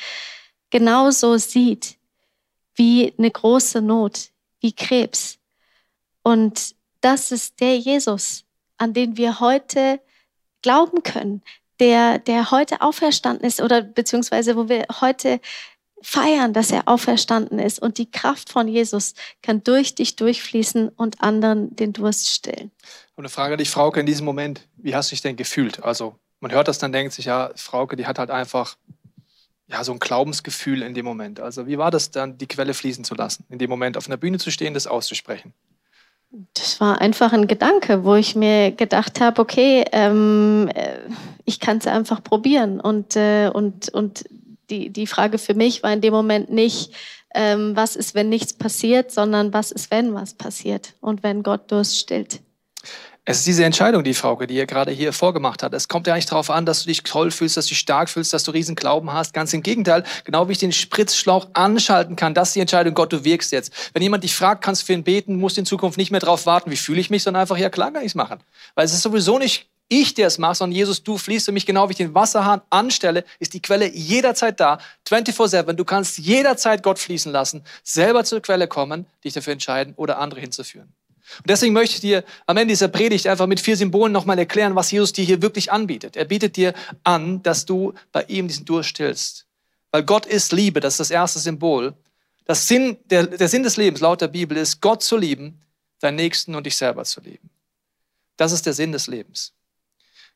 genauso 0.71 1.37
sieht 1.37 1.97
wie 2.75 3.13
eine 3.17 3.29
große 3.29 3.81
Not, 3.81 4.31
wie 4.59 4.73
Krebs. 4.73 5.37
Und 6.23 6.75
das 7.01 7.31
ist 7.31 7.59
der 7.59 7.77
Jesus, 7.77 8.45
an 8.77 8.93
den 8.93 9.17
wir 9.17 9.39
heute 9.39 9.99
glauben 10.61 11.03
können, 11.03 11.43
der, 11.79 12.19
der 12.19 12.51
heute 12.51 12.81
auferstanden 12.81 13.45
ist 13.45 13.61
oder 13.61 13.81
beziehungsweise 13.81 14.55
wo 14.55 14.69
wir 14.69 14.85
heute 15.01 15.39
feiern, 16.01 16.53
dass 16.53 16.71
er 16.71 16.87
auferstanden 16.87 17.59
ist 17.59 17.79
und 17.79 17.97
die 17.97 18.09
Kraft 18.09 18.49
von 18.49 18.67
Jesus 18.67 19.13
kann 19.41 19.63
durch 19.63 19.93
dich 19.95 20.15
durchfließen 20.15 20.89
und 20.89 21.21
anderen 21.21 21.75
den 21.75 21.93
Durst 21.93 22.29
stillen. 22.29 22.71
Und 23.15 23.23
eine 23.23 23.29
Frage 23.29 23.53
an 23.53 23.57
dich, 23.59 23.69
Frauke, 23.69 23.99
in 23.99 24.05
diesem 24.05 24.25
Moment, 24.25 24.67
wie 24.77 24.95
hast 24.95 25.11
du 25.11 25.13
dich 25.13 25.21
denn 25.21 25.35
gefühlt? 25.35 25.83
Also 25.83 26.15
man 26.39 26.51
hört 26.51 26.67
das 26.67 26.79
dann, 26.79 26.91
denkt 26.91 27.13
sich, 27.13 27.25
ja, 27.25 27.51
Frauke, 27.55 27.95
die 27.95 28.07
hat 28.07 28.17
halt 28.17 28.31
einfach 28.31 28.77
ja, 29.71 29.83
so 29.83 29.91
ein 29.93 29.99
Glaubensgefühl 29.99 30.81
in 30.81 30.93
dem 30.93 31.05
Moment. 31.05 31.39
Also 31.39 31.67
wie 31.67 31.77
war 31.77 31.91
das 31.91 32.11
dann, 32.11 32.37
die 32.37 32.47
Quelle 32.47 32.73
fließen 32.73 33.03
zu 33.03 33.15
lassen, 33.15 33.45
in 33.49 33.59
dem 33.59 33.69
Moment 33.69 33.97
auf 33.97 34.07
einer 34.07 34.17
Bühne 34.17 34.37
zu 34.37 34.51
stehen, 34.51 34.73
das 34.73 34.87
auszusprechen? 34.87 35.53
Das 36.53 36.79
war 36.79 37.01
einfach 37.01 37.33
ein 37.33 37.47
Gedanke, 37.47 38.05
wo 38.05 38.15
ich 38.15 38.35
mir 38.35 38.71
gedacht 38.71 39.19
habe, 39.19 39.41
okay, 39.41 39.83
ähm, 39.91 40.69
äh, 40.73 40.99
ich 41.45 41.59
kann 41.59 41.77
es 41.77 41.87
einfach 41.87 42.23
probieren 42.23 42.79
und, 42.79 43.15
äh, 43.15 43.49
und, 43.53 43.89
und 43.89 44.25
die, 44.69 44.89
die 44.89 45.07
Frage 45.07 45.37
für 45.37 45.53
mich 45.53 45.83
war 45.83 45.91
in 45.91 45.99
dem 45.99 46.13
Moment 46.13 46.49
nicht, 46.49 46.93
ähm, 47.33 47.75
was 47.75 47.95
ist, 47.95 48.15
wenn 48.15 48.29
nichts 48.29 48.53
passiert, 48.53 49.11
sondern 49.11 49.53
was 49.53 49.71
ist, 49.71 49.91
wenn 49.91 50.13
was 50.13 50.33
passiert 50.33 50.93
und 51.01 51.23
wenn 51.23 51.43
Gott 51.43 51.69
Durst 51.71 51.97
stillt. 51.97 52.41
Es 53.23 53.37
ist 53.37 53.45
diese 53.45 53.63
Entscheidung, 53.63 54.03
die 54.03 54.15
Frauke, 54.15 54.47
die 54.47 54.55
ihr 54.55 54.65
gerade 54.65 54.89
hier 54.91 55.13
vorgemacht 55.13 55.61
hat. 55.61 55.75
Es 55.75 55.87
kommt 55.87 56.07
ja 56.07 56.15
nicht 56.15 56.31
darauf 56.31 56.49
an, 56.49 56.65
dass 56.65 56.81
du 56.81 56.87
dich 56.87 57.03
toll 57.03 57.29
fühlst, 57.29 57.55
dass 57.55 57.65
du 57.65 57.69
dich 57.69 57.77
stark 57.77 58.09
fühlst, 58.09 58.33
dass 58.33 58.43
du 58.43 58.49
riesen 58.49 58.73
Glauben 58.73 59.13
hast. 59.13 59.35
Ganz 59.35 59.53
im 59.53 59.61
Gegenteil, 59.61 60.03
genau 60.23 60.47
wie 60.47 60.53
ich 60.53 60.57
den 60.57 60.71
Spritzschlauch 60.71 61.49
anschalten 61.53 62.15
kann, 62.15 62.33
das 62.33 62.49
ist 62.49 62.55
die 62.55 62.61
Entscheidung, 62.61 62.95
Gott, 62.95 63.13
du 63.13 63.23
wirkst 63.23 63.51
jetzt. 63.51 63.91
Wenn 63.93 64.01
jemand 64.01 64.23
dich 64.23 64.33
fragt, 64.33 64.63
kannst 64.63 64.81
du 64.81 64.85
für 64.87 64.93
ihn 64.93 65.03
beten, 65.03 65.35
musst 65.35 65.59
in 65.59 65.67
Zukunft 65.67 65.99
nicht 65.99 66.09
mehr 66.09 66.19
darauf 66.19 66.47
warten, 66.47 66.71
wie 66.71 66.77
fühle 66.77 66.99
ich 66.99 67.11
mich, 67.11 67.21
sondern 67.21 67.41
einfach, 67.41 67.57
ja 67.57 67.69
klar 67.69 67.91
kann 67.91 68.01
ich 68.01 68.07
es 68.07 68.15
machen. 68.15 68.39
Weil 68.73 68.85
es 68.85 68.93
ist 68.93 69.03
sowieso 69.03 69.37
nicht 69.37 69.67
ich, 69.87 70.15
der 70.15 70.25
es 70.25 70.39
mache, 70.39 70.55
sondern 70.55 70.75
Jesus, 70.75 71.03
du 71.03 71.19
fließt 71.19 71.45
für 71.45 71.51
mich 71.51 71.67
genau, 71.67 71.89
wie 71.89 71.91
ich 71.91 71.97
den 71.97 72.15
Wasserhahn 72.15 72.61
anstelle, 72.71 73.23
ist 73.37 73.53
die 73.53 73.61
Quelle 73.61 73.87
jederzeit 73.93 74.59
da, 74.59 74.79
24-7. 75.07 75.73
Du 75.73 75.85
kannst 75.85 76.17
jederzeit 76.17 76.81
Gott 76.81 76.97
fließen 76.97 77.31
lassen, 77.31 77.63
selber 77.83 78.23
zur 78.23 78.41
Quelle 78.41 78.67
kommen, 78.67 79.05
dich 79.23 79.33
dafür 79.33 79.53
entscheiden 79.53 79.93
oder 79.97 80.17
andere 80.17 80.39
hinzuführen. 80.39 80.91
Und 81.37 81.49
deswegen 81.49 81.73
möchte 81.73 81.95
ich 81.95 82.01
dir 82.01 82.23
am 82.45 82.57
Ende 82.57 82.73
dieser 82.73 82.87
Predigt 82.87 83.27
einfach 83.27 83.47
mit 83.47 83.59
vier 83.59 83.77
Symbolen 83.77 84.11
nochmal 84.11 84.37
erklären, 84.37 84.75
was 84.75 84.91
Jesus 84.91 85.13
dir 85.13 85.25
hier 85.25 85.41
wirklich 85.41 85.71
anbietet. 85.71 86.15
Er 86.15 86.25
bietet 86.25 86.57
dir 86.57 86.73
an, 87.03 87.41
dass 87.43 87.65
du 87.65 87.93
bei 88.11 88.23
ihm 88.23 88.47
diesen 88.47 88.65
Durst 88.65 88.89
stillst. 88.89 89.45
Weil 89.91 90.03
Gott 90.03 90.25
ist 90.25 90.51
Liebe, 90.51 90.79
das 90.79 90.93
ist 90.93 90.99
das 90.99 91.11
erste 91.11 91.39
Symbol. 91.39 91.93
Das 92.45 92.67
Sinn, 92.67 92.97
der, 93.05 93.27
der 93.27 93.47
Sinn 93.47 93.63
des 93.63 93.77
Lebens 93.77 94.01
laut 94.01 94.21
der 94.21 94.27
Bibel 94.27 94.57
ist, 94.57 94.81
Gott 94.81 95.03
zu 95.03 95.17
lieben, 95.17 95.61
deinen 95.99 96.15
Nächsten 96.15 96.55
und 96.55 96.65
dich 96.65 96.77
selber 96.77 97.03
zu 97.03 97.21
lieben. 97.21 97.49
Das 98.37 98.51
ist 98.51 98.65
der 98.65 98.73
Sinn 98.73 98.91
des 98.91 99.07
Lebens. 99.07 99.53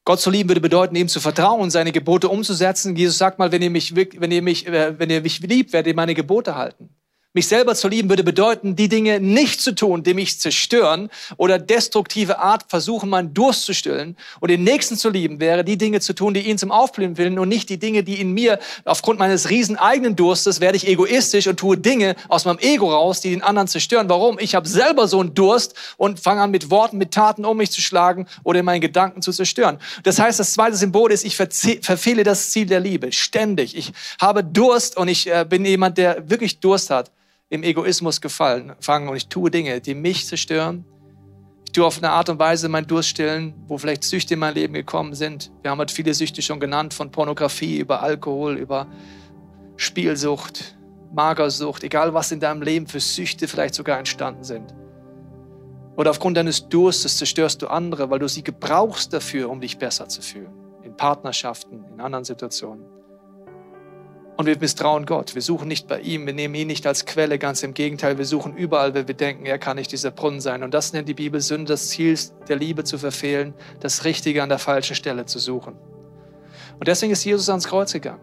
Gott 0.03 0.21
zu 0.21 0.29
lieben 0.29 0.49
würde 0.49 0.61
bedeuten, 0.61 0.95
ihm 0.95 1.07
zu 1.07 1.19
vertrauen, 1.19 1.71
seine 1.71 1.91
Gebote 1.91 2.29
umzusetzen. 2.29 2.95
Jesus 2.95 3.17
sagt 3.17 3.39
mal, 3.39 3.51
wenn 3.51 3.63
ihr 3.63 3.71
mich, 3.71 3.95
wenn 3.95 4.31
ihr 4.31 4.43
mich, 4.43 4.67
äh, 4.67 4.99
wenn 4.99 5.09
ihr 5.09 5.21
mich 5.21 5.39
liebt, 5.39 5.73
werdet 5.73 5.87
ihr 5.87 5.95
meine 5.95 6.13
Gebote 6.13 6.55
halten. 6.55 6.89
Mich 7.35 7.49
selber 7.49 7.75
zu 7.75 7.89
lieben 7.89 8.07
würde 8.07 8.23
bedeuten, 8.23 8.77
die 8.77 8.87
Dinge 8.87 9.19
nicht 9.19 9.59
zu 9.59 9.75
tun, 9.75 10.03
die 10.03 10.13
mich 10.13 10.39
zerstören 10.39 11.09
oder 11.35 11.59
destruktive 11.59 12.39
Art 12.39 12.63
versuchen, 12.69 13.09
meinen 13.09 13.33
Durst 13.33 13.65
zu 13.65 13.73
stillen. 13.73 14.15
Und 14.39 14.51
den 14.51 14.63
Nächsten 14.63 14.95
zu 14.95 15.09
lieben 15.09 15.41
wäre, 15.41 15.65
die 15.65 15.77
Dinge 15.77 15.99
zu 15.99 16.13
tun, 16.13 16.33
die 16.33 16.39
ihn 16.39 16.57
zum 16.57 16.71
Aufblühen 16.71 17.17
willen 17.17 17.37
und 17.37 17.49
nicht 17.49 17.67
die 17.67 17.77
Dinge, 17.77 18.03
die 18.03 18.21
in 18.21 18.31
mir, 18.31 18.57
aufgrund 18.85 19.19
meines 19.19 19.49
riesen 19.49 19.75
eigenen 19.75 20.15
Durstes, 20.15 20.61
werde 20.61 20.77
ich 20.77 20.87
egoistisch 20.87 21.47
und 21.47 21.59
tue 21.59 21.77
Dinge 21.77 22.15
aus 22.29 22.45
meinem 22.45 22.59
Ego 22.59 22.89
raus, 22.89 23.19
die 23.19 23.31
den 23.31 23.41
anderen 23.41 23.67
zerstören. 23.67 24.07
Warum? 24.07 24.39
Ich 24.39 24.55
habe 24.55 24.69
selber 24.69 25.09
so 25.09 25.19
einen 25.19 25.33
Durst 25.33 25.73
und 25.97 26.21
fange 26.21 26.41
an 26.41 26.51
mit 26.51 26.69
Worten, 26.69 26.97
mit 26.97 27.11
Taten 27.11 27.43
um 27.43 27.57
mich 27.57 27.71
zu 27.71 27.81
schlagen 27.81 28.27
oder 28.45 28.59
in 28.59 28.65
meinen 28.65 28.79
Gedanken 28.79 29.21
zu 29.21 29.33
zerstören. 29.33 29.79
Das 30.03 30.19
heißt, 30.19 30.39
das 30.39 30.53
zweite 30.53 30.77
Symbol 30.77 31.11
ist, 31.11 31.25
ich 31.25 31.35
verfehle 31.35 32.23
das 32.23 32.51
Ziel 32.51 32.67
der 32.67 32.79
Liebe 32.79 33.11
ständig. 33.11 33.75
Ich 33.75 33.91
habe 34.21 34.41
Durst 34.41 34.95
und 34.95 35.09
ich 35.09 35.29
äh, 35.29 35.45
bin 35.45 35.65
jemand, 35.65 35.97
der 35.97 36.29
wirklich 36.29 36.61
Durst 36.61 36.89
hat 36.89 37.11
im 37.55 37.63
Egoismus 37.63 38.21
gefallen, 38.21 38.73
fangen 38.79 39.09
und 39.09 39.15
ich 39.15 39.27
tue 39.27 39.49
Dinge, 39.49 39.81
die 39.81 39.95
mich 39.95 40.27
zerstören. 40.27 40.85
Ich 41.65 41.71
tue 41.71 41.85
auf 41.85 41.97
eine 41.97 42.11
Art 42.11 42.29
und 42.29 42.39
Weise 42.39 42.69
mein 42.69 42.85
Durst 42.85 43.09
stillen, 43.09 43.53
wo 43.67 43.77
vielleicht 43.77 44.03
Süchte 44.03 44.35
in 44.35 44.39
mein 44.39 44.53
Leben 44.53 44.73
gekommen 44.73 45.15
sind. 45.15 45.51
Wir 45.61 45.71
haben 45.71 45.79
halt 45.79 45.91
viele 45.91 46.13
Süchte 46.13 46.41
schon 46.41 46.59
genannt, 46.59 46.93
von 46.93 47.11
Pornografie 47.11 47.79
über 47.79 48.01
Alkohol, 48.01 48.57
über 48.57 48.87
Spielsucht, 49.77 50.77
Magersucht, 51.13 51.83
egal 51.83 52.13
was 52.13 52.31
in 52.31 52.39
deinem 52.39 52.61
Leben 52.61 52.87
für 52.87 52.99
Süchte 52.99 53.47
vielleicht 53.47 53.75
sogar 53.75 53.97
entstanden 53.97 54.43
sind. 54.43 54.73
Oder 55.97 56.11
aufgrund 56.11 56.37
deines 56.37 56.67
Durstes 56.67 57.17
zerstörst 57.17 57.61
du 57.61 57.67
andere, 57.67 58.09
weil 58.09 58.19
du 58.19 58.27
sie 58.27 58.43
gebrauchst 58.43 59.13
dafür, 59.13 59.49
um 59.49 59.61
dich 59.61 59.77
besser 59.77 60.09
zu 60.09 60.21
fühlen. 60.21 60.53
In 60.83 60.95
Partnerschaften, 60.95 61.85
in 61.93 62.01
anderen 62.01 62.25
Situationen. 62.25 62.94
Und 64.37 64.47
wir 64.47 64.57
misstrauen 64.59 65.05
Gott. 65.05 65.33
Wir 65.33 65.41
suchen 65.41 65.67
nicht 65.67 65.87
bei 65.87 66.01
ihm, 66.01 66.25
wir 66.25 66.33
nehmen 66.33 66.55
ihn 66.55 66.67
nicht 66.67 66.85
als 66.85 67.05
Quelle, 67.05 67.39
ganz 67.39 67.63
im 67.63 67.73
Gegenteil, 67.73 68.17
wir 68.17 68.25
suchen 68.25 68.55
überall, 68.55 68.93
weil 68.93 69.07
wir 69.07 69.15
denken, 69.15 69.45
er 69.45 69.57
kann 69.57 69.77
nicht 69.77 69.91
dieser 69.91 70.11
Brunnen 70.11 70.41
sein. 70.41 70.61
Und 70.63 70.73
das 70.73 70.91
nennt 70.91 71.07
die 71.07 71.13
Bibel 71.13 71.39
Sünde, 71.39 71.73
das 71.73 71.89
Ziel 71.89 72.19
der 72.49 72.57
Liebe 72.57 72.83
zu 72.83 72.97
verfehlen, 72.97 73.53
das 73.79 74.03
Richtige 74.03 74.43
an 74.43 74.49
der 74.49 74.59
falschen 74.59 74.95
Stelle 74.95 75.25
zu 75.25 75.39
suchen. 75.39 75.75
Und 76.77 76.87
deswegen 76.87 77.13
ist 77.13 77.23
Jesus 77.23 77.47
ans 77.47 77.67
Kreuz 77.67 77.93
gegangen. 77.93 78.19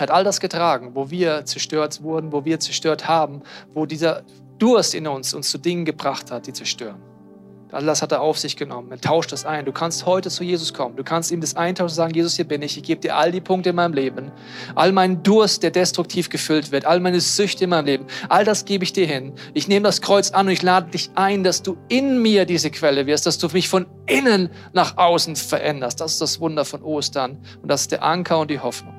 Hat 0.00 0.10
all 0.10 0.24
das 0.24 0.40
getragen, 0.40 0.94
wo 0.94 1.10
wir 1.10 1.44
zerstört 1.44 2.02
wurden, 2.02 2.32
wo 2.32 2.44
wir 2.44 2.58
zerstört 2.60 3.06
haben, 3.06 3.42
wo 3.74 3.84
dieser 3.84 4.22
Durst 4.58 4.94
in 4.94 5.06
uns 5.06 5.34
uns 5.34 5.50
zu 5.50 5.58
Dingen 5.58 5.84
gebracht 5.84 6.30
hat, 6.30 6.46
die 6.46 6.52
zerstören. 6.52 7.02
All 7.70 7.84
das 7.84 8.00
hat 8.00 8.12
er 8.12 8.22
auf 8.22 8.38
sich 8.38 8.56
genommen. 8.56 8.90
Er 8.90 9.00
tauscht 9.00 9.30
das 9.30 9.44
ein. 9.44 9.66
Du 9.66 9.72
kannst 9.72 10.06
heute 10.06 10.30
zu 10.30 10.42
Jesus 10.42 10.72
kommen. 10.72 10.96
Du 10.96 11.04
kannst 11.04 11.30
ihm 11.30 11.42
das 11.42 11.54
eintauschen 11.54 11.90
und 11.90 11.96
sagen, 11.96 12.14
Jesus, 12.14 12.36
hier 12.36 12.46
bin 12.46 12.62
ich. 12.62 12.78
Ich 12.78 12.82
gebe 12.82 13.00
dir 13.00 13.14
all 13.14 13.30
die 13.30 13.42
Punkte 13.42 13.70
in 13.70 13.76
meinem 13.76 13.92
Leben. 13.92 14.32
All 14.74 14.92
meinen 14.92 15.22
Durst, 15.22 15.62
der 15.62 15.70
destruktiv 15.70 16.30
gefüllt 16.30 16.72
wird. 16.72 16.86
All 16.86 17.00
meine 17.00 17.20
Süchte 17.20 17.64
in 17.64 17.70
meinem 17.70 17.84
Leben. 17.84 18.06
All 18.30 18.44
das 18.46 18.64
gebe 18.64 18.84
ich 18.84 18.94
dir 18.94 19.06
hin. 19.06 19.34
Ich 19.52 19.68
nehme 19.68 19.84
das 19.84 20.00
Kreuz 20.00 20.30
an 20.30 20.46
und 20.46 20.52
ich 20.52 20.62
lade 20.62 20.90
dich 20.90 21.10
ein, 21.14 21.44
dass 21.44 21.62
du 21.62 21.76
in 21.88 22.22
mir 22.22 22.46
diese 22.46 22.70
Quelle 22.70 23.06
wirst, 23.06 23.26
dass 23.26 23.36
du 23.36 23.48
mich 23.48 23.68
von 23.68 23.84
innen 24.06 24.48
nach 24.72 24.96
außen 24.96 25.36
veränderst. 25.36 26.00
Das 26.00 26.12
ist 26.12 26.22
das 26.22 26.40
Wunder 26.40 26.64
von 26.64 26.82
Ostern. 26.82 27.38
Und 27.60 27.68
das 27.68 27.82
ist 27.82 27.92
der 27.92 28.02
Anker 28.02 28.38
und 28.38 28.50
die 28.50 28.60
Hoffnung. 28.60 28.94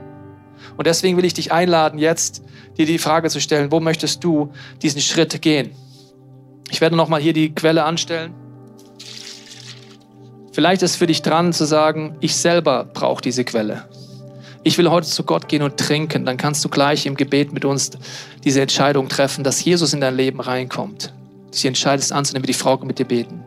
Und 0.78 0.86
deswegen 0.86 1.18
will 1.18 1.26
ich 1.26 1.34
dich 1.34 1.52
einladen, 1.52 1.98
jetzt 1.98 2.44
dir 2.78 2.86
die 2.86 3.00
Frage 3.00 3.30
zu 3.30 3.42
stellen, 3.42 3.72
wo 3.72 3.80
möchtest 3.80 4.24
du 4.24 4.52
diesen 4.84 5.02
Schritt 5.02 5.42
gehen? 5.42 5.72
Ich 6.70 6.82
werde 6.82 6.96
nochmal 6.96 7.20
hier 7.20 7.34
die 7.34 7.56
Quelle 7.56 7.84
anstellen. 7.84 8.36
Vielleicht 10.52 10.82
ist 10.82 10.96
für 10.96 11.08
dich 11.08 11.22
dran 11.22 11.54
zu 11.54 11.66
sagen, 11.66 12.16
ich 12.20 12.36
selber 12.36 12.84
brauche 12.84 13.22
diese 13.22 13.44
Quelle. 13.44 13.84
Ich 14.64 14.78
will 14.78 14.90
heute 14.90 15.08
zu 15.08 15.24
Gott 15.24 15.48
gehen 15.48 15.62
und 15.62 15.78
trinken. 15.78 16.26
Dann 16.26 16.38
kannst 16.38 16.66
du 16.66 16.70
gleich 16.70 17.06
im 17.06 17.16
Gebet 17.16 17.54
mit 17.54 17.66
uns 17.66 17.92
diese 18.44 18.62
Entscheidung 18.62 19.08
treffen, 19.08 19.44
dass 19.44 19.64
Jesus 19.64 19.94
in 19.94 20.02
dein 20.02 20.16
Leben 20.16 20.42
reinkommt. 20.42 21.14
Du 21.52 21.68
entscheidest 21.68 22.12
anzunehmen, 22.12 22.44
wie 22.44 22.52
die 22.52 22.58
Frau 22.58 22.78
mit 22.78 23.00
dir 23.00 23.06
beten. 23.06 23.44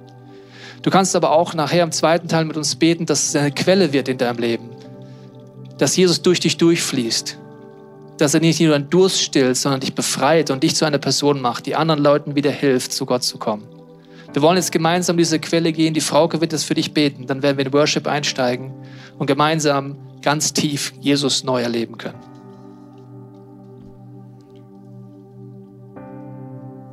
Du 0.82 0.90
kannst 0.90 1.14
aber 1.14 1.30
auch 1.32 1.54
nachher 1.54 1.84
im 1.84 1.92
zweiten 1.92 2.28
Teil 2.28 2.44
mit 2.44 2.56
uns 2.56 2.74
beten, 2.74 3.06
dass 3.06 3.28
es 3.28 3.36
eine 3.36 3.52
Quelle 3.52 3.92
wird 3.92 4.08
in 4.08 4.18
deinem 4.18 4.38
Leben. 4.38 4.70
Dass 5.78 5.96
Jesus 5.96 6.22
durch 6.22 6.40
dich 6.40 6.56
durchfließt. 6.56 7.38
Dass 8.18 8.34
er 8.34 8.40
nicht 8.40 8.60
nur 8.60 8.70
deinen 8.70 8.90
Durst 8.90 9.20
stillt, 9.20 9.56
sondern 9.56 9.80
dich 9.80 9.94
befreit 9.94 10.50
und 10.50 10.62
dich 10.62 10.74
zu 10.74 10.84
einer 10.84 10.98
Person 10.98 11.40
macht, 11.40 11.66
die 11.66 11.76
anderen 11.76 12.02
Leuten 12.02 12.34
wieder 12.34 12.50
hilft, 12.50 12.92
zu 12.92 13.06
Gott 13.06 13.22
zu 13.22 13.38
kommen. 13.38 13.71
Wir 14.32 14.40
wollen 14.40 14.56
jetzt 14.56 14.72
gemeinsam 14.72 15.16
diese 15.16 15.38
Quelle 15.38 15.72
gehen. 15.72 15.92
Die 15.92 16.00
Frauke 16.00 16.40
wird 16.40 16.52
das 16.52 16.64
für 16.64 16.74
dich 16.74 16.94
beten. 16.94 17.26
Dann 17.26 17.42
werden 17.42 17.58
wir 17.58 17.66
in 17.66 17.72
Worship 17.72 18.06
einsteigen 18.06 18.72
und 19.18 19.26
gemeinsam 19.26 19.96
ganz 20.22 20.52
tief 20.52 20.92
Jesus 21.00 21.44
neu 21.44 21.60
erleben 21.60 21.98
können. 21.98 22.18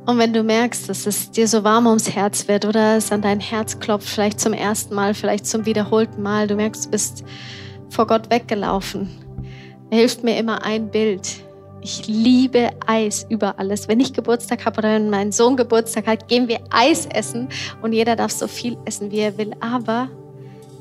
Und 0.06 0.18
wenn 0.18 0.32
du 0.32 0.42
merkst, 0.42 0.88
dass 0.88 1.06
es 1.06 1.30
dir 1.30 1.46
so 1.46 1.62
warm 1.62 1.86
ums 1.86 2.10
Herz 2.10 2.48
wird 2.48 2.64
oder 2.64 2.96
es 2.96 3.12
an 3.12 3.22
dein 3.22 3.38
Herz 3.38 3.78
klopft, 3.78 4.08
vielleicht 4.08 4.40
zum 4.40 4.52
ersten 4.52 4.94
Mal, 4.94 5.14
vielleicht 5.14 5.46
zum 5.46 5.66
wiederholten 5.66 6.20
Mal, 6.20 6.48
du 6.48 6.56
merkst, 6.56 6.86
du 6.86 6.90
bist 6.90 7.24
vor 7.90 8.08
Gott 8.08 8.28
weggelaufen, 8.28 9.08
hilft 9.90 10.24
mir 10.24 10.36
immer 10.36 10.64
ein 10.64 10.90
Bild. 10.90 11.44
Ich 11.82 12.06
liebe 12.06 12.70
Eis 12.86 13.26
über 13.28 13.58
alles. 13.58 13.88
Wenn 13.88 14.00
ich 14.00 14.12
Geburtstag 14.12 14.66
habe 14.66 14.78
oder 14.78 14.94
wenn 14.94 15.08
mein 15.08 15.32
Sohn 15.32 15.56
Geburtstag 15.56 16.06
hat, 16.06 16.28
gehen 16.28 16.46
wir 16.46 16.60
Eis 16.70 17.06
essen 17.06 17.48
und 17.80 17.92
jeder 17.92 18.16
darf 18.16 18.32
so 18.32 18.48
viel 18.48 18.76
essen, 18.84 19.10
wie 19.10 19.20
er 19.20 19.38
will. 19.38 19.52
Aber 19.60 20.08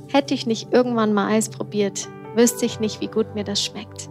hätte 0.08 0.34
ich 0.34 0.46
nicht 0.46 0.74
irgendwann 0.74 1.14
mal 1.14 1.32
Eis 1.32 1.50
probiert, 1.50 2.10
wüsste 2.36 2.66
ich 2.66 2.82
nicht, 2.82 3.00
wie 3.00 3.08
gut 3.08 3.34
mir 3.34 3.46
das 3.46 3.64
schmeckt. 3.64 4.10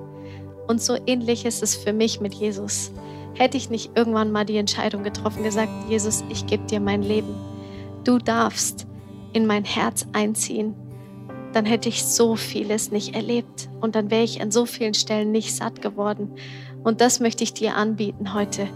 Und 0.66 0.82
so 0.82 0.96
ähnlich 1.06 1.44
ist 1.44 1.62
es 1.62 1.76
für 1.76 1.92
mich 1.92 2.20
mit 2.20 2.34
Jesus. 2.34 2.90
Hätte 3.34 3.56
ich 3.56 3.68
nicht 3.68 3.90
irgendwann 3.94 4.32
mal 4.32 4.44
die 4.44 4.56
Entscheidung 4.56 5.02
getroffen, 5.02 5.42
gesagt, 5.42 5.70
Jesus, 5.88 6.24
ich 6.30 6.46
gebe 6.46 6.66
dir 6.66 6.80
mein 6.80 7.02
Leben. 7.02 7.34
Du 8.04 8.18
darfst 8.18 8.86
in 9.34 9.46
mein 9.46 9.64
Herz 9.64 10.06
einziehen. 10.12 10.74
Dann 11.52 11.64
hätte 11.64 11.88
ich 11.88 12.04
so 12.04 12.36
vieles 12.36 12.90
nicht 12.90 13.14
erlebt 13.14 13.68
und 13.80 13.94
dann 13.94 14.10
wäre 14.10 14.24
ich 14.24 14.40
an 14.42 14.50
so 14.50 14.66
vielen 14.66 14.94
Stellen 14.94 15.32
nicht 15.32 15.54
satt 15.54 15.80
geworden. 15.80 16.32
Und 16.84 17.00
das 17.00 17.20
möchte 17.20 17.44
ich 17.44 17.52
dir 17.52 17.76
anbieten 17.76 18.34
heute. 18.34 18.68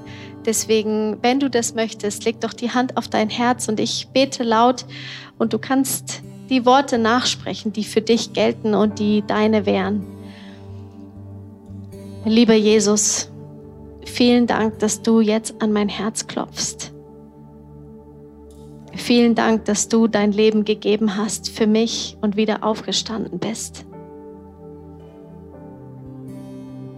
Deswegen, 0.44 1.18
wenn 1.22 1.40
du 1.40 1.48
das 1.48 1.74
möchtest, 1.74 2.24
leg 2.24 2.40
doch 2.40 2.52
die 2.52 2.70
Hand 2.70 2.96
auf 2.96 3.08
dein 3.08 3.30
Herz 3.30 3.68
und 3.68 3.78
ich 3.78 4.08
bete 4.08 4.42
laut 4.42 4.84
und 5.38 5.52
du 5.52 5.58
kannst 5.58 6.22
die 6.50 6.66
Worte 6.66 6.98
nachsprechen, 6.98 7.72
die 7.72 7.84
für 7.84 8.00
dich 8.00 8.32
gelten 8.32 8.74
und 8.74 8.98
die 8.98 9.22
deine 9.26 9.66
wären. 9.66 10.04
Lieber 12.24 12.54
Jesus, 12.54 13.30
vielen 14.04 14.46
Dank, 14.46 14.78
dass 14.80 15.02
du 15.02 15.20
jetzt 15.20 15.60
an 15.62 15.72
mein 15.72 15.88
Herz 15.88 16.26
klopfst. 16.26 16.92
Vielen 18.94 19.34
Dank, 19.34 19.64
dass 19.64 19.88
du 19.88 20.06
dein 20.06 20.32
Leben 20.32 20.64
gegeben 20.64 21.16
hast 21.16 21.48
für 21.48 21.66
mich 21.66 22.16
und 22.20 22.36
wieder 22.36 22.62
aufgestanden 22.62 23.38
bist. 23.38 23.86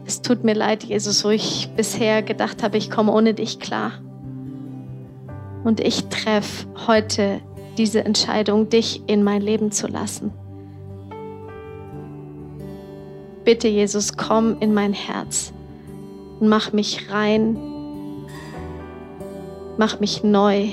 Es 0.07 0.21
tut 0.21 0.45
mir 0.45 0.55
leid, 0.55 0.85
Jesus, 0.85 1.25
wo 1.25 1.31
ich 1.31 1.71
bisher 1.77 2.23
gedacht 2.23 2.63
habe, 2.63 2.77
ich 2.77 2.91
komme 2.91 3.13
ohne 3.13 3.33
dich 3.33 3.59
klar. 3.59 3.93
Und 5.65 5.81
ich 5.81 6.05
treffe 6.09 6.67
heute 6.87 7.41
diese 7.79 8.05
Entscheidung, 8.05 8.69
dich 8.69 9.03
in 9.07 9.23
mein 9.23 9.41
Leben 9.41 9.73
zu 9.73 9.87
lassen. 9.87 10.31
Bitte, 13.45 13.69
Jesus, 13.69 14.17
komm 14.17 14.59
in 14.61 14.75
mein 14.75 14.93
Herz 14.93 15.53
und 16.41 16.49
mach 16.49 16.73
mich 16.73 17.11
rein, 17.11 17.59
mach 19.79 20.01
mich 20.01 20.23
neu 20.23 20.69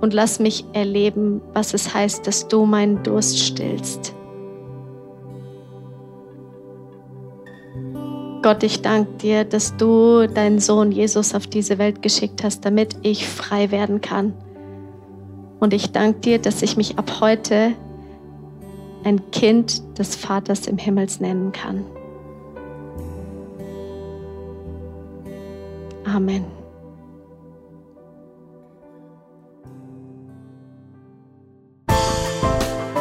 und 0.00 0.12
lass 0.12 0.38
mich 0.38 0.64
erleben, 0.72 1.40
was 1.52 1.74
es 1.74 1.94
heißt, 1.94 2.26
dass 2.26 2.48
du 2.48 2.66
meinen 2.66 3.02
Durst 3.02 3.38
stillst. 3.38 4.14
Gott, 8.44 8.62
ich 8.62 8.82
danke 8.82 9.10
dir, 9.22 9.44
dass 9.44 9.74
du 9.78 10.26
deinen 10.26 10.58
Sohn 10.58 10.92
Jesus 10.92 11.34
auf 11.34 11.46
diese 11.46 11.78
Welt 11.78 12.02
geschickt 12.02 12.44
hast, 12.44 12.62
damit 12.66 12.94
ich 13.00 13.26
frei 13.26 13.70
werden 13.70 14.02
kann. 14.02 14.34
Und 15.60 15.72
ich 15.72 15.92
danke 15.92 16.20
dir, 16.20 16.38
dass 16.38 16.60
ich 16.60 16.76
mich 16.76 16.98
ab 16.98 17.22
heute 17.22 17.72
ein 19.02 19.30
Kind 19.30 19.98
des 19.98 20.14
Vaters 20.14 20.66
im 20.66 20.76
Himmels 20.76 21.20
nennen 21.20 21.52
kann. 21.52 21.86
Amen. 26.04 26.44